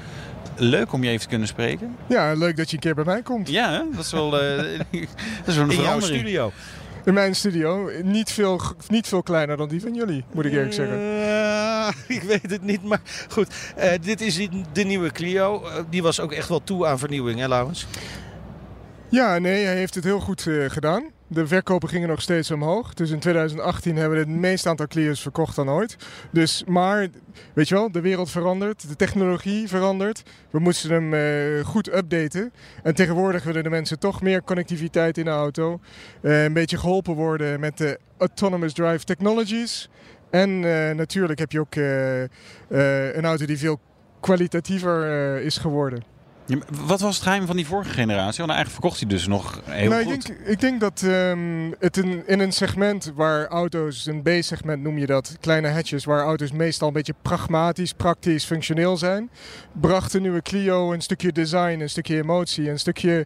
Leuk 0.56 0.94
om 0.94 1.04
je 1.04 1.10
even 1.10 1.22
te 1.22 1.28
kunnen 1.28 1.48
spreken. 1.48 1.96
Ja, 2.08 2.34
leuk 2.34 2.58
dat 2.58 2.70
je 2.70 2.76
een 2.76 2.82
keer 2.82 2.96
bij 2.96 3.04
mij 3.04 3.22
komt. 3.22 3.50
Ja, 3.50 3.72
hè? 3.72 3.82
dat 3.96 4.06
is 4.06 4.12
wel, 4.12 4.40
eh, 4.40 4.58
dat 5.40 5.48
is 5.48 5.56
wel 5.56 5.64
een 5.64 5.72
In 5.72 5.82
jouw 5.82 6.00
studio. 6.00 6.52
In 7.06 7.14
mijn 7.14 7.36
studio. 7.36 7.90
Niet 8.04 8.32
veel, 8.32 8.62
niet 8.88 9.08
veel 9.08 9.24
kleiner 9.24 9.58
dan 9.58 9.68
die 9.68 9.82
van 9.82 9.94
jullie, 9.94 10.24
moet 10.34 10.46
ik 10.46 10.52
eerlijk 10.52 10.74
zeggen. 10.74 10.98
Eh, 11.00 11.88
ik 12.18 12.22
weet 12.22 12.52
het 12.52 12.62
niet, 12.62 12.84
maar 12.84 13.02
goed. 13.30 13.48
Eh, 13.76 13.92
dit 14.02 14.22
is 14.22 14.48
de 14.74 14.84
nieuwe 14.84 15.12
Clio. 15.12 15.64
Die 15.90 16.04
was 16.04 16.20
ook 16.20 16.32
echt 16.32 16.50
wel 16.50 16.64
toe 16.64 16.86
aan 16.86 17.00
vernieuwing, 17.00 17.40
hè, 17.40 17.48
Laurens? 17.48 17.88
Ja, 19.10 19.38
nee, 19.38 19.66
hij 19.66 19.76
heeft 19.76 19.96
het 19.96 20.04
heel 20.04 20.20
goed 20.20 20.48
eh, 20.48 20.70
gedaan. 20.70 21.04
De 21.28 21.48
verkopen 21.48 21.90
gingen 21.90 22.08
nog 22.08 22.22
steeds 22.22 22.52
omhoog. 22.52 22.94
Dus 22.94 23.10
in 23.10 23.20
2018 23.20 23.96
hebben 23.96 24.18
we 24.18 24.32
het 24.32 24.40
meeste 24.40 24.70
aantal 24.70 24.88
Clio's 24.88 25.22
verkocht 25.22 25.56
dan 25.56 25.70
ooit. 25.70 25.96
Dus, 26.32 26.64
maar, 26.68 27.08
weet 27.54 27.68
je 27.68 27.76
wel, 27.76 27.92
de 27.92 28.02
wereld 28.02 28.32
verandert, 28.32 28.88
de 28.88 28.96
technologie 28.96 29.68
verandert. 29.68 30.24
We 30.50 30.60
moesten 30.60 30.92
hem 30.92 31.14
eh, 31.14 31.66
goed 31.66 31.94
updaten. 31.94 32.54
En 32.84 32.96
tegenwoordig 32.96 33.44
willen 33.44 33.64
de 33.64 33.70
mensen 33.70 34.00
toch 34.00 34.22
meer 34.22 34.44
connectiviteit 34.44 35.18
in 35.18 35.26
de 35.26 35.32
auto. 35.32 35.80
Eh, 36.22 36.44
een 36.44 36.54
beetje 36.54 36.78
geholpen 36.78 37.14
worden 37.14 37.60
met 37.60 37.78
de 37.78 38.00
autonomous 38.18 38.74
drive 38.74 39.04
technologies. 39.04 39.90
En 40.30 40.50
eh, 40.50 40.96
natuurlijk 40.96 41.40
heb 41.40 41.52
je 41.52 41.60
ook 41.60 41.76
een 43.16 43.26
auto 43.26 43.46
die 43.46 43.58
veel 43.58 43.80
kwalitatiever 44.20 45.42
is 45.42 45.58
geworden. 45.58 46.15
Ja, 46.48 46.58
wat 46.86 47.00
was 47.00 47.16
het 47.16 47.24
geheim 47.24 47.46
van 47.46 47.56
die 47.56 47.66
vorige 47.66 47.90
generatie? 47.90 48.46
Want 48.46 48.50
eigenlijk 48.50 48.70
verkocht 48.70 49.00
hij 49.00 49.10
dus 49.10 49.28
nog 49.28 49.62
heel 49.66 49.90
nou, 49.90 50.02
ik, 50.02 50.08
goed. 50.08 50.28
denk, 50.28 50.40
ik 50.40 50.60
denk 50.60 50.80
dat 50.80 51.02
ehm, 51.04 51.72
het 51.80 51.98
in, 51.98 52.24
in 52.28 52.40
een 52.40 52.52
segment 52.52 53.12
waar 53.16 53.48
auto's, 53.48 54.06
een 54.06 54.22
B-segment 54.22 54.82
noem 54.82 54.98
je 54.98 55.06
dat, 55.06 55.38
kleine 55.40 55.70
hatches, 55.70 56.06
waar 56.06 56.24
auto's 56.24 56.52
meestal 56.52 56.88
een 56.88 56.94
beetje 56.94 57.16
pragmatisch, 57.22 57.94
praktisch, 57.94 58.46
functioneel 58.46 58.98
zijn, 58.98 59.30
bracht 59.72 60.12
de 60.12 60.22
nieuwe 60.22 60.42
Clio 60.42 60.94
een 60.94 61.02
stukje 61.02 61.32
design, 61.32 61.80
een 61.80 61.90
stukje 61.90 62.18
emotie, 62.18 62.70
een 62.70 62.80
stukje 62.80 63.26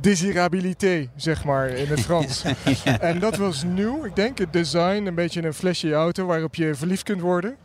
desirabilité, 0.00 1.08
zeg 1.16 1.44
maar, 1.44 1.68
in 1.68 1.86
het 1.86 2.00
Frans. 2.00 2.44
En 3.00 3.18
dat 3.18 3.36
was 3.36 3.64
nieuw, 3.64 4.04
ik 4.04 4.16
denk, 4.16 4.38
het 4.38 4.52
design, 4.52 5.06
een 5.06 5.14
beetje 5.14 5.42
een 5.42 5.54
flashy 5.54 5.92
auto 5.92 6.26
waarop 6.26 6.54
je 6.54 6.74
verliefd 6.74 7.02
kunt 7.02 7.20
worden. 7.20 7.56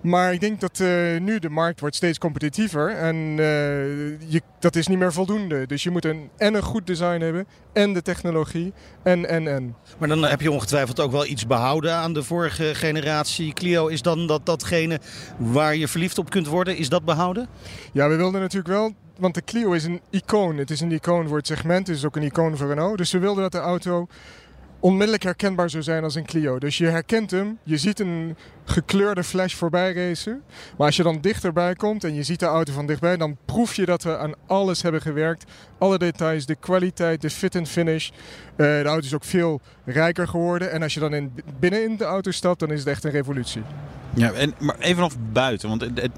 Maar 0.00 0.32
ik 0.32 0.40
denk 0.40 0.60
dat 0.60 0.80
eh, 0.80 0.88
nu 1.20 1.38
de 1.38 1.48
markt 1.48 1.80
wordt 1.80 1.96
steeds 1.96 2.18
competitiever 2.18 2.90
en 2.90 3.16
eh, 3.16 4.30
je, 4.30 4.42
dat 4.58 4.76
is 4.76 4.86
niet 4.86 4.98
meer 4.98 5.12
voldoende. 5.12 5.66
Dus 5.66 5.82
je 5.82 5.90
moet 5.90 6.04
een, 6.04 6.30
en 6.36 6.54
een 6.54 6.62
goed 6.62 6.86
design 6.86 7.20
hebben 7.20 7.46
en 7.72 7.92
de 7.92 8.02
technologie 8.02 8.72
en, 9.02 9.28
en, 9.28 9.48
en. 9.48 9.74
Maar 9.98 10.08
dan 10.08 10.24
heb 10.24 10.40
je 10.40 10.50
ongetwijfeld 10.50 11.00
ook 11.00 11.10
wel 11.10 11.26
iets 11.26 11.46
behouden 11.46 11.94
aan 11.94 12.12
de 12.12 12.22
vorige 12.22 12.74
generatie. 12.74 13.52
Clio, 13.52 13.86
is 13.86 14.02
dan 14.02 14.26
dat, 14.26 14.46
datgene 14.46 15.00
waar 15.36 15.76
je 15.76 15.88
verliefd 15.88 16.18
op 16.18 16.30
kunt 16.30 16.46
worden, 16.46 16.76
is 16.76 16.88
dat 16.88 17.04
behouden? 17.04 17.48
Ja, 17.92 18.08
we 18.08 18.16
wilden 18.16 18.40
natuurlijk 18.40 18.68
wel, 18.68 18.94
want 19.18 19.34
de 19.34 19.44
Clio 19.44 19.72
is 19.72 19.84
een 19.84 20.00
icoon. 20.10 20.56
Het 20.56 20.70
is 20.70 20.80
een 20.80 20.92
icoon 20.92 21.28
voor 21.28 21.36
het 21.36 21.46
segment, 21.46 21.86
het 21.86 21.96
is 21.96 22.04
ook 22.04 22.16
een 22.16 22.22
icoon 22.22 22.56
voor 22.56 22.68
Renault. 22.68 22.98
Dus 22.98 23.12
we 23.12 23.18
wilden 23.18 23.42
dat 23.42 23.52
de 23.52 23.58
auto 23.58 24.06
onmiddellijk 24.86 25.22
herkenbaar 25.22 25.70
zou 25.70 25.82
zijn 25.82 26.02
als 26.04 26.14
een 26.14 26.24
Clio. 26.26 26.58
Dus 26.58 26.78
je 26.78 26.86
herkent 26.86 27.30
hem, 27.30 27.58
je 27.62 27.76
ziet 27.76 28.00
een 28.00 28.36
gekleurde 28.64 29.24
flash 29.24 29.54
voorbij 29.54 29.92
racen. 29.92 30.42
Maar 30.76 30.86
als 30.86 30.96
je 30.96 31.02
dan 31.02 31.18
dichterbij 31.20 31.74
komt 31.74 32.04
en 32.04 32.14
je 32.14 32.22
ziet 32.22 32.40
de 32.40 32.46
auto 32.46 32.72
van 32.72 32.86
dichtbij, 32.86 33.16
dan 33.16 33.36
proef 33.44 33.74
je 33.74 33.84
dat 33.86 34.02
we 34.02 34.18
aan 34.18 34.32
alles 34.46 34.82
hebben 34.82 35.00
gewerkt. 35.00 35.44
Alle 35.78 35.98
details, 35.98 36.46
de 36.46 36.54
kwaliteit, 36.54 37.20
de 37.20 37.30
fit 37.30 37.54
en 37.54 37.66
finish. 37.66 38.08
Eh, 38.08 38.56
de 38.56 38.82
auto 38.84 39.06
is 39.06 39.14
ook 39.14 39.24
veel 39.24 39.60
rijker 39.84 40.28
geworden. 40.28 40.70
En 40.72 40.82
als 40.82 40.94
je 40.94 41.00
dan 41.00 41.14
in, 41.14 41.32
binnen 41.58 41.82
in 41.84 41.96
de 41.96 42.04
auto 42.04 42.30
stapt, 42.30 42.60
dan 42.60 42.70
is 42.70 42.78
het 42.78 42.88
echt 42.88 43.04
een 43.04 43.10
revolutie. 43.10 43.62
Ja, 44.14 44.32
en, 44.32 44.54
maar 44.58 44.78
even 44.78 45.02
nog 45.02 45.12
buiten, 45.32 45.68
want 45.68 45.80
het- 45.80 46.10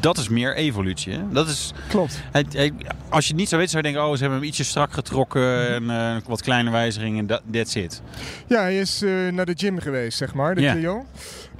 dat 0.00 0.18
is 0.18 0.28
meer 0.28 0.54
evolutie. 0.56 1.12
Hè? 1.12 1.20
Dat 1.30 1.48
is, 1.48 1.72
Klopt. 1.88 2.22
het- 2.32 2.72
als 3.08 3.24
je 3.24 3.30
het 3.30 3.40
niet 3.40 3.48
zo 3.48 3.56
weet, 3.56 3.70
zou 3.70 3.86
je 3.86 3.92
denken... 3.92 4.08
oh, 4.08 4.14
ze 4.16 4.20
hebben 4.20 4.38
hem 4.38 4.48
ietsje 4.48 4.64
strak 4.64 4.92
getrokken 4.92 5.68
en 5.74 5.90
eh, 5.90 6.16
wat 6.26 6.42
kleine 6.42 6.70
wijzigingen, 6.70 7.26
dat 7.26 7.42
that's 7.52 7.74
it. 7.74 8.02
Ja, 8.46 8.60
hij 8.60 8.78
is 8.78 9.02
eh, 9.02 9.10
naar 9.32 9.46
de 9.46 9.54
gym 9.56 9.78
geweest, 9.78 10.18
zeg 10.18 10.34
maar, 10.34 10.54
de 10.54 10.60
Ja. 10.60 11.02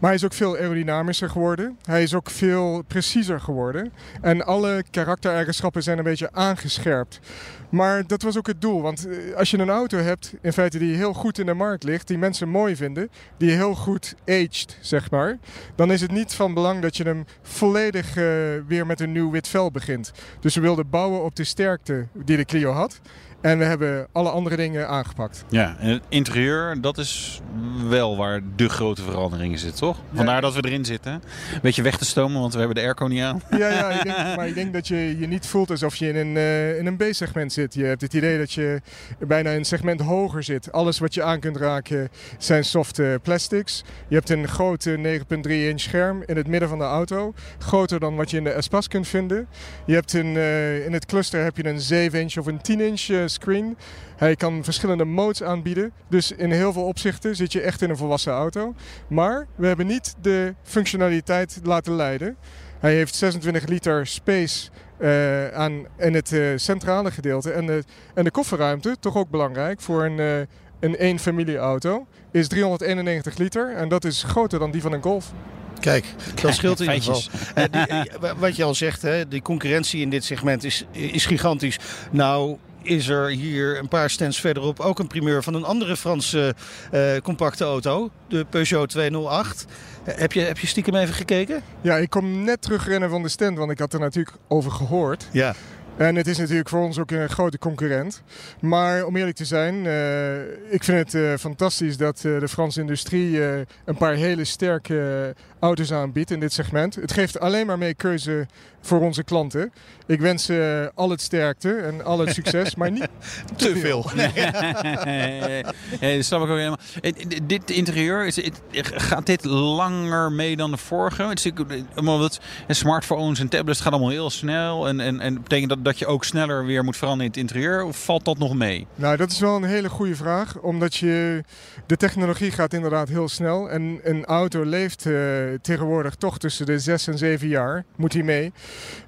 Maar 0.00 0.10
hij 0.10 0.14
is 0.14 0.24
ook 0.24 0.32
veel 0.32 0.56
aerodynamischer 0.56 1.30
geworden. 1.30 1.78
Hij 1.82 2.02
is 2.02 2.14
ook 2.14 2.30
veel 2.30 2.82
preciezer 2.86 3.40
geworden. 3.40 3.92
En 4.20 4.44
alle 4.44 4.84
karaktereigenschappen 4.90 5.82
zijn 5.82 5.98
een 5.98 6.04
beetje 6.04 6.32
aangescherpt. 6.32 7.20
Maar 7.68 8.06
dat 8.06 8.22
was 8.22 8.38
ook 8.38 8.46
het 8.46 8.60
doel. 8.60 8.82
Want 8.82 9.06
eh, 9.06 9.36
als 9.36 9.50
je 9.50 9.58
een 9.58 9.70
auto 9.70 9.98
hebt, 9.98 10.34
in 10.40 10.52
feite 10.52 10.78
die 10.78 10.96
heel 10.96 11.12
goed 11.12 11.38
in 11.38 11.46
de 11.46 11.54
markt 11.54 11.84
ligt, 11.84 12.08
die 12.08 12.18
mensen 12.18 12.48
mooi 12.48 12.76
vinden, 12.76 13.10
die 13.36 13.50
heel 13.50 13.74
goed 13.74 14.14
aged, 14.26 14.78
zeg 14.80 15.10
maar, 15.10 15.38
dan 15.74 15.92
is 15.92 16.00
het 16.00 16.10
niet 16.10 16.34
van 16.34 16.54
belang 16.54 16.82
dat 16.82 16.96
je 16.96 17.04
hem 17.04 17.24
volledig 17.42 18.16
eh, 18.16 18.24
weer 18.66 18.86
met 18.86 19.00
een 19.00 19.12
nieuw 19.12 19.30
wit 19.30 19.48
vel 19.48 19.70
begint. 19.70 20.12
Dus 20.40 20.54
we 20.54 20.60
wilden 20.60 20.90
bouwen 20.90 21.24
op 21.24 21.36
de 21.36 21.44
sterkte 21.44 22.06
die 22.12 22.36
de 22.36 22.44
Clio 22.44 22.70
had. 22.70 23.00
En 23.44 23.58
we 23.58 23.64
hebben 23.64 24.06
alle 24.12 24.30
andere 24.30 24.56
dingen 24.56 24.88
aangepakt. 24.88 25.44
Ja, 25.48 25.76
en 25.78 25.88
het 25.88 26.02
interieur, 26.08 26.80
dat 26.80 26.98
is 26.98 27.40
wel 27.88 28.16
waar 28.16 28.40
de 28.56 28.68
grote 28.68 29.02
veranderingen 29.02 29.58
zitten, 29.58 29.80
toch? 29.80 29.98
Vandaar 30.14 30.40
dat 30.40 30.54
we 30.54 30.64
erin 30.64 30.84
zitten. 30.84 31.12
Een 31.12 31.60
beetje 31.62 31.82
weg 31.82 31.96
te 31.96 32.04
stomen, 32.04 32.40
want 32.40 32.52
we 32.52 32.58
hebben 32.58 32.76
de 32.76 32.82
airco 32.82 33.06
niet 33.06 33.22
aan. 33.22 33.42
Ja, 33.50 33.68
ja 33.68 33.90
ik 33.90 34.02
denk, 34.02 34.16
maar 34.36 34.48
ik 34.48 34.54
denk 34.54 34.72
dat 34.72 34.88
je 34.88 35.18
je 35.18 35.26
niet 35.26 35.46
voelt 35.46 35.70
alsof 35.70 35.96
je 35.96 36.08
in 36.08 36.16
een, 36.16 36.36
eh, 36.36 36.78
in 36.78 36.86
een 36.86 36.96
B-segment 36.96 37.52
zit. 37.52 37.74
Je 37.74 37.84
hebt 37.84 38.00
het 38.00 38.14
idee 38.14 38.38
dat 38.38 38.52
je 38.52 38.80
bijna 39.18 39.54
een 39.54 39.64
segment 39.64 40.00
hoger 40.00 40.42
zit. 40.42 40.72
Alles 40.72 40.98
wat 40.98 41.14
je 41.14 41.22
aan 41.22 41.40
kunt 41.40 41.56
raken 41.56 42.08
zijn 42.38 42.64
softe 42.64 43.20
plastics. 43.22 43.84
Je 44.08 44.14
hebt 44.14 44.30
een 44.30 44.48
grote 44.48 44.96
9,3 44.96 45.68
inch 45.68 45.80
scherm 45.80 46.22
in 46.26 46.36
het 46.36 46.46
midden 46.46 46.68
van 46.68 46.78
de 46.78 46.84
auto. 46.84 47.34
Groter 47.58 48.00
dan 48.00 48.16
wat 48.16 48.30
je 48.30 48.36
in 48.36 48.44
de 48.44 48.50
Espas 48.50 48.88
kunt 48.88 49.08
vinden. 49.08 49.48
Je 49.86 49.94
hebt 49.94 50.12
een, 50.12 50.36
eh, 50.36 50.84
in 50.84 50.92
het 50.92 51.06
cluster 51.06 51.42
heb 51.42 51.56
je 51.56 51.66
een 51.66 51.80
7 51.80 52.20
inch 52.20 52.36
of 52.36 52.46
een 52.46 52.60
10 52.60 52.80
inch 52.80 53.32
screen. 53.34 53.76
Hij 54.16 54.36
kan 54.36 54.64
verschillende 54.64 55.04
modes 55.04 55.42
aanbieden. 55.42 55.92
Dus 56.08 56.32
in 56.32 56.50
heel 56.50 56.72
veel 56.72 56.84
opzichten 56.84 57.36
zit 57.36 57.52
je 57.52 57.60
echt 57.60 57.82
in 57.82 57.90
een 57.90 57.96
volwassen 57.96 58.32
auto. 58.32 58.74
Maar 59.08 59.46
we 59.54 59.66
hebben 59.66 59.86
niet 59.86 60.14
de 60.20 60.54
functionaliteit 60.62 61.60
laten 61.62 61.94
leiden. 61.94 62.36
Hij 62.80 62.94
heeft 62.94 63.14
26 63.14 63.66
liter 63.66 64.06
space 64.06 64.68
eh, 64.98 65.48
aan, 65.48 65.86
in 65.98 66.14
het 66.14 66.32
eh, 66.32 66.46
centrale 66.56 67.10
gedeelte. 67.10 67.50
En 67.50 67.66
de, 67.66 67.84
en 68.14 68.24
de 68.24 68.30
kofferruimte, 68.30 68.96
toch 69.00 69.16
ook 69.16 69.30
belangrijk 69.30 69.80
voor 69.80 70.04
een, 70.04 70.18
eh 70.18 70.46
een 70.80 70.96
één 70.96 71.18
familieauto, 71.18 72.06
is 72.32 72.48
391 72.48 73.36
liter. 73.36 73.74
En 73.76 73.88
dat 73.88 74.04
is 74.04 74.22
groter 74.22 74.58
dan 74.58 74.70
die 74.70 74.82
van 74.82 74.92
een 74.92 75.02
Golf. 75.02 75.32
Kijk, 75.80 76.04
dat 76.42 76.54
scheelt 76.54 76.80
in 76.80 76.92
ieder 76.92 77.14
geval. 77.14 77.68
Die, 77.70 78.10
wa- 78.20 78.36
wat 78.36 78.56
je 78.56 78.64
al 78.64 78.74
zegt, 78.74 79.02
hè, 79.02 79.28
die 79.28 79.42
concurrentie 79.42 80.00
in 80.00 80.10
dit 80.10 80.24
segment 80.24 80.64
is, 80.64 80.84
is 80.90 81.26
gigantisch. 81.26 81.78
Nou 82.10 82.56
is 82.84 83.08
er 83.08 83.28
hier 83.28 83.78
een 83.78 83.88
paar 83.88 84.10
stands 84.10 84.40
verderop 84.40 84.80
ook 84.80 84.98
een 84.98 85.06
primeur 85.06 85.42
van 85.42 85.54
een 85.54 85.64
andere 85.64 85.96
Franse 85.96 86.54
eh, 86.90 87.16
compacte 87.22 87.64
auto. 87.64 88.10
De 88.28 88.46
Peugeot 88.50 88.88
208. 88.88 89.66
Eh, 90.04 90.14
heb, 90.16 90.32
je, 90.32 90.40
heb 90.40 90.58
je 90.58 90.66
stiekem 90.66 90.94
even 90.94 91.14
gekeken? 91.14 91.62
Ja, 91.80 91.96
ik 91.96 92.10
kom 92.10 92.44
net 92.44 92.62
terugrennen 92.62 93.10
van 93.10 93.22
de 93.22 93.28
stand, 93.28 93.58
want 93.58 93.70
ik 93.70 93.78
had 93.78 93.92
er 93.92 94.00
natuurlijk 94.00 94.36
over 94.48 94.70
gehoord. 94.70 95.28
Ja. 95.32 95.54
En 95.96 96.16
het 96.16 96.26
is 96.26 96.38
natuurlijk 96.38 96.68
voor 96.68 96.80
ons 96.82 96.98
ook 96.98 97.10
een 97.10 97.28
grote 97.28 97.58
concurrent. 97.58 98.22
Maar 98.60 99.04
om 99.04 99.16
eerlijk 99.16 99.36
te 99.36 99.44
zijn, 99.44 99.86
eh, 99.86 100.72
ik 100.72 100.84
vind 100.84 100.98
het 100.98 101.14
eh, 101.14 101.32
fantastisch 101.38 101.96
dat 101.96 102.16
eh, 102.24 102.38
de 102.40 102.48
Franse 102.48 102.80
industrie 102.80 103.44
eh, 103.44 103.60
een 103.84 103.96
paar 103.96 104.14
hele 104.14 104.44
sterke 104.44 105.34
auto's 105.58 105.92
aanbiedt 105.92 106.30
in 106.30 106.40
dit 106.40 106.52
segment. 106.52 106.94
Het 106.94 107.12
geeft 107.12 107.40
alleen 107.40 107.66
maar 107.66 107.78
meer 107.78 107.94
keuze 107.94 108.46
voor 108.80 109.00
onze 109.00 109.22
klanten. 109.24 109.72
Ik 110.06 110.20
wens 110.20 110.44
ze 110.44 110.90
al 110.94 111.10
het 111.10 111.20
sterkte 111.20 111.74
en 111.76 112.04
al 112.04 112.18
het 112.18 112.34
succes, 112.34 112.74
maar 112.74 112.90
niet 112.90 113.08
Te 113.56 113.76
veel. 113.76 114.10
ja, 114.34 115.62
dat 116.16 116.24
snap 116.24 116.42
ik 116.42 116.48
ook 116.48 116.56
helemaal. 116.56 116.78
Eh, 117.00 117.12
Dit 117.42 117.70
interieur, 117.70 118.26
is, 118.26 118.36
het- 118.36 118.60
gaat 118.94 119.26
dit 119.26 119.44
langer 119.44 120.32
mee 120.32 120.56
dan 120.56 120.70
de 120.70 120.76
vorige? 120.76 121.22
Het 121.22 121.38
is 121.38 121.44
natuurlijk- 121.44 121.82
Omdat 121.96 122.40
en 122.66 122.74
smartphones 122.76 123.40
en 123.40 123.48
tablets 123.48 123.80
gaan 123.80 123.92
allemaal 123.92 124.10
heel 124.10 124.30
snel. 124.30 124.88
En, 124.88 125.00
en, 125.00 125.20
en 125.20 125.34
betekent 125.42 125.68
dat 125.68 125.82
dat 125.84 125.98
je 125.98 126.06
ook 126.06 126.24
sneller 126.24 126.66
weer 126.66 126.84
moet 126.84 126.96
veranderen 126.96 127.32
in 127.32 127.40
het 127.40 127.50
interieur? 127.50 127.84
Of 127.84 128.04
valt 128.04 128.24
dat 128.24 128.38
nog 128.38 128.54
mee? 128.54 128.86
Nou, 128.94 129.16
dat 129.16 129.30
is 129.30 129.38
wel 129.38 129.56
een 129.56 129.64
hele 129.64 129.88
goede 129.88 130.16
vraag. 130.16 130.58
Omdat 130.58 130.94
je, 130.94 131.44
de 131.86 131.96
technologie 131.96 132.50
gaat 132.50 132.72
inderdaad 132.72 133.08
heel 133.08 133.28
snel. 133.28 133.70
En 133.70 134.00
een 134.02 134.24
auto 134.24 134.64
leeft 134.64 135.06
eh, 135.06 135.14
tegenwoordig 135.62 136.14
toch 136.14 136.38
tussen 136.38 136.66
de 136.66 136.78
6 136.78 137.06
en 137.06 137.18
7 137.18 137.48
jaar. 137.48 137.84
Moet 137.96 138.12
hij 138.12 138.22
mee. 138.22 138.52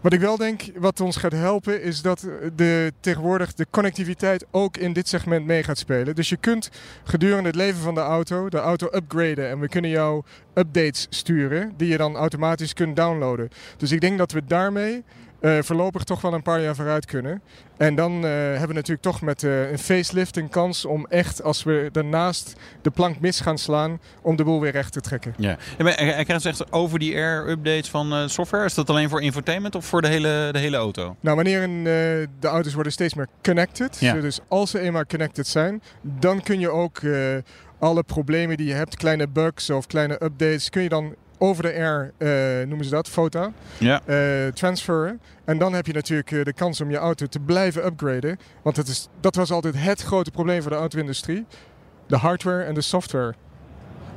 Wat 0.00 0.12
ik 0.12 0.20
wel 0.20 0.36
denk, 0.36 0.62
wat 0.76 1.00
ons 1.00 1.16
gaat 1.16 1.32
helpen, 1.32 1.82
is 1.82 2.02
dat 2.02 2.28
de, 2.56 2.92
tegenwoordig 3.00 3.54
de 3.54 3.66
connectiviteit 3.70 4.46
ook 4.50 4.76
in 4.76 4.92
dit 4.92 5.08
segment 5.08 5.46
mee 5.46 5.62
gaat 5.62 5.78
spelen. 5.78 6.14
Dus 6.14 6.28
je 6.28 6.36
kunt 6.36 6.70
gedurende 7.04 7.48
het 7.48 7.56
leven 7.56 7.80
van 7.80 7.94
de 7.94 8.00
auto 8.00 8.48
de 8.48 8.58
auto 8.58 8.88
upgraden. 8.92 9.48
En 9.48 9.60
we 9.60 9.68
kunnen 9.68 9.90
jou 9.90 10.22
updates 10.54 11.06
sturen 11.10 11.72
die 11.76 11.88
je 11.88 11.96
dan 11.96 12.16
automatisch 12.16 12.72
kunt 12.72 12.96
downloaden. 12.96 13.48
Dus 13.76 13.92
ik 13.92 14.00
denk 14.00 14.18
dat 14.18 14.32
we 14.32 14.44
daarmee 14.44 15.04
eh, 15.40 15.58
voorlopig 15.60 16.04
toch 16.04 16.20
wel 16.20 16.34
een 16.34 16.42
paar 16.42 16.62
jaar 16.62 16.74
vooruit 16.74 17.04
kunnen. 17.04 17.42
En 17.76 17.94
dan 17.94 18.12
eh, 18.24 18.30
hebben 18.30 18.68
we 18.68 18.74
natuurlijk 18.74 19.02
toch 19.02 19.20
met 19.20 19.42
eh, 19.42 19.70
een 19.70 19.78
facelift 19.78 20.36
een 20.36 20.48
kans 20.48 20.84
om 20.84 21.06
echt, 21.06 21.42
als 21.42 21.62
we 21.62 21.88
daarnaast 21.92 22.54
de 22.82 22.90
plank 22.90 23.20
mis 23.20 23.40
gaan 23.40 23.58
slaan, 23.58 24.00
om 24.22 24.36
de 24.36 24.44
boel 24.44 24.60
weer 24.60 24.72
recht 24.72 24.92
te 24.92 25.00
trekken. 25.00 25.34
Ja. 25.36 25.56
Hij 25.76 26.24
krijgt 26.24 26.46
echt 26.46 26.72
over 26.72 26.98
die 26.98 27.14
air 27.14 27.48
updates 27.48 27.90
van 27.90 28.28
software. 28.28 28.64
Is 28.64 28.74
dat 28.74 28.90
alleen 28.90 29.08
voor 29.08 29.22
infotainment 29.22 29.74
of 29.74 29.84
voor 29.84 30.02
de 30.02 30.08
hele, 30.08 30.48
de 30.52 30.58
hele 30.58 30.76
auto? 30.76 31.16
Nou, 31.20 31.36
wanneer 31.36 31.62
een, 31.62 31.84
de 32.40 32.48
auto's 32.48 32.74
worden 32.74 32.92
steeds 32.92 33.14
meer 33.14 33.28
connected, 33.42 33.98
Ja. 34.00 34.12
dus 34.14 34.40
als 34.48 34.70
ze 34.70 34.80
eenmaal 34.80 35.06
connected 35.06 35.46
zijn, 35.46 35.82
dan 36.02 36.42
kun 36.42 36.60
je 36.60 36.70
ook 36.70 37.00
alle 37.78 38.02
problemen 38.02 38.56
die 38.56 38.66
je 38.66 38.72
hebt, 38.72 38.96
kleine 38.96 39.28
bugs 39.28 39.70
of 39.70 39.86
kleine 39.86 40.14
updates, 40.22 40.70
kun 40.70 40.82
je 40.82 40.88
dan 40.88 41.14
over 41.38 41.62
de 41.62 41.72
air, 41.74 42.12
eh, 42.18 42.66
noemen 42.66 42.84
ze 42.84 42.90
dat, 42.90 43.08
FOTA, 43.08 43.52
Ja. 43.78 44.00
eh, 44.04 44.46
transferen. 44.52 45.20
En 45.44 45.58
dan 45.58 45.72
heb 45.72 45.86
je 45.86 45.92
natuurlijk 45.92 46.30
eh, 46.32 46.44
de 46.44 46.52
kans 46.52 46.80
om 46.80 46.90
je 46.90 46.96
auto 46.96 47.26
te 47.26 47.38
blijven 47.40 47.86
upgraden. 47.86 48.38
Want 48.62 48.76
het 48.76 48.88
is, 48.88 49.08
dat 49.20 49.34
was 49.34 49.50
altijd 49.50 49.74
het 49.78 50.02
grote 50.02 50.30
probleem 50.30 50.62
voor 50.62 50.70
de 50.70 50.76
auto-industrie. 50.76 51.46
De 52.06 52.16
hardware 52.16 52.62
en 52.62 52.74
de 52.74 52.80
software. 52.80 53.34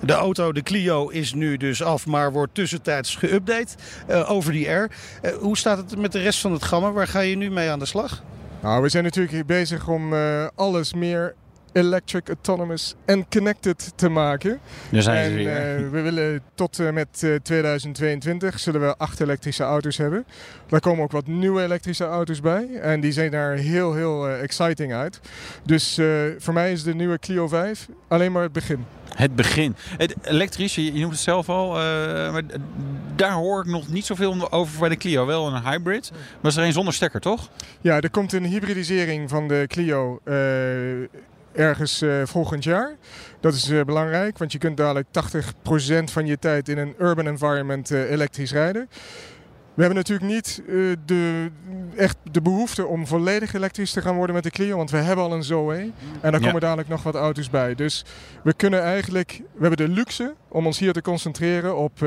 De 0.04 0.14
auto, 0.14 0.52
de 0.52 0.64
Clio, 0.64 1.08
is 1.08 1.34
nu 1.34 1.58
dus 1.58 1.84
af, 1.84 2.06
maar 2.06 2.32
wordt 2.32 2.54
tussentijds 2.54 3.16
geüpdate 3.26 3.76
eh, 4.08 4.32
over 4.32 4.52
die 4.52 4.70
R. 4.70 4.92
Eh, 5.22 5.32
hoe 5.34 5.58
staat 5.58 5.78
het 5.78 5.98
met 5.98 6.12
de 6.12 6.20
rest 6.22 6.40
van 6.42 6.52
het 6.52 6.64
gamma? 6.64 6.92
Waar 6.92 7.08
ga 7.08 7.20
je 7.20 7.36
nu 7.36 7.52
mee 7.52 7.70
aan 7.70 7.80
de 7.80 7.86
slag? 7.86 8.24
Nou, 8.62 8.82
we 8.82 8.90
zijn 8.90 9.04
natuurlijk 9.04 9.46
bezig 9.46 9.88
om 9.88 10.14
eh, 10.14 10.48
alles 10.56 10.94
meer 10.94 11.36
electric, 11.74 12.28
autonomous 12.28 12.96
en 13.06 13.26
connected 13.30 13.92
te 13.96 14.10
maken. 14.10 14.60
Daar 14.92 15.02
zijn 15.02 15.24
ze 15.26 15.30
en 15.32 15.36
weer. 15.36 15.76
eh, 15.86 15.90
we 15.92 16.02
willen 16.02 16.42
tot 16.56 16.80
en 16.80 16.94
met 16.94 17.24
eh, 17.24 17.36
2022 17.36 18.60
zullen 18.60 18.82
we 18.82 18.98
acht 18.98 19.20
elektrische 19.22 19.64
auto's 19.64 19.98
hebben. 19.98 20.26
Daar 20.68 20.80
komen 20.80 21.04
ook 21.04 21.12
wat 21.12 21.28
nieuwe 21.28 21.64
elektrische 21.64 22.06
auto's 22.06 22.42
bij. 22.42 22.68
En 22.82 23.00
die 23.00 23.12
zijn 23.12 23.32
daar 23.32 23.54
heel, 23.56 23.94
heel 23.94 24.28
eh, 24.28 24.42
exciting 24.42 24.94
uit. 24.94 25.20
Dus 25.66 25.98
eh, 25.98 26.06
voor 26.38 26.54
mij 26.54 26.72
is 26.72 26.84
de 26.84 26.96
nieuwe 26.96 27.20
Clio 27.20 27.48
5 27.48 27.88
alleen 28.08 28.32
maar 28.32 28.44
het 28.44 28.52
begin. 28.52 28.86
Het 29.16 29.36
begin. 29.36 29.76
Het 29.98 30.16
elektrisch, 30.22 30.76
je, 30.76 30.84
je 30.94 31.00
noemt 31.00 31.12
het 31.12 31.22
zelf 31.22 31.50
al. 31.50 31.76
eh, 31.80 32.32
maar 32.32 32.42
daar 33.16 33.32
hoor 33.32 33.60
ik 33.62 33.66
nog 33.72 33.88
niet 33.88 34.06
zoveel 34.06 34.52
over 34.52 34.80
bij 34.80 34.90
de 34.90 34.98
Clio. 34.98 35.26
Wel 35.26 35.48
een 35.48 35.64
hybrid. 35.64 36.12
Maar 36.42 36.52
is 36.52 36.58
er 36.58 36.64
een 36.64 36.74
zonder 36.74 36.94
stekker, 36.94 37.20
toch? 37.22 37.50
Ja, 37.82 38.00
er 38.02 38.10
komt 38.10 38.34
een 38.34 38.46
hybridisering 38.46 39.30
van 39.30 39.48
de 39.48 39.64
Clio 39.68 40.20
eh, 40.24 40.36
ergens 41.60 42.02
eh, 42.02 42.10
volgend 42.24 42.64
jaar. 42.64 42.96
Dat 43.40 43.54
is 43.54 43.70
eh, 43.70 43.82
belangrijk, 43.82 44.38
want 44.38 44.52
je 44.52 44.58
kunt 44.58 44.78
dadelijk 44.78 45.08
80% 45.08 46.04
van 46.04 46.26
je 46.26 46.40
tijd 46.40 46.70
in 46.70 46.78
een 46.78 46.96
urban 47.00 47.28
environment 47.28 47.92
eh, 47.92 48.12
elektrisch 48.12 48.52
rijden. 48.52 48.90
We 49.74 49.86
hebben 49.86 50.04
natuurlijk 50.04 50.32
niet 50.32 50.62
de, 51.06 51.50
echt 51.96 52.18
de 52.32 52.42
behoefte 52.42 52.86
om 52.86 53.08
volledig 53.08 53.54
elektrisch 53.54 53.92
te 53.92 54.02
gaan 54.02 54.16
worden 54.16 54.36
met 54.36 54.44
de 54.44 54.50
Clio, 54.50 54.78
want 54.78 54.92
we 54.92 54.98
hebben 54.98 55.26
al 55.26 55.34
een 55.34 55.44
Zoe. 55.44 55.74
En 56.22 56.32
daar 56.32 56.40
Ja. 56.40 56.46
komen 56.46 56.62
dadelijk 56.62 56.88
nog 56.88 57.04
wat 57.04 57.16
auto's 57.16 57.50
bij. 57.50 57.76
Dus 57.76 58.06
we 58.44 58.54
kunnen 58.54 58.82
eigenlijk, 58.82 59.42
we 59.54 59.68
hebben 59.68 59.88
de 59.88 59.94
luxe 59.94 60.34
om 60.48 60.66
ons 60.66 60.80
hier 60.80 60.94
te 60.94 61.02
concentreren 61.02 61.78
op 61.78 62.02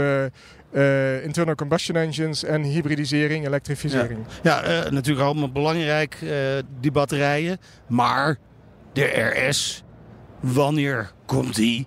internal 1.22 1.54
combustion 1.54 1.96
engines 1.96 2.44
en 2.44 2.62
hybridisering, 2.62 3.46
elektrificering. 3.46 4.18
Ja, 4.42 4.62
eh, 4.62 4.90
natuurlijk 4.90 5.26
allemaal 5.26 5.52
belangrijk, 5.52 6.16
die 6.80 6.92
batterijen. 6.92 7.58
Maar 7.86 8.38
de 8.92 9.04
RS, 9.04 9.84
wanneer 10.40 11.10
komt 11.26 11.54
die? 11.54 11.86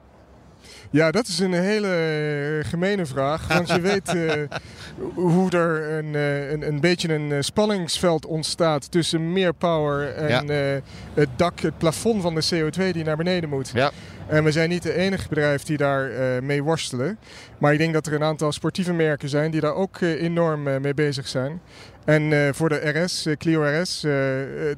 Ja, 0.90 1.12
dat 1.12 1.28
is 1.28 1.40
een 1.40 1.54
hele 1.54 1.88
eh, 1.88 2.70
gemene 2.70 3.06
vraag. 3.06 3.48
Want 3.48 3.68
je 3.70 3.82
weet 3.82 4.08
eh, 4.08 4.58
hoe 5.14 5.52
er 5.52 5.98
een, 5.98 6.16
eh, 6.16 6.52
een, 6.52 6.68
een 6.68 6.80
beetje 6.80 7.14
een 7.14 7.44
spanningsveld 7.44 8.26
ontstaat 8.26 8.92
tussen 8.92 9.34
meer 9.34 9.54
power 9.54 10.14
en 10.14 10.82
het 11.14 11.30
dak, 11.36 11.60
het 11.60 11.78
plafond 11.78 12.22
van 12.22 12.36
de 12.36 12.44
CO2 12.54 12.92
die 12.92 13.04
naar 13.04 13.18
beneden 13.18 13.50
moet. 13.50 13.72
Ja. 13.74 13.92
En 14.28 14.44
we 14.44 14.52
zijn 14.52 14.70
niet 14.70 14.84
de 14.84 14.94
enige 14.94 15.28
bedrijf 15.30 15.64
die 15.64 15.78
daar 15.78 16.12
eh, 16.12 16.42
mee 16.42 16.64
worstelen. 16.64 17.18
Maar 17.58 17.74
ik 17.74 17.80
denk 17.80 17.94
dat 17.94 18.08
er 18.08 18.14
een 18.14 18.24
aantal 18.24 18.52
sportieve 18.52 18.94
merken 18.94 19.30
zijn 19.30 19.52
die 19.52 19.62
daar 19.62 19.74
ook 19.74 20.02
enorm 20.02 20.82
mee 20.82 20.94
bezig 20.94 21.28
zijn. 21.28 21.62
En 22.06 22.34
eh, 22.34 22.54
voor 22.54 22.70
de 22.70 22.90
RS, 23.04 23.26
eh, 23.26 23.36
Clio 23.38 23.62
RS, 23.82 24.04
eh, 24.04 24.12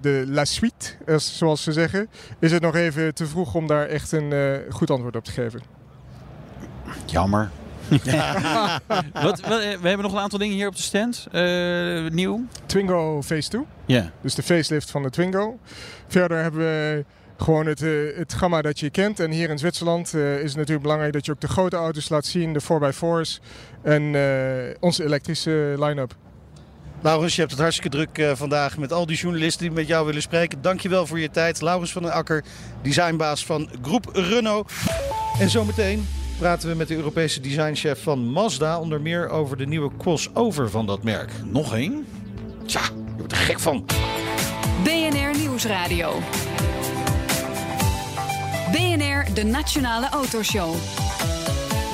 de 0.02 0.24
La 0.28 0.46
Suite, 0.46 0.88
zoals 1.16 1.64
ze 1.64 1.72
zeggen, 1.72 2.08
is 2.40 2.52
het 2.52 2.62
nog 2.62 2.76
even 2.76 3.14
te 3.14 3.26
vroeg 3.26 3.54
om 3.56 3.68
daar 3.68 3.88
echt 3.88 4.12
een 4.12 4.32
eh, 4.34 4.52
goed 4.70 4.90
antwoord 4.90 5.16
op 5.16 5.24
te 5.24 5.32
geven. 5.32 5.62
Jammer. 7.06 7.50
Wat, 9.14 9.40
wat- 9.40 9.62
we 9.62 9.88
hebben 9.88 10.02
nog 10.02 10.12
een 10.14 10.20
aantal 10.20 10.40
dingen 10.40 10.56
hier 10.56 10.68
op 10.68 10.76
de 10.76 10.82
stand. 10.82 11.28
Eh, 11.32 12.08
nieuw. 12.12 12.46
Twingo 12.66 13.22
Phase 13.22 13.50
2. 13.50 13.62
Ja. 13.86 14.12
Dus 14.22 14.36
de 14.36 14.44
facelift 14.44 14.92
van 14.92 15.04
de 15.04 15.10
Twingo. 15.10 15.60
Verder 16.08 16.38
hebben 16.42 16.60
we 16.60 17.06
gewoon 17.38 17.66
het, 17.66 17.82
eh, 17.82 17.90
het 18.16 18.34
gamma 18.34 18.62
dat 18.62 18.80
je 18.80 18.90
kent. 18.90 19.20
En 19.20 19.32
hier 19.32 19.50
in 19.50 19.58
Zwitserland 19.58 20.14
eh, 20.14 20.36
is 20.38 20.44
het 20.44 20.56
natuurlijk 20.56 20.82
belangrijk 20.82 21.14
dat 21.14 21.26
je 21.26 21.32
ook 21.32 21.42
de 21.42 21.48
grote 21.48 21.76
auto's 21.76 22.10
laat 22.10 22.26
zien. 22.26 22.54
De 22.54 22.62
4x4's 22.62 23.40
en 23.82 24.16
eh, 24.16 24.76
onze 24.80 25.04
elektrische 25.04 25.76
line-up. 25.80 26.16
Laurens, 27.02 27.34
je 27.34 27.40
hebt 27.40 27.52
het 27.52 27.62
hartstikke 27.62 27.98
druk 27.98 28.18
eh, 28.18 28.32
vandaag 28.36 28.78
met 28.78 28.94
al 28.94 29.06
die 29.06 29.18
journalisten 29.18 29.62
die 29.66 29.72
met 29.72 29.88
jou 29.88 30.06
willen 30.06 30.22
spreken. 30.22 30.62
Dankjewel 30.62 31.06
voor 31.06 31.20
je 31.20 31.30
tijd. 31.30 31.62
Laurens 31.62 31.92
van 31.92 32.02
den 32.02 32.12
Akker, 32.12 32.44
designbaas 32.82 33.46
van 33.46 33.70
Groep 33.82 34.10
Renault. 34.14 34.72
En 35.40 35.50
zometeen 35.50 36.08
praten 36.38 36.70
we 36.70 36.76
met 36.76 36.88
de 36.88 36.96
Europese 36.96 37.42
designchef 37.42 38.04
van 38.04 38.32
Mazda... 38.32 38.80
onder 38.80 39.02
meer 39.02 39.30
over 39.30 39.58
de 39.58 39.66
nieuwe 39.66 39.92
crossover 39.98 40.70
van 40.70 40.86
dat 40.86 41.04
merk. 41.04 41.32
Nog 41.46 41.76
één? 41.76 42.06
Tja, 42.66 42.82
je 42.84 43.18
wordt 43.18 43.32
er 43.32 43.38
gek 43.38 43.60
van. 43.60 43.86
BNR 44.84 45.38
Nieuwsradio. 45.38 46.20
BNR, 48.72 49.34
de 49.34 49.44
Nationale 49.44 50.10
Autoshow. 50.10 50.76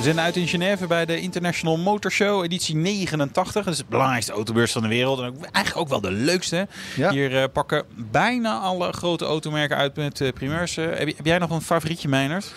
We 0.04 0.10
zijn 0.10 0.24
uit 0.24 0.36
in 0.36 0.48
Genève 0.48 0.86
bij 0.86 1.06
de 1.06 1.20
International 1.20 1.76
Motor 1.76 2.10
Show, 2.10 2.42
editie 2.42 2.76
89. 2.76 3.64
Dat 3.64 3.72
is 3.72 3.78
de 3.78 3.84
belangrijkste 3.88 4.32
autobeurs 4.32 4.72
van 4.72 4.82
de 4.82 4.88
wereld. 4.88 5.18
En 5.18 5.26
ook, 5.26 5.44
eigenlijk 5.44 5.76
ook 5.76 5.88
wel 5.88 6.00
de 6.00 6.10
leukste. 6.10 6.68
Ja. 6.96 7.10
Hier 7.10 7.42
eh, 7.42 7.44
pakken 7.52 7.84
bijna 8.10 8.58
alle 8.58 8.92
grote 8.92 9.24
automerken 9.24 9.76
uit 9.76 9.96
met 9.96 10.30
primeurs. 10.34 10.76
Eh, 10.76 10.84
heb, 10.84 11.16
heb 11.16 11.26
jij 11.26 11.38
nog 11.38 11.50
een 11.50 11.60
favorietje, 11.60 12.08
Meinert? 12.08 12.52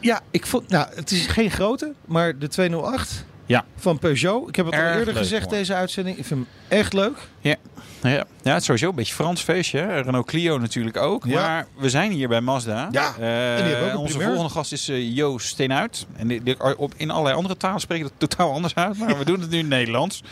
Ja, 0.00 0.20
ik 0.30 0.46
vond, 0.46 0.68
nou, 0.68 0.88
het 0.94 1.10
is 1.10 1.26
geen 1.26 1.50
grote, 1.50 1.94
maar 2.04 2.38
de 2.38 2.48
208 2.48 3.24
Ja. 3.48 3.64
van 3.76 3.98
Peugeot. 3.98 4.48
Ik 4.48 4.56
heb 4.56 4.66
het 4.66 4.74
al 4.74 4.80
eerder 4.80 5.04
leuk, 5.06 5.16
gezegd, 5.16 5.50
deze 5.50 5.74
uitzending. 5.74 6.16
Ik 6.18 6.24
vind 6.24 6.40
hem 6.40 6.78
echt 6.78 6.92
leuk. 6.92 7.16
Ja. 7.40 7.56
Ja, 8.02 8.10
ja, 8.10 8.24
het 8.52 8.58
is 8.58 8.64
sowieso 8.64 8.88
een 8.88 8.94
beetje 8.94 9.14
Frans 9.14 9.42
feestje. 9.42 9.78
Hè? 9.78 10.00
Renault 10.00 10.26
Clio 10.26 10.58
natuurlijk 10.58 10.96
ook. 10.96 11.24
Ja. 11.24 11.40
Maar 11.46 11.66
we 11.78 11.90
zijn 11.90 12.12
hier 12.12 12.28
bij 12.28 12.40
Mazda. 12.40 12.88
Ja, 12.90 13.14
en 13.18 13.56
die 13.64 13.72
hebben 13.72 13.86
ook 13.86 13.92
een 13.92 13.96
onze 13.98 14.12
primeur. 14.16 14.28
volgende 14.34 14.52
gast 14.54 14.72
is 14.72 14.88
eh, 14.88 15.14
Jo 15.16 15.38
Steenuit. 15.38 16.06
En 16.16 16.28
die, 16.28 16.42
die- 16.42 16.78
op, 16.78 16.92
in 16.96 17.10
allerlei 17.10 17.36
andere 17.36 17.56
talen 17.56 17.80
spreken 17.80 18.04
het 18.06 18.14
totaal 18.18 18.52
anders 18.52 18.74
uit. 18.74 18.98
Maar 18.98 19.18
we 19.18 19.24
doen 19.24 19.40
het 19.40 19.50
nu 19.50 19.58
in 19.58 19.68
Nederlands. 19.68 20.22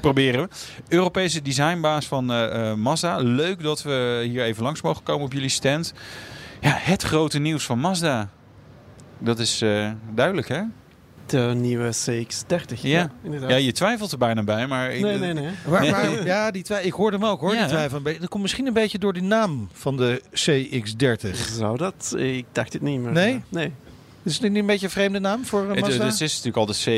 Proberen 0.00 0.42
we. 0.42 0.48
Europese 0.88 1.42
designbaas 1.42 2.06
van 2.06 2.32
eh, 2.32 2.74
Mazda. 2.74 3.16
Leuk 3.16 3.62
dat 3.62 3.82
we 3.82 4.24
hier 4.28 4.42
even 4.44 4.62
langs 4.62 4.82
mogen 4.82 5.02
komen 5.02 5.24
op 5.26 5.32
jullie 5.32 5.48
stand. 5.48 5.92
Ja, 6.60 6.76
het 6.80 7.02
grote 7.02 7.38
nieuws 7.38 7.64
van 7.64 7.78
Mazda. 7.78 8.28
Dat 9.18 9.38
is 9.38 9.64
duidelijk, 10.14 10.48
hè? 10.48 10.60
De 11.26 11.52
nieuwe 11.56 11.90
CX-30. 11.92 12.80
Ja. 12.80 13.10
inderdaad. 13.22 13.50
Ja, 13.50 13.56
je 13.56 13.72
twijfelt 13.72 14.12
er 14.12 14.18
bijna 14.18 14.42
bij, 14.42 14.66
maar... 14.66 14.92
ik- 14.92 15.00
nee, 15.02 15.18
nee, 15.18 15.32
nee. 15.32 15.48
Waar, 15.66 15.90
waar- 15.90 16.26
ja, 16.26 16.50
die 16.50 16.62
twi- 16.62 16.80
ik 16.82 16.92
hoorde 16.92 17.16
hem 17.16 17.26
ook 17.26 17.40
hoor. 17.40 17.52
Ja. 17.54 17.58
Die 17.60 17.68
twijfel. 17.68 17.96
een 17.96 18.02
beetje. 18.02 18.20
Dat 18.20 18.28
komt 18.28 18.42
misschien 18.42 18.66
een 18.66 18.72
beetje 18.72 18.98
door 18.98 19.12
die 19.12 19.22
naam 19.22 19.68
van 19.72 19.96
de 19.96 20.22
CX-30. 20.34 21.30
Zou 21.52 21.76
dat? 21.76 22.14
Ik 22.16 22.44
dacht 22.52 22.72
het 22.72 22.82
niet 22.82 23.00
meer. 23.00 23.12
Nee? 23.12 23.40
Nee. 23.48 23.72
Is 24.22 24.32
het 24.38 24.42
niet 24.42 24.56
een 24.60 24.66
beetje 24.66 24.86
een 24.86 24.92
vreemde 24.92 25.18
naam 25.18 25.44
voor 25.44 25.60
een 25.62 25.70
Het, 25.70 25.80
Mazda? 25.80 26.04
het 26.04 26.20
is 26.20 26.42
natuurlijk 26.42 26.56
altijd 26.56 26.88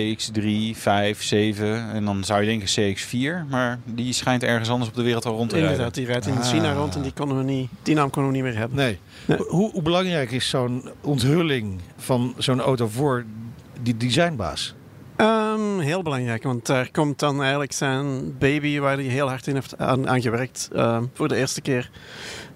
CX3, 0.73 0.77
5, 0.79 1.23
7 1.23 1.91
en 1.93 2.05
dan 2.05 2.25
zou 2.25 2.41
je 2.43 2.47
denken 2.47 2.97
CX4. 2.97 3.49
Maar 3.51 3.79
die 3.85 4.13
schijnt 4.13 4.43
ergens 4.43 4.69
anders 4.69 4.91
op 4.91 4.97
de 4.97 5.03
wereld 5.03 5.27
al 5.27 5.37
rond 5.37 5.49
te 5.49 5.55
rijden. 5.55 5.71
Inderdaad, 5.73 5.95
die 5.95 6.07
rijdt 6.07 6.27
in 6.27 6.37
Ah. 6.39 6.45
China 6.47 6.73
rond 6.73 6.95
en 6.95 7.03
die, 7.03 7.13
konden 7.13 7.37
we 7.39 7.45
niet, 7.45 7.69
die 7.83 7.95
naam 7.95 8.11
konden 8.11 8.33
we 8.33 8.37
niet 8.39 8.47
meer 8.47 8.57
hebben. 8.59 8.77
Nee. 8.77 8.99
Nee. 9.25 9.39
Hoe, 9.39 9.71
hoe 9.71 9.83
belangrijk 9.83 10.31
is 10.31 10.49
zo'n 10.49 10.89
onthulling 11.01 11.81
van 11.97 12.35
zo'n 12.39 12.61
auto 12.61 12.89
voor 12.89 13.25
die 13.83 13.97
designbaas? 13.97 14.75
Ehm, 15.17 15.79
heel 15.79 16.03
belangrijk, 16.03 16.43
want 16.43 16.67
daar 16.67 16.91
komt 16.91 17.19
dan 17.19 17.41
eigenlijk 17.41 17.73
zijn 17.73 18.39
baby 18.39 18.79
waar 18.79 18.95
hij 18.97 19.05
heel 19.05 19.29
hard 19.29 19.47
in 19.47 19.55
heeft 19.55 19.79
aan, 19.79 20.09
aan 20.09 20.21
gewerkt. 20.23 20.69
ehm, 20.73 21.05
voor 21.15 21.29
de 21.29 21.37
eerste 21.37 21.61
keer 21.61 21.91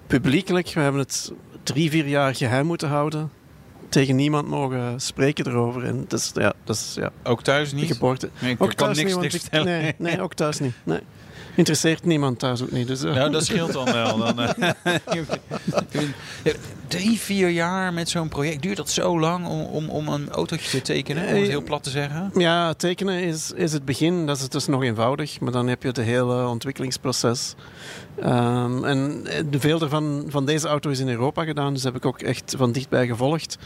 publiekelijk. 0.07 0.73
We 0.73 0.79
hebben 0.79 1.01
het 1.01 1.31
drie, 1.63 1.89
vier 1.89 2.07
jaar 2.07 2.35
geheim 2.35 2.65
moeten 2.65 2.87
houden. 2.87 3.31
Tegen 3.89 4.15
niemand 4.15 4.47
mogen 4.47 5.01
spreken 5.01 5.47
erover. 5.47 5.83
En 5.83 6.05
dat 6.07 6.19
is, 6.19 6.31
ja, 6.35 6.53
dat 6.63 6.75
is 6.75 6.93
ja, 6.99 7.11
Ook 7.23 7.41
thuis 7.43 7.69
de 7.69 7.75
niet? 7.75 7.91
geboorte. 7.91 8.29
Nee, 8.39 8.51
ik 8.51 8.61
Ook 8.61 8.67
kan 8.67 8.77
thuis 8.77 8.97
niks, 8.97 9.09
niet, 9.09 9.19
want 9.19 9.31
niks 9.33 9.45
ik- 9.45 9.63
nee, 9.63 9.93
nee, 9.97 10.21
ook 10.21 10.33
thuis 10.33 10.59
niet. 10.59 10.73
Nee. 10.83 10.99
Interesseert 11.55 12.05
niemand 12.05 12.39
thuis 12.39 12.61
ook 12.61 12.71
niet. 12.71 12.87
Dus, 12.87 13.03
eh. 13.03 13.13
Nou, 13.13 13.31
dat 13.31 13.45
scheelt 13.45 13.73
dan 13.73 13.85
wel. 13.85 14.17
Dan, 14.17 14.39
eh, 14.39 14.89
Drie, 16.87 17.19
vier 17.19 17.49
jaar 17.49 17.93
met 17.93 18.09
zo'n 18.09 18.27
project. 18.27 18.61
Duurt 18.61 18.77
dat 18.77 18.89
zo 18.89 19.19
lang 19.19 19.47
om, 19.47 19.61
om, 19.61 19.89
om 19.89 20.07
een 20.07 20.29
autootje 20.29 20.69
te 20.69 20.81
tekenen? 20.81 21.27
Om 21.27 21.33
het 21.35 21.47
heel 21.47 21.63
plat 21.63 21.83
te 21.83 21.89
zeggen. 21.89 22.31
Ja, 22.35 22.73
tekenen 22.73 23.21
is, 23.21 23.51
is 23.51 23.73
het 23.73 23.85
begin. 23.85 24.25
Dat 24.25 24.37
is 24.39 24.49
dus 24.49 24.67
nog 24.67 24.83
eenvoudig. 24.83 25.39
Maar 25.39 25.51
dan 25.51 25.67
heb 25.67 25.81
je 25.81 25.87
het 25.87 25.97
hele 25.97 26.47
ontwikkelingsproces. 26.47 27.55
Ehm, 28.15 28.83
en 28.83 29.21
eh, 29.25 29.43
de 29.49 29.59
veel 29.59 29.81
ervan 29.81 30.25
van 30.27 30.45
deze 30.45 30.67
auto 30.67 30.89
is 30.89 30.99
in 30.99 31.09
Europa 31.09 31.43
gedaan. 31.43 31.73
Dus 31.73 31.83
heb 31.83 31.95
ik 31.95 32.05
ook 32.05 32.19
echt 32.19 32.53
van 32.57 32.71
dichtbij 32.71 33.07
gevolgd. 33.07 33.57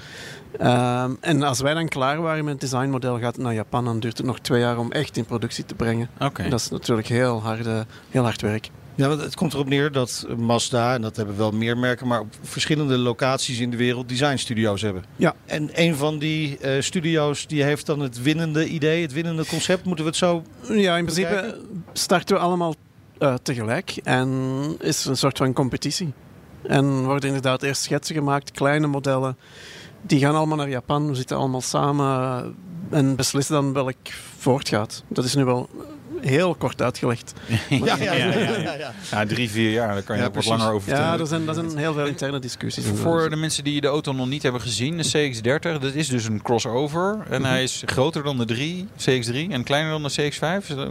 Ehm, 0.57 1.11
en 1.19 1.43
als 1.43 1.59
wij 1.59 1.73
dan 1.73 1.87
klaar 1.87 2.21
waren 2.21 2.43
met 2.43 2.53
het 2.53 2.61
designmodel, 2.61 3.19
gaat 3.19 3.35
het 3.35 3.43
naar 3.43 3.53
Japan. 3.53 3.85
Dan 3.85 3.99
duurt 3.99 4.17
het 4.17 4.25
nog 4.25 4.39
twee 4.39 4.59
jaar 4.59 4.77
om 4.77 4.91
echt 4.91 5.17
in 5.17 5.25
productie 5.25 5.65
te 5.65 5.75
brengen. 5.75 6.09
Oké. 6.19 6.49
Dat 6.49 6.59
is 6.59 6.69
natuurlijk 6.69 7.07
heel 7.07 7.41
hard, 7.41 7.65
eh, 7.65 7.79
heel 8.09 8.23
hard 8.23 8.41
werk. 8.41 8.69
Ja, 8.95 9.07
want 9.07 9.21
het 9.21 9.35
komt 9.35 9.53
erop 9.53 9.67
neer 9.67 9.91
dat 9.91 10.27
Mazda, 10.37 10.93
en 10.93 11.01
dat 11.01 11.15
hebben 11.15 11.37
wel 11.37 11.51
meer 11.51 11.77
merken, 11.77 12.07
maar 12.07 12.19
op 12.19 12.33
verschillende 12.41 12.97
locaties 12.97 13.59
in 13.59 13.69
de 13.69 13.77
wereld 13.77 14.09
designstudio's 14.09 14.81
hebben. 14.81 15.03
Ja. 15.15 15.35
En 15.45 15.69
een 15.73 15.95
van 15.95 16.19
die 16.19 16.57
eh, 16.57 16.81
studio's 16.81 17.47
die 17.47 17.63
heeft 17.63 17.85
dan 17.85 17.99
het 17.99 18.21
winnende 18.21 18.67
idee, 18.67 19.01
het 19.01 19.13
winnende 19.13 19.45
concept. 19.45 19.85
Moeten 19.85 20.05
we 20.05 20.09
het 20.09 20.19
zo 20.19 20.43
Ja, 20.61 20.97
in 20.97 21.05
principe 21.05 21.61
starten 21.93 22.35
we 22.35 22.41
allemaal 22.41 22.75
eh, 23.19 23.33
tegelijk 23.33 23.99
en 24.03 24.29
is 24.79 25.05
een 25.05 25.17
soort 25.17 25.37
van 25.37 25.53
competitie. 25.53 26.13
En 26.61 27.03
worden 27.03 27.27
inderdaad 27.27 27.63
eerst 27.63 27.81
schetsen 27.81 28.15
gemaakt, 28.15 28.51
kleine 28.51 28.87
modellen. 28.87 29.37
Die 30.01 30.19
gaan 30.19 30.35
allemaal 30.35 30.57
naar 30.57 30.69
Japan, 30.69 31.07
we 31.07 31.15
zitten 31.15 31.37
allemaal 31.37 31.61
samen 31.61 32.55
en 32.89 33.15
beslissen 33.15 33.55
dan 33.55 33.73
welk 33.73 33.95
voortgaat. 34.37 35.03
Dat 35.07 35.25
is 35.25 35.35
nu 35.35 35.45
wel 35.45 35.69
heel 36.21 36.55
kort 36.55 36.81
uitgelegd. 36.81 37.33
Ja, 37.69 37.95
ja, 37.99 38.13
ja. 38.13 38.25
ja, 38.39 38.73
ja. 38.73 38.93
Ja, 39.11 39.25
drie, 39.25 39.49
vier 39.49 39.71
jaar, 39.71 39.93
daar 39.93 40.01
kan 40.03 40.15
je 40.15 40.21
Ja, 40.21 40.27
ook 40.27 40.35
wat 40.35 40.45
langer 40.45 40.71
over 40.71 40.89
Ja, 40.89 40.95
vertellen. 40.95 41.19
er 41.19 41.27
zijn, 41.27 41.47
er 41.47 41.53
zijn 41.53 41.77
heel 41.77 41.93
veel 41.93 42.05
interne 42.05 42.39
discussies. 42.39 42.85
Voor 42.93 43.29
de 43.29 43.35
mensen 43.35 43.63
die 43.63 43.81
de 43.81 43.87
auto 43.87 44.11
nog 44.13 44.27
niet 44.27 44.43
hebben 44.43 44.61
gezien, 44.61 44.97
de 44.97 45.03
CX-30, 45.03 45.81
dat 45.81 45.93
is 45.93 46.07
dus 46.07 46.25
een 46.25 46.41
crossover. 46.41 47.19
En 47.29 47.45
hij 47.45 47.63
is 47.63 47.83
groter 47.85 48.23
dan 48.23 48.37
de 48.37 48.45
3, 48.45 48.87
CX-3 48.97 49.33
en 49.51 49.63
kleiner 49.63 49.91
dan 49.91 50.03
de 50.03 50.09
CX-5. 50.11 50.67
Is 50.69 50.75
dat- 50.75 50.89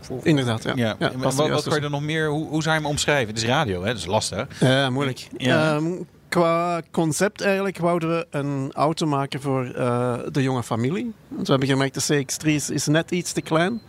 voor- 0.00 0.20
Inderdaad, 0.22 0.62
ja. 0.62 0.72
Ja, 0.76 0.96
Ja, 0.98 1.12
wat, 1.16 1.34
wat 1.34 1.62
kan 1.68 1.78
je 1.78 1.84
er 1.84 1.90
nog 1.90 2.02
meer, 2.02 2.28
hoe, 2.28 2.48
hoe 2.48 2.62
zou 2.62 2.74
je 2.74 2.80
hem 2.80 2.90
omschrijven? 2.90 3.28
Het 3.34 3.42
is 3.42 3.48
radio, 3.48 3.80
hè? 3.80 3.86
dat 3.86 3.96
is 3.96 4.06
lastig. 4.06 4.46
Ja, 4.60 4.90
moeilijk. 4.90 5.28
Ja. 5.36 5.74
Ehm, 5.74 5.84
qua 6.28 6.82
concept 6.90 7.40
eigenlijk 7.40 7.78
wouden 7.78 8.08
we 8.08 8.26
een 8.30 8.70
auto 8.74 9.06
maken 9.06 9.40
voor 9.40 9.64
eh, 9.64 10.14
de 10.32 10.42
jonge 10.42 10.62
familie. 10.62 11.12
Want 11.28 11.46
we 11.46 11.50
hebben 11.50 11.68
gemerkt, 11.70 12.06
de 12.06 12.24
CX-3 12.24 12.46
is, 12.54 12.70
is 12.70 12.86
net 12.86 13.10
iets 13.10 13.32
te 13.32 13.40
klein 13.40 13.80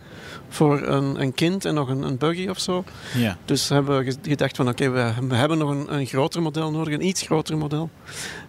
voor 0.54 0.82
een, 0.82 1.20
een 1.20 1.34
kind 1.34 1.64
en 1.64 1.74
nog 1.74 1.88
een, 1.88 2.02
een 2.02 2.16
buggy 2.18 2.48
of 2.48 2.58
zo. 2.60 2.84
Ja. 3.16 3.36
Dus 3.44 3.68
hebben 3.68 3.98
we 3.98 4.04
ge- 4.04 4.18
gedacht 4.22 4.56
van 4.56 4.68
oké, 4.68 4.90
we, 4.90 5.12
we 5.28 5.34
hebben 5.34 5.58
nog 5.58 5.70
een, 5.70 5.94
een 5.94 6.06
groter 6.06 6.42
model 6.42 6.70
nodig, 6.70 6.94
een 6.94 7.06
iets 7.06 7.22
groter 7.22 7.56
model. 7.56 7.90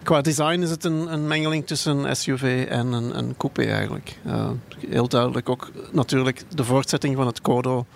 Qua 0.02 0.20
design 0.20 0.60
is 0.60 0.70
het 0.70 0.84
een, 0.84 1.12
een 1.12 1.26
mengeling 1.26 1.66
tussen 1.66 1.96
een 1.96 2.16
SUV 2.16 2.66
en 2.68 2.86
een, 2.92 3.18
een 3.18 3.34
coupé 3.36 3.62
eigenlijk. 3.64 4.18
Eh, 4.24 4.50
heel 4.88 5.08
duidelijk 5.08 5.48
ook 5.48 5.70
natuurlijk 5.92 6.42
de 6.54 6.64
voortzetting 6.64 7.16
van 7.16 7.26
het 7.26 7.40
Kodo 7.40 7.86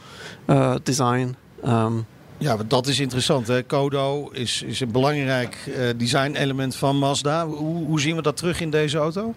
eh, 0.44 0.74
design. 0.82 1.36
Ehm, 1.62 1.92
Ja, 2.38 2.56
dat 2.68 2.86
is 2.86 3.00
interessant. 3.00 3.46
Hè? 3.46 3.62
Kodo 3.62 4.28
is, 4.32 4.62
is 4.62 4.80
een 4.80 4.90
belangrijk 4.92 5.56
eh 5.76 5.88
design-element 5.96 6.76
van 6.76 6.98
Mazda. 6.98 7.46
Hoe, 7.46 7.84
hoe 7.86 8.00
zien 8.00 8.16
we 8.16 8.22
dat 8.22 8.36
terug 8.36 8.60
in 8.60 8.70
deze 8.70 8.98
auto? 8.98 9.34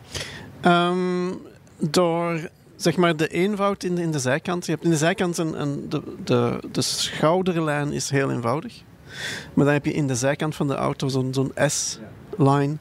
Ehm, 0.61 1.27
door 1.79 2.49
zeg 2.83 2.95
maar 2.95 3.15
de 3.15 3.27
eenvoud 3.27 3.83
in 3.83 3.95
de, 3.95 4.01
in 4.01 4.11
de 4.11 4.19
zijkant. 4.19 4.65
Je 4.65 4.71
hebt 4.71 4.83
in 4.83 4.89
de 4.89 4.97
zijkant 4.97 5.37
een, 5.37 5.61
een, 5.61 5.85
de, 5.89 6.01
de, 6.23 6.59
de 6.71 6.81
schouderlijn 6.81 7.91
is 7.91 8.09
heel 8.09 8.31
eenvoudig. 8.31 8.81
Maar 9.53 9.65
dan 9.65 9.73
heb 9.73 9.85
je 9.85 9.93
in 9.93 10.07
de 10.07 10.15
zijkant 10.15 10.55
van 10.55 10.67
de 10.67 10.75
auto 10.75 11.07
zo'n 11.07 11.33
zo'n 11.33 11.51
S-line. 11.67 12.75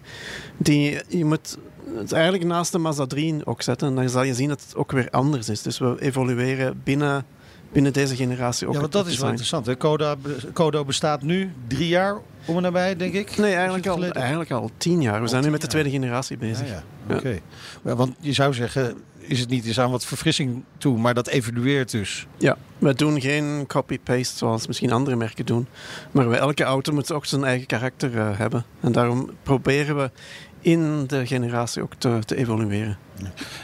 Die 0.56 0.98
je 1.08 1.24
moet 1.24 1.58
het 1.96 2.12
eigenlijk 2.12 2.44
naast 2.44 2.72
de 2.72 2.78
Mazda 2.78 3.06
3 3.06 3.46
ook 3.46 3.62
zetten. 3.62 3.88
En 3.88 3.94
dan 3.94 4.08
zal 4.08 4.22
je 4.22 4.34
zien 4.34 4.48
dat 4.48 4.62
het 4.66 4.76
ook 4.76 4.92
weer 4.92 5.08
anders 5.10 5.48
is. 5.48 5.62
Dus 5.62 5.78
we 5.78 5.96
evolueren 5.98 6.80
binnen, 6.84 7.24
binnen 7.72 7.92
deze 7.92 8.16
generatie 8.16 8.66
ook 8.66 8.74
Ja, 8.74 8.80
want 8.80 8.92
dat 8.92 9.06
is 9.06 9.18
wel 9.18 9.28
interessant. 9.28 9.66
Hè? 9.66 9.76
Kodo, 9.76 10.16
be- 10.22 10.50
Kodo 10.52 10.84
bestaat 10.84 11.22
nu 11.22 11.52
drie 11.68 11.88
jaar 11.88 12.16
om 12.44 12.56
en 12.56 12.62
nabij, 12.62 12.96
denk 12.96 13.14
ik. 13.14 13.36
Nee, 13.36 13.54
eigenlijk 13.54 13.86
al, 13.86 14.04
eigenlijk 14.04 14.50
al 14.50 14.70
tien 14.76 15.02
jaar. 15.02 15.14
We 15.14 15.20
Al 15.20 15.28
zijn 15.28 15.42
nu 15.42 15.50
met 15.50 15.60
de 15.60 15.66
jaar. 15.66 15.80
tweede 15.82 15.90
generatie 15.98 16.36
bezig. 16.36 16.68
Ja, 16.68 16.72
ja. 16.74 16.82
Ja. 17.08 17.16
Oké. 17.16 17.38
Ja, 17.84 17.96
want 17.96 18.14
je 18.20 18.32
zou 18.32 18.54
zeggen, 18.54 18.96
is 19.22 19.40
het 19.40 19.48
niet 19.48 19.66
eens 19.66 19.80
aan 19.80 19.90
wat 19.90 20.04
verfrissing 20.04 20.64
toe, 20.78 20.98
maar 20.98 21.14
dat 21.14 21.28
evolueert 21.28 21.90
dus. 21.90 22.26
Ja, 22.36 22.56
we 22.78 22.94
doen 22.94 23.20
geen 23.20 23.64
copy-paste 23.66 24.36
zoals 24.36 24.66
misschien 24.66 24.92
andere 24.92 25.16
merken 25.16 25.46
doen. 25.46 25.66
Maar 26.10 26.28
bij 26.28 26.38
elke 26.38 26.64
auto 26.64 26.92
moet 26.92 27.12
ook 27.12 27.26
zijn 27.26 27.44
eigen 27.44 27.66
karakter 27.66 28.18
eh, 28.18 28.38
hebben. 28.38 28.64
En 28.80 28.92
daarom 28.92 29.30
proberen 29.42 29.96
we 29.96 30.10
in 30.60 31.06
de 31.06 31.26
generatie 31.26 31.82
ook 31.82 31.94
te, 31.98 32.18
te 32.24 32.36
evolueren. 32.36 32.98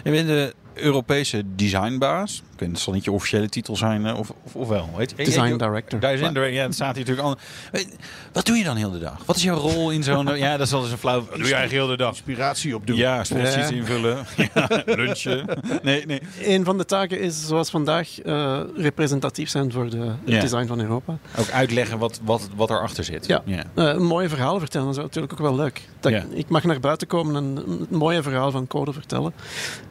Je 0.04 0.10
bent 0.10 0.28
de 0.28 0.54
Europese 0.74 1.42
designbaas. 1.54 2.42
Weet, 2.60 2.70
het 2.70 2.78
zal 2.78 2.92
niet 2.92 3.04
je 3.04 3.12
officiële 3.12 3.48
titel 3.48 3.76
zijn, 3.76 4.06
eh, 4.06 4.18
of, 4.18 4.32
of, 4.44 4.54
of 4.54 4.68
wel. 4.68 4.88
Weet 4.96 5.10
je? 5.16 5.24
Design 5.24 5.56
director. 5.56 6.00
Design 6.00 6.18
director, 6.32 6.50
ja, 6.52 6.64
dat 6.64 6.74
staat 6.74 6.96
hier 6.96 7.04
natuurlijk 7.06 7.28
al. 7.28 7.36
Weet- 7.72 7.96
Wat 8.32 8.46
doe 8.46 8.56
je 8.56 8.64
dan 8.64 8.76
heel 8.76 8.90
de 8.90 8.98
dag? 8.98 9.22
Wat 9.24 9.36
is 9.36 9.42
jouw 9.42 9.56
rol 9.56 9.90
in 9.90 10.02
zo'n... 10.02 10.36
ja, 10.38 10.56
dat 10.56 10.66
is 10.66 10.72
wel 10.72 10.82
eens 10.82 10.90
een 10.92 10.98
flauw... 10.98 11.18
Wat 11.20 11.28
doe 11.28 11.36
je 11.46 11.54
eigenlijk 11.54 11.72
heel 11.72 11.86
de 11.86 11.96
dag? 11.96 12.08
Inspiratie 12.10 12.74
opdoen. 12.76 12.96
Ja, 12.96 13.22
invullen. 13.70 14.26
ja, 14.54 14.68
lunchen. 14.86 15.46
Nee, 15.82 16.06
nee. 16.06 16.20
Een 16.42 16.64
van 16.64 16.78
de 16.78 16.84
taken 16.84 17.20
is, 17.20 17.46
zoals 17.46 17.70
vandaag, 17.70 18.20
eh, 18.20 18.60
representatief 18.76 19.48
zijn 19.50 19.72
voor 19.72 19.90
de, 19.90 19.96
het 19.98 20.16
Ja. 20.24 20.40
design 20.40 20.66
van 20.66 20.80
Europa. 20.80 21.18
Ook 21.38 21.50
uitleggen 21.50 21.98
wat, 21.98 22.20
wat, 22.24 22.48
wat 22.56 22.70
erachter 22.70 23.04
zit. 23.04 23.26
Ja. 23.26 23.42
ja. 23.44 23.62
Eh, 23.74 23.84
een 23.84 24.04
mooie 24.06 24.28
verhaal 24.28 24.58
vertellen 24.58 24.86
dat 24.86 24.96
is 24.96 25.02
natuurlijk 25.02 25.32
ook 25.32 25.38
wel 25.38 25.54
leuk. 25.54 25.88
Dat, 26.00 26.12
Ja. 26.12 26.24
Ik 26.30 26.48
mag 26.48 26.64
naar 26.64 26.80
buiten 26.80 27.06
komen 27.06 27.36
en 27.36 27.62
een 27.66 27.86
mooie 27.98 28.22
verhaal 28.22 28.50
van 28.50 28.66
code 28.66 28.92
vertellen. 28.92 29.32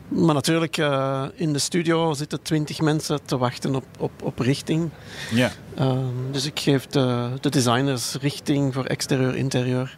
Maar 0.08 0.34
natuurlijk, 0.34 0.78
eh, 0.78 1.24
in 1.36 1.54
de 1.54 1.60
studio 1.60 2.14
zitten 2.14 2.42
twintig 2.58 2.82
mensen 2.86 3.20
te 3.26 3.38
wachten 3.38 3.76
op, 3.76 3.86
op, 4.00 4.12
op 4.24 4.40
richting. 4.40 4.90
ja. 5.32 5.52
Ehm, 5.76 5.98
dus 6.32 6.46
ik 6.46 6.60
geef 6.60 6.86
de, 6.88 7.30
de 7.42 7.50
designers 7.50 8.16
richting 8.22 8.74
voor 8.74 8.86
exterieur, 8.86 9.36
interieur. 9.36 9.98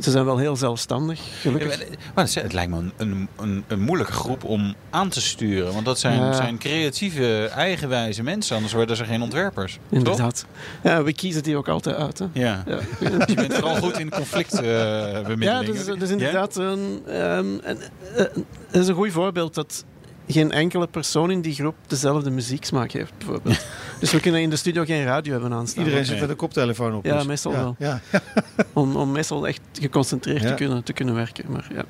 Ze 0.00 0.10
zijn 0.10 0.24
wel 0.24 0.38
heel 0.38 0.56
zelfstandig, 0.56 1.20
gelukkig. 1.40 1.78
Ja, 1.78 1.84
Maar 2.14 2.28
het, 2.34 2.52
lijkt 2.52 2.70
me 2.70 2.78
een, 2.96 3.28
een, 3.36 3.64
een, 3.68 3.80
moeilijke 3.80 4.12
groep 4.12 4.44
om 4.44 4.74
aan 4.90 5.08
te 5.08 5.20
sturen. 5.20 5.72
Want 5.72 5.84
dat 5.84 5.98
zijn, 5.98 6.18
Ja. 6.20 6.32
zijn 6.32 6.58
creatieve, 6.58 7.46
eigenwijze 7.54 8.22
mensen. 8.22 8.54
Anders 8.56 8.72
worden 8.74 8.96
ze 8.96 9.04
geen 9.04 9.22
ontwerpers. 9.22 9.72
Toch? 9.72 9.98
Inderdaad. 9.98 10.46
Ja, 10.82 11.02
we 11.02 11.12
kiezen 11.12 11.42
die 11.42 11.56
ook 11.56 11.68
altijd 11.68 11.96
uit. 11.96 12.18
Hè. 12.18 12.26
Ja. 12.32 12.62
Ja. 12.66 12.78
Dus 13.00 13.26
je 13.26 13.34
bent 13.34 13.54
vooral 13.54 13.76
goed 13.76 13.98
in 13.98 14.10
conflictbemiddeling. 14.10 15.66
Ja, 15.66 15.80
is, 15.80 15.84
dat 15.86 16.02
is 16.02 16.10
inderdaad 16.10 16.56
een, 16.56 17.02
ehm, 17.06 17.46
een, 17.62 17.78
een- 18.14 18.44
dat 18.70 18.82
is 18.82 18.88
een 18.88 18.94
goed 18.94 19.12
voorbeeld 19.12 19.54
dat 19.54 19.84
geen 20.28 20.52
enkele 20.52 20.86
persoon 20.86 21.30
in 21.30 21.40
die 21.40 21.54
groep 21.54 21.74
dezelfde 21.86 22.30
muzieksmaak 22.30 22.90
heeft, 22.90 23.12
bijvoorbeeld. 23.18 23.66
dus 24.00 24.12
we 24.12 24.20
kunnen 24.20 24.40
in 24.40 24.50
de 24.50 24.56
studio 24.56 24.84
geen 24.84 25.04
radio 25.04 25.32
hebben 25.32 25.52
aanstaan. 25.52 25.84
Iedereen 25.84 26.04
zit 26.06 26.20
met 26.20 26.28
een 26.28 26.36
koptelefoon 26.36 26.94
op. 26.94 27.04
Ja, 27.04 27.16
dus- 27.16 27.26
meestal 27.26 27.52
ja, 27.52 27.58
wel. 27.58 27.76
Ja. 27.78 28.00
Om, 28.72 28.96
om 28.96 29.12
meestal 29.12 29.46
echt 29.46 29.60
geconcentreerd 29.80 30.42
Ja. 30.42 30.48
te, 30.48 30.54
kunnen, 30.54 30.82
te 30.84 30.92
kunnen 30.92 31.14
werken. 31.14 31.44
Maar 31.50 31.66
ja. 31.74 31.84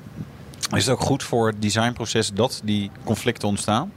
Is 0.77 0.85
het 0.85 0.93
ook 0.95 1.01
goed 1.01 1.23
voor 1.23 1.47
het 1.47 1.61
designproces 1.61 2.31
dat 2.33 2.61
die 2.63 2.91
conflicten 3.03 3.47
ontstaan? 3.47 3.91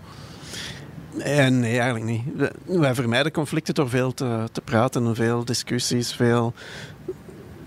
Eh, 1.18 1.46
nee, 1.46 1.78
eigenlijk 1.78 2.04
niet. 2.04 2.22
We- 2.36 2.52
Wij 2.78 2.94
vermijden 2.94 3.32
conflicten 3.32 3.74
door 3.74 3.88
veel 3.88 4.14
te, 4.14 4.48
te 4.52 4.60
praten 4.60 5.06
en 5.06 5.14
veel 5.14 5.44
discussies. 5.44 6.12
Veel... 6.12 6.52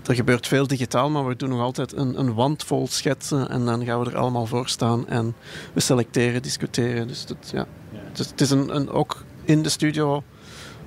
Er 0.06 0.14
gebeurt 0.14 0.46
veel 0.46 0.66
digitaal, 0.66 1.10
maar 1.10 1.26
we 1.26 1.36
doen 1.36 1.48
nog 1.48 1.60
altijd 1.60 1.96
een, 1.96 2.18
een 2.18 2.34
wand 2.34 2.64
vol 2.64 2.86
schetsen 2.86 3.48
en 3.48 3.64
dan 3.64 3.84
gaan 3.84 4.00
we 4.00 4.10
er 4.10 4.16
allemaal 4.16 4.46
voor 4.46 4.68
staan 4.68 5.08
en 5.08 5.34
we 5.72 5.80
selecteren, 5.80 6.42
discussiëren. 6.42 7.08
Dus, 7.08 7.26
dat, 7.26 7.50
ja. 7.52 7.66
dus 8.12 8.26
het 8.30 8.40
is 8.40 8.50
een, 8.50 8.76
een, 8.76 8.90
ook 8.90 9.24
in 9.44 9.62
de 9.62 9.68
studio 9.68 10.22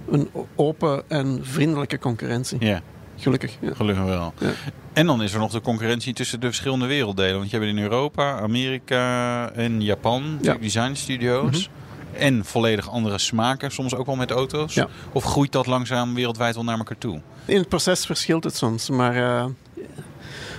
een 0.09 0.29
open 0.55 1.03
en 1.07 1.39
vriendelijke 1.41 1.99
concurrentie. 1.99 2.65
Ja, 2.65 2.81
Gelukkig. 3.17 3.57
Ja. 3.61 3.73
gelukkig 3.73 4.03
wel. 4.05 4.33
Ja. 4.39 4.51
En 4.93 5.05
dan 5.05 5.23
is 5.23 5.33
er 5.33 5.39
nog 5.39 5.51
de 5.51 5.61
concurrentie 5.61 6.13
tussen 6.13 6.39
de 6.39 6.45
verschillende 6.45 6.85
werelddelen. 6.85 7.37
Want 7.37 7.49
je 7.49 7.57
hebt 7.57 7.69
in 7.69 7.79
Europa, 7.79 8.39
Amerika 8.39 9.51
en 9.51 9.81
Japan 9.81 10.31
natuurlijk 10.31 10.61
designstudio's. 10.61 11.69
En 12.17 12.45
volledig 12.45 12.89
andere 12.89 13.17
smaken, 13.17 13.71
soms 13.71 13.95
ook 13.95 14.05
wel 14.05 14.15
met 14.15 14.31
auto's. 14.31 14.73
Ja. 14.73 14.87
Of 15.11 15.23
groeit 15.23 15.51
dat 15.51 15.65
langzaam 15.67 16.13
wereldwijd 16.13 16.55
wel 16.55 16.63
naar 16.63 16.77
elkaar 16.77 16.97
toe? 16.97 17.21
In 17.45 17.57
het 17.57 17.69
proces 17.69 18.05
verschilt 18.05 18.43
het 18.43 18.55
soms, 18.55 18.89
maar 18.89 19.15
eh, 19.15 19.45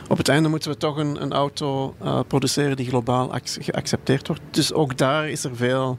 op 0.08 0.18
het 0.18 0.28
einde 0.28 0.48
moeten 0.48 0.70
we 0.70 0.76
toch 0.76 0.96
een, 0.96 1.22
een 1.22 1.32
auto 1.32 1.94
eh, 2.00 2.20
produceren 2.26 2.76
die 2.76 2.86
globaal 2.88 3.32
ac- 3.32 3.56
geaccepteerd 3.60 4.26
wordt. 4.26 4.42
Dus 4.50 4.72
ook 4.72 4.96
daar 4.96 5.28
is 5.28 5.44
er 5.44 5.56
veel 5.56 5.98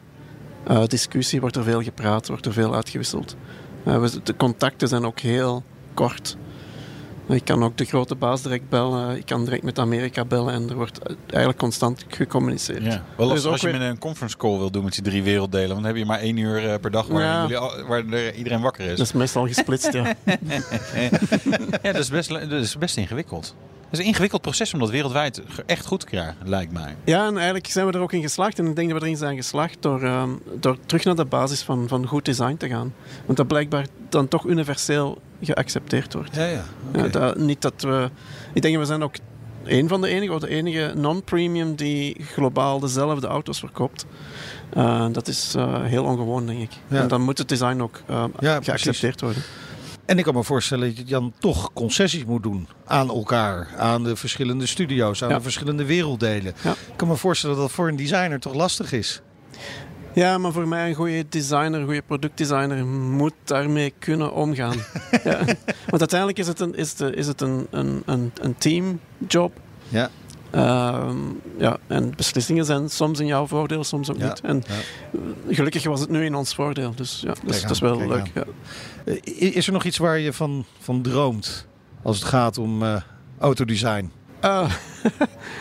eh, 0.64 0.84
discussie, 0.86 1.40
wordt 1.40 1.56
er 1.56 1.64
veel 1.64 1.82
gepraat, 1.84 2.28
wordt 2.28 2.46
er 2.46 2.54
veel 2.54 2.76
uitgewisseld. 2.76 3.36
We- 3.84 4.20
de 4.24 4.36
contacten 4.36 4.88
zijn 4.88 5.06
ook 5.06 5.20
heel 5.20 5.64
kort. 5.94 6.38
Ik 7.30 7.46
kan 7.46 7.64
ook 7.64 7.78
de 7.78 7.86
grote 7.86 8.16
baas 8.16 8.42
direct 8.42 8.70
bellen, 8.70 9.18
ik 9.18 9.26
kan 9.26 9.44
direct 9.46 9.64
met 9.64 9.80
Amerika 9.80 10.26
bellen 10.26 10.54
en 10.54 10.70
er 10.70 10.76
wordt 10.76 11.00
eigenlijk 11.28 11.58
constant 11.60 12.06
gecommuniceerd. 12.08 12.84
Ja. 12.84 13.04
Wel 13.18 13.32
ook 13.32 13.46
als 13.46 13.62
je 13.62 13.70
weer- 13.70 13.80
met 13.80 13.90
een 13.90 13.98
conference 13.98 14.38
call 14.38 14.58
wil 14.58 14.72
doen 14.72 14.84
met 14.84 14.94
die 14.94 15.04
drie 15.04 15.24
werelddelen. 15.24 15.68
Want 15.68 15.80
dan 15.80 15.88
heb 15.88 15.96
je 15.96 16.06
maar 16.06 16.20
één 16.20 16.38
uur 16.38 16.70
eh, 16.70 16.80
per 16.80 16.92
dag 16.92 17.08
waar, 17.08 17.22
Ja. 17.24 17.42
jullie 17.42 17.58
al- 17.58 17.84
waar 17.88 18.06
er 18.10 18.34
iedereen 18.34 18.62
wakker 18.62 18.86
is. 18.86 18.98
Dat 18.98 19.06
is 19.08 19.14
meestal 19.14 19.48
gesplitst, 19.48 19.94
ja. 19.94 20.04
ja, 21.84 21.92
dat 21.92 21.96
is, 21.96 22.10
best, 22.10 22.30
dat 22.30 22.52
is 22.52 22.78
best 22.78 22.98
ingewikkeld. 22.98 23.56
Het 23.90 24.00
is 24.00 24.00
een 24.00 24.06
ingewikkeld 24.12 24.42
proces 24.42 24.74
om 24.74 24.80
dat 24.80 24.90
wereldwijd 24.90 25.42
echt 25.66 25.86
goed 25.86 26.00
te 26.00 26.06
krijgen, 26.06 26.36
lijkt 26.44 26.72
mij. 26.74 26.96
Ja, 27.04 27.26
en 27.28 27.36
eigenlijk 27.36 27.68
zijn 27.68 27.86
we 27.88 27.92
er 27.92 28.00
ook 28.00 28.14
in 28.14 28.22
geslaagd. 28.22 28.60
En 28.60 28.66
ik 28.66 28.76
denk 28.76 28.90
dat 28.90 29.00
we 29.00 29.06
erin 29.06 29.18
zijn 29.18 29.36
geslaagd 29.36 29.78
door, 29.80 30.04
ehm, 30.04 30.30
door 30.60 30.78
terug 30.86 31.04
naar 31.04 31.16
de 31.16 31.26
basis 31.26 31.62
van, 31.62 31.88
van 31.88 32.08
goed 32.08 32.26
design 32.26 32.56
te 32.58 32.68
gaan. 32.68 32.94
Want 33.26 33.38
dat 33.38 33.48
blijkbaar 33.48 33.86
dan 34.10 34.28
toch 34.28 34.46
universeel 34.46 35.18
geaccepteerd 35.42 36.14
wordt. 36.14 36.36
Ja, 36.36 36.46
ja. 36.46 36.64
Ja, 36.94 37.08
dat, 37.08 37.38
niet 37.38 37.62
dat 37.62 37.82
we... 37.82 38.10
Ik 38.54 38.62
denk 38.62 38.74
dat 38.74 38.84
we 38.84 38.90
zijn 38.90 39.04
ook 39.04 39.16
een 39.66 39.88
van 39.88 40.02
de 40.02 40.08
enige, 40.08 40.34
of 40.34 40.40
de 40.40 40.48
enige 40.48 40.94
non-premium 40.96 41.76
die 41.76 42.18
globaal 42.34 42.80
dezelfde 42.80 43.28
auto's 43.28 43.60
verkoopt. 43.60 44.06
Eh, 44.70 45.08
dat 45.12 45.28
is 45.28 45.54
eh, 45.56 45.84
heel 45.84 46.04
ongewoon, 46.04 46.46
denk 46.46 46.60
ik. 46.60 46.72
Ja. 46.88 47.02
En 47.02 47.08
dan 47.08 47.22
moet 47.22 47.38
het 47.38 47.50
design 47.50 47.82
ook 47.82 48.02
eh, 48.06 48.26
Ja, 48.40 48.62
geaccepteerd 48.62 49.22
worden. 49.22 49.42
En 50.06 50.18
ik 50.18 50.24
kan 50.24 50.34
me 50.34 50.44
voorstellen 50.44 50.88
dat 50.88 50.98
je 50.98 51.14
dan 51.14 51.34
toch 51.40 51.74
concessies 51.74 52.26
moet 52.26 52.44
doen 52.44 52.68
aan 52.86 53.10
elkaar, 53.10 53.68
aan 53.78 54.04
de 54.04 54.16
verschillende 54.16 54.66
studio's, 54.66 55.24
aan 55.24 55.30
Ja. 55.30 55.36
de 55.36 55.42
verschillende 55.42 55.86
werelddelen. 55.86 56.54
Ik 56.64 56.76
kan 56.96 57.08
me 57.08 57.16
voorstellen 57.16 57.56
dat 57.56 57.66
dat 57.66 57.76
voor 57.76 57.88
een 57.88 57.96
designer 57.96 58.40
toch 58.40 58.54
lastig 58.54 58.92
is. 58.92 59.22
Ja, 60.18 60.38
maar 60.38 60.52
voor 60.52 60.68
mij 60.68 60.90
een 60.90 60.96
goede 60.96 61.26
designer, 61.30 61.80
een 61.80 61.86
goede 61.86 62.02
productdesigner 62.02 62.86
moet 62.86 63.34
daarmee 63.44 63.94
kunnen 64.00 64.34
omgaan. 64.34 64.78
ja. 65.24 65.38
Want 65.88 66.00
uiteindelijk 66.00 66.40
is 66.40 66.48
het 66.48 66.60
een, 66.60 66.76
is 66.76 67.00
het, 67.00 67.16
is 67.16 67.28
het 67.28 67.42
een, 67.42 67.68
een, 67.70 68.04
een, 68.06 68.32
een 68.42 68.56
teamjob. 68.58 69.60
Ja. 69.90 70.10
Ehm, 70.52 71.18
ja, 71.58 71.78
en 71.88 72.14
beslissingen 72.16 72.66
zijn 72.66 72.90
soms 72.90 73.20
in 73.20 73.26
jouw 73.26 73.48
voordeel, 73.48 73.84
soms 73.84 74.10
ook 74.12 74.18
Ja, 74.18 74.28
niet. 74.28 74.42
En 74.42 74.64
gelukkig 75.50 75.84
was 75.84 76.00
het 76.00 76.10
nu 76.10 76.26
in 76.26 76.36
ons 76.36 76.56
voordeel. 76.56 76.94
Dus 76.96 77.22
ja, 77.26 77.34
dus, 77.46 77.62
dat 77.62 77.72
is 77.72 77.80
wel 77.80 78.08
leuk. 78.08 78.32
Ja. 78.34 78.44
Eh, 79.06 79.56
Is 79.56 79.68
er 79.68 79.74
nog 79.74 79.84
iets 79.84 79.98
waar 79.98 80.20
je 80.20 80.34
van, 80.34 80.66
van 80.80 81.02
droomt 81.02 81.68
als 82.02 82.20
het 82.20 82.28
gaat 82.28 82.58
om 82.58 82.84
eh, 82.84 83.02
autodesign? 83.40 84.12
Een, 84.40 84.70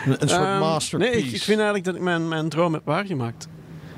een 0.05 0.29
soort 0.29 0.31
Ehm, 0.31 0.59
masterpiece. 0.59 1.11
Nee, 1.11 1.23
ik, 1.23 1.31
ik 1.31 1.41
vind 1.41 1.57
eigenlijk 1.57 1.85
dat 1.85 1.95
ik 1.95 2.01
mijn, 2.01 2.27
mijn 2.27 2.49
droom 2.49 2.73
heb 2.73 2.85
waargemaakt. 2.85 3.47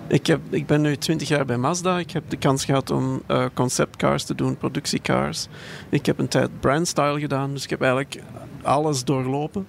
Ik, 0.10 0.28
heb, 0.28 0.40
ik 0.50 0.66
ben 0.66 0.82
nu 0.82 0.98
20 0.98 1.28
jaar 1.28 1.46
bij 1.46 1.58
Mazda. 1.58 2.00
Ik 2.00 2.12
heb 2.12 2.24
de 2.30 2.38
kans 2.38 2.66
gehad 2.66 2.92
om 2.92 3.22
eh 3.28 3.46
conceptcars 3.54 4.24
te 4.24 4.36
doen, 4.36 4.58
productiecars. 4.58 5.48
Ik 5.90 6.06
heb 6.06 6.20
een 6.20 6.28
tijd 6.28 6.60
brandstyle 6.60 7.20
gedaan, 7.20 7.54
dus 7.54 7.64
ik 7.64 7.70
heb 7.70 7.82
eigenlijk 7.82 8.22
alles 8.62 9.04
doorlopen. 9.04 9.68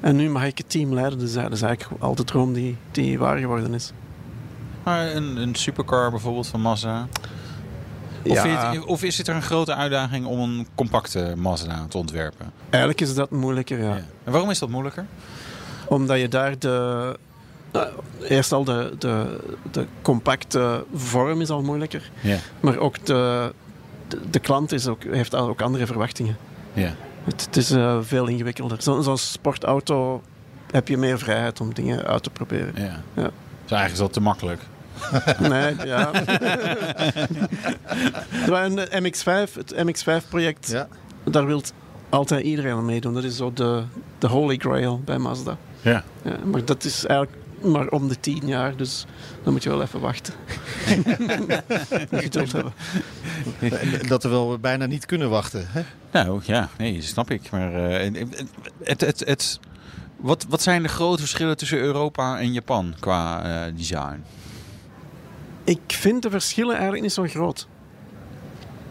En 0.00 0.16
nu 0.16 0.30
mag 0.30 0.44
ik 0.44 0.58
het 0.58 0.70
team 0.70 0.94
leiden, 0.94 1.18
dus 1.18 1.32
dat 1.32 1.52
is 1.52 1.62
eigenlijk 1.62 2.02
al 2.02 2.14
de 2.14 2.24
droom 2.24 2.52
die, 2.52 2.76
die 2.90 3.18
waar 3.18 3.38
geworden 3.38 3.74
is. 3.74 3.92
Maar 4.84 5.14
een, 5.14 5.36
een 5.36 5.54
supercar 5.54 6.10
bijvoorbeeld 6.10 6.46
van 6.46 6.60
Mazda. 6.60 7.06
Of, 8.24 8.44
Ja. 8.44 8.72
het- 8.72 8.84
of 8.84 9.02
is 9.02 9.18
het 9.18 9.28
er 9.28 9.34
een 9.34 9.42
grote 9.42 9.74
uitdaging 9.74 10.26
om 10.26 10.40
een 10.40 10.66
compacte 10.74 11.32
Mazda 11.36 11.86
te 11.88 11.98
ontwerpen? 11.98 12.52
Eigenlijk 12.70 13.00
is 13.00 13.14
dat 13.14 13.30
moeilijker, 13.30 13.78
ja. 13.82 13.96
En 14.24 14.32
waarom 14.32 14.50
is 14.50 14.58
dat 14.58 14.68
moeilijker? 14.68 15.06
Omdat 15.88 16.18
je 16.20 16.28
daar 16.28 16.58
de... 16.58 17.16
nou, 17.72 17.88
eerst 18.22 18.52
al 18.52 18.64
de, 18.64 18.92
de, 18.98 19.38
de 19.70 19.86
compacte 20.02 20.84
vorm 20.94 21.40
is 21.40 21.50
al 21.50 21.62
moeilijker. 21.62 22.10
Ja. 22.20 22.36
Maar 22.60 22.76
ook 22.78 23.06
de, 23.06 23.52
de, 24.08 24.18
de 24.30 24.38
klant 24.38 24.72
is 24.72 24.86
ook, 24.86 25.02
heeft 25.04 25.34
ook 25.34 25.60
andere 25.62 25.86
verwachtingen. 25.86 26.36
Ja. 26.72 26.94
Het, 27.24 27.44
het 27.44 27.56
is 27.56 27.70
eh, 27.70 27.98
veel 28.02 28.26
ingewikkelder. 28.26 28.82
Zo- 28.82 29.00
Zo'n 29.00 29.18
sportauto 29.18 30.22
heb 30.70 30.88
je 30.88 30.96
meer 30.96 31.18
vrijheid 31.18 31.60
om 31.60 31.74
dingen 31.74 32.04
uit 32.06 32.22
te 32.22 32.30
proberen. 32.30 32.72
Ja. 32.76 33.02
Ja. 33.14 33.30
Eigenlijk 33.58 33.92
is 33.92 33.98
dat 33.98 34.12
te 34.12 34.20
makkelijk. 34.20 34.60
Nee, 35.40 35.74
ja. 35.84 36.10
De 38.46 38.88
MX-5, 39.02 39.54
het 39.54 39.74
MX-5-project, 39.84 40.84
daar 41.24 41.46
wil 41.46 41.62
altijd 42.08 42.44
iedereen 42.44 42.72
aan 42.72 42.84
meedoen. 42.84 43.14
Dat 43.14 43.24
is 43.24 43.36
zo 43.36 43.52
de, 43.52 43.82
de 44.18 44.26
holy 44.26 44.56
grail 44.56 45.00
bij 45.04 45.18
Mazda. 45.18 45.56
Ja. 45.80 46.04
Ja, 46.22 46.36
maar 46.44 46.64
dat 46.64 46.84
is 46.84 47.06
eigenlijk 47.06 47.38
maar 47.62 47.88
om 47.88 48.08
de 48.08 48.20
tien 48.20 48.46
jaar, 48.46 48.76
dus 48.76 49.06
dan 49.42 49.52
moet 49.52 49.62
je 49.62 49.68
wel 49.68 49.82
even 49.82 50.00
wachten. 50.00 50.34
Geduld 52.10 52.52
hebben. 52.52 52.72
En 53.60 54.08
Dat 54.08 54.22
we 54.22 54.28
wel 54.28 54.58
bijna 54.58 54.86
niet 54.86 55.06
kunnen 55.06 55.30
wachten. 55.30 55.66
Hè? 55.68 55.82
Nou 56.10 56.40
ja, 56.44 56.68
nee, 56.78 57.02
snap 57.02 57.30
ik. 57.30 57.50
Maar 57.50 57.90
eh, 57.90 58.12
het, 58.82 59.00
het, 59.00 59.22
het, 59.26 59.60
wat, 60.16 60.46
wat 60.48 60.62
zijn 60.62 60.82
de 60.82 60.88
grote 60.88 61.20
verschillen 61.20 61.56
tussen 61.56 61.78
Europa 61.78 62.38
en 62.38 62.52
Japan 62.52 62.94
qua 63.00 63.42
eh, 63.66 63.72
design? 63.76 64.24
Ik 65.64 65.80
vind 65.86 66.22
de 66.22 66.30
verschillen 66.30 66.72
eigenlijk 66.72 67.02
niet 67.02 67.12
zo 67.12 67.22
groot. 67.26 67.66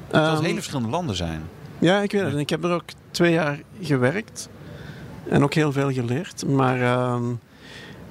Dat 0.08 0.22
het 0.26 0.34
Ehm, 0.34 0.44
hele 0.44 0.54
verschillende 0.56 0.90
landen 0.90 1.16
zijn. 1.16 1.42
Ja, 1.80 2.00
ik 2.00 2.12
weet 2.12 2.22
het. 2.22 2.34
En 2.34 2.40
ik 2.40 2.50
heb 2.50 2.64
er 2.64 2.72
ook 2.72 2.84
twee 3.12 3.32
jaar 3.34 3.60
gewerkt. 3.82 4.50
En 5.30 5.44
ook 5.44 5.54
heel 5.54 5.72
veel 5.72 5.92
geleerd. 5.92 6.46
Maar 6.46 6.82
ehm, 6.82 7.24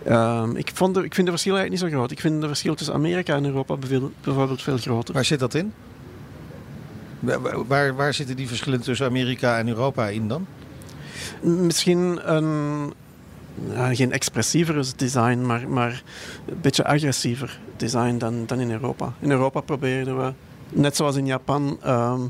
ehm, 0.06 0.56
ik, 0.56 0.70
vond 0.74 0.94
de, 0.94 1.04
ik 1.04 1.14
vind 1.14 1.26
de 1.26 1.32
verschillen 1.32 1.58
eigenlijk 1.58 1.82
niet 1.82 1.92
zo 1.92 1.98
groot. 1.98 2.10
Ik 2.10 2.20
vind 2.20 2.40
de 2.40 2.46
verschil 2.46 2.74
tussen 2.74 2.94
Amerika 2.94 3.34
en 3.34 3.44
Europa 3.44 3.76
bijvoorbeeld, 3.76 4.62
veel 4.62 4.78
groter. 4.78 5.14
Waar 5.14 5.24
zit 5.24 5.38
dat 5.38 5.54
in? 5.54 5.72
Waar, 7.66 7.94
waar, 7.94 8.14
zitten 8.14 8.36
die 8.36 8.48
verschillen 8.48 8.80
tussen 8.80 9.06
Amerika 9.06 9.58
en 9.58 9.68
Europa 9.68 10.08
in 10.08 10.28
dan? 10.28 10.46
Misschien 11.40 12.34
een, 12.34 12.92
ja, 13.72 13.94
geen 13.94 14.12
expressiever 14.12 14.86
design, 14.96 15.40
maar, 15.40 15.68
maar 15.68 16.02
een 16.46 16.60
beetje 16.60 16.84
agressiever 16.84 17.60
design 17.76 18.18
dan, 18.18 18.46
dan 18.46 18.60
in 18.60 18.70
Europa. 18.70 19.12
In 19.18 19.30
Europa 19.30 19.60
probeerden 19.60 20.18
we, 20.18 20.32
net 20.68 20.96
zoals 20.96 21.16
in 21.16 21.26
Japan, 21.26 21.78
ehm, 21.82 22.20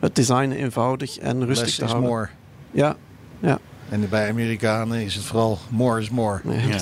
het 0.00 0.14
design 0.14 0.50
eenvoudig 0.50 1.18
en 1.18 1.46
rustig 1.46 1.64
Less 1.64 1.76
te 1.76 1.84
is 1.84 1.90
houden. 1.90 2.10
more. 2.10 2.28
Ja, 2.70 2.96
ja. 3.38 3.58
En 3.88 4.08
bij 4.08 4.28
Amerikanen 4.28 5.00
is 5.00 5.14
het 5.14 5.24
vooral 5.24 5.58
more 5.68 6.00
is 6.00 6.10
more. 6.10 6.40
Ja. 6.44 6.78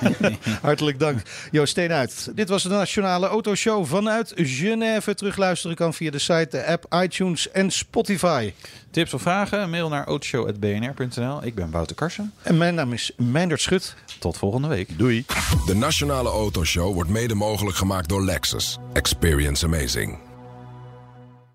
Hartelijk 0.62 0.98
dank. 0.98 1.22
Joost 1.50 1.70
Steenuit. 1.70 2.30
Dit 2.34 2.48
was 2.48 2.62
de 2.62 2.68
Nationale 2.68 3.26
Autoshow 3.26 3.86
vanuit 3.86 4.32
Genève. 4.36 5.14
Terugluisteren 5.14 5.76
kan 5.76 5.94
via 5.94 6.10
de 6.10 6.18
site, 6.18 6.48
de 6.50 6.66
app, 6.66 6.94
iTunes 7.02 7.50
en 7.50 7.70
Spotify. 7.70 8.52
Tips 8.90 9.14
of 9.14 9.22
vragen? 9.22 9.70
Mail 9.70 9.88
naar 9.88 10.06
autoshow.bnr.nl. 10.06 11.44
Ik 11.44 11.54
ben 11.54 11.70
Wouter 11.70 11.96
Karsen. 11.96 12.32
En 12.42 12.58
mijn 12.58 12.74
naam 12.74 12.92
is 12.92 13.12
Meindert 13.16 13.60
Schut. 13.60 13.94
Tot 14.18 14.36
volgende 14.36 14.68
week. 14.68 14.98
Doei. 14.98 15.24
De 15.66 15.74
Nationale 15.74 16.28
Autoshow 16.28 16.94
wordt 16.94 17.10
mede 17.10 17.34
mogelijk 17.34 17.76
gemaakt 17.76 18.08
door 18.08 18.24
Lexus. 18.24 18.78
Experience 18.92 19.66
amazing. 19.66 20.31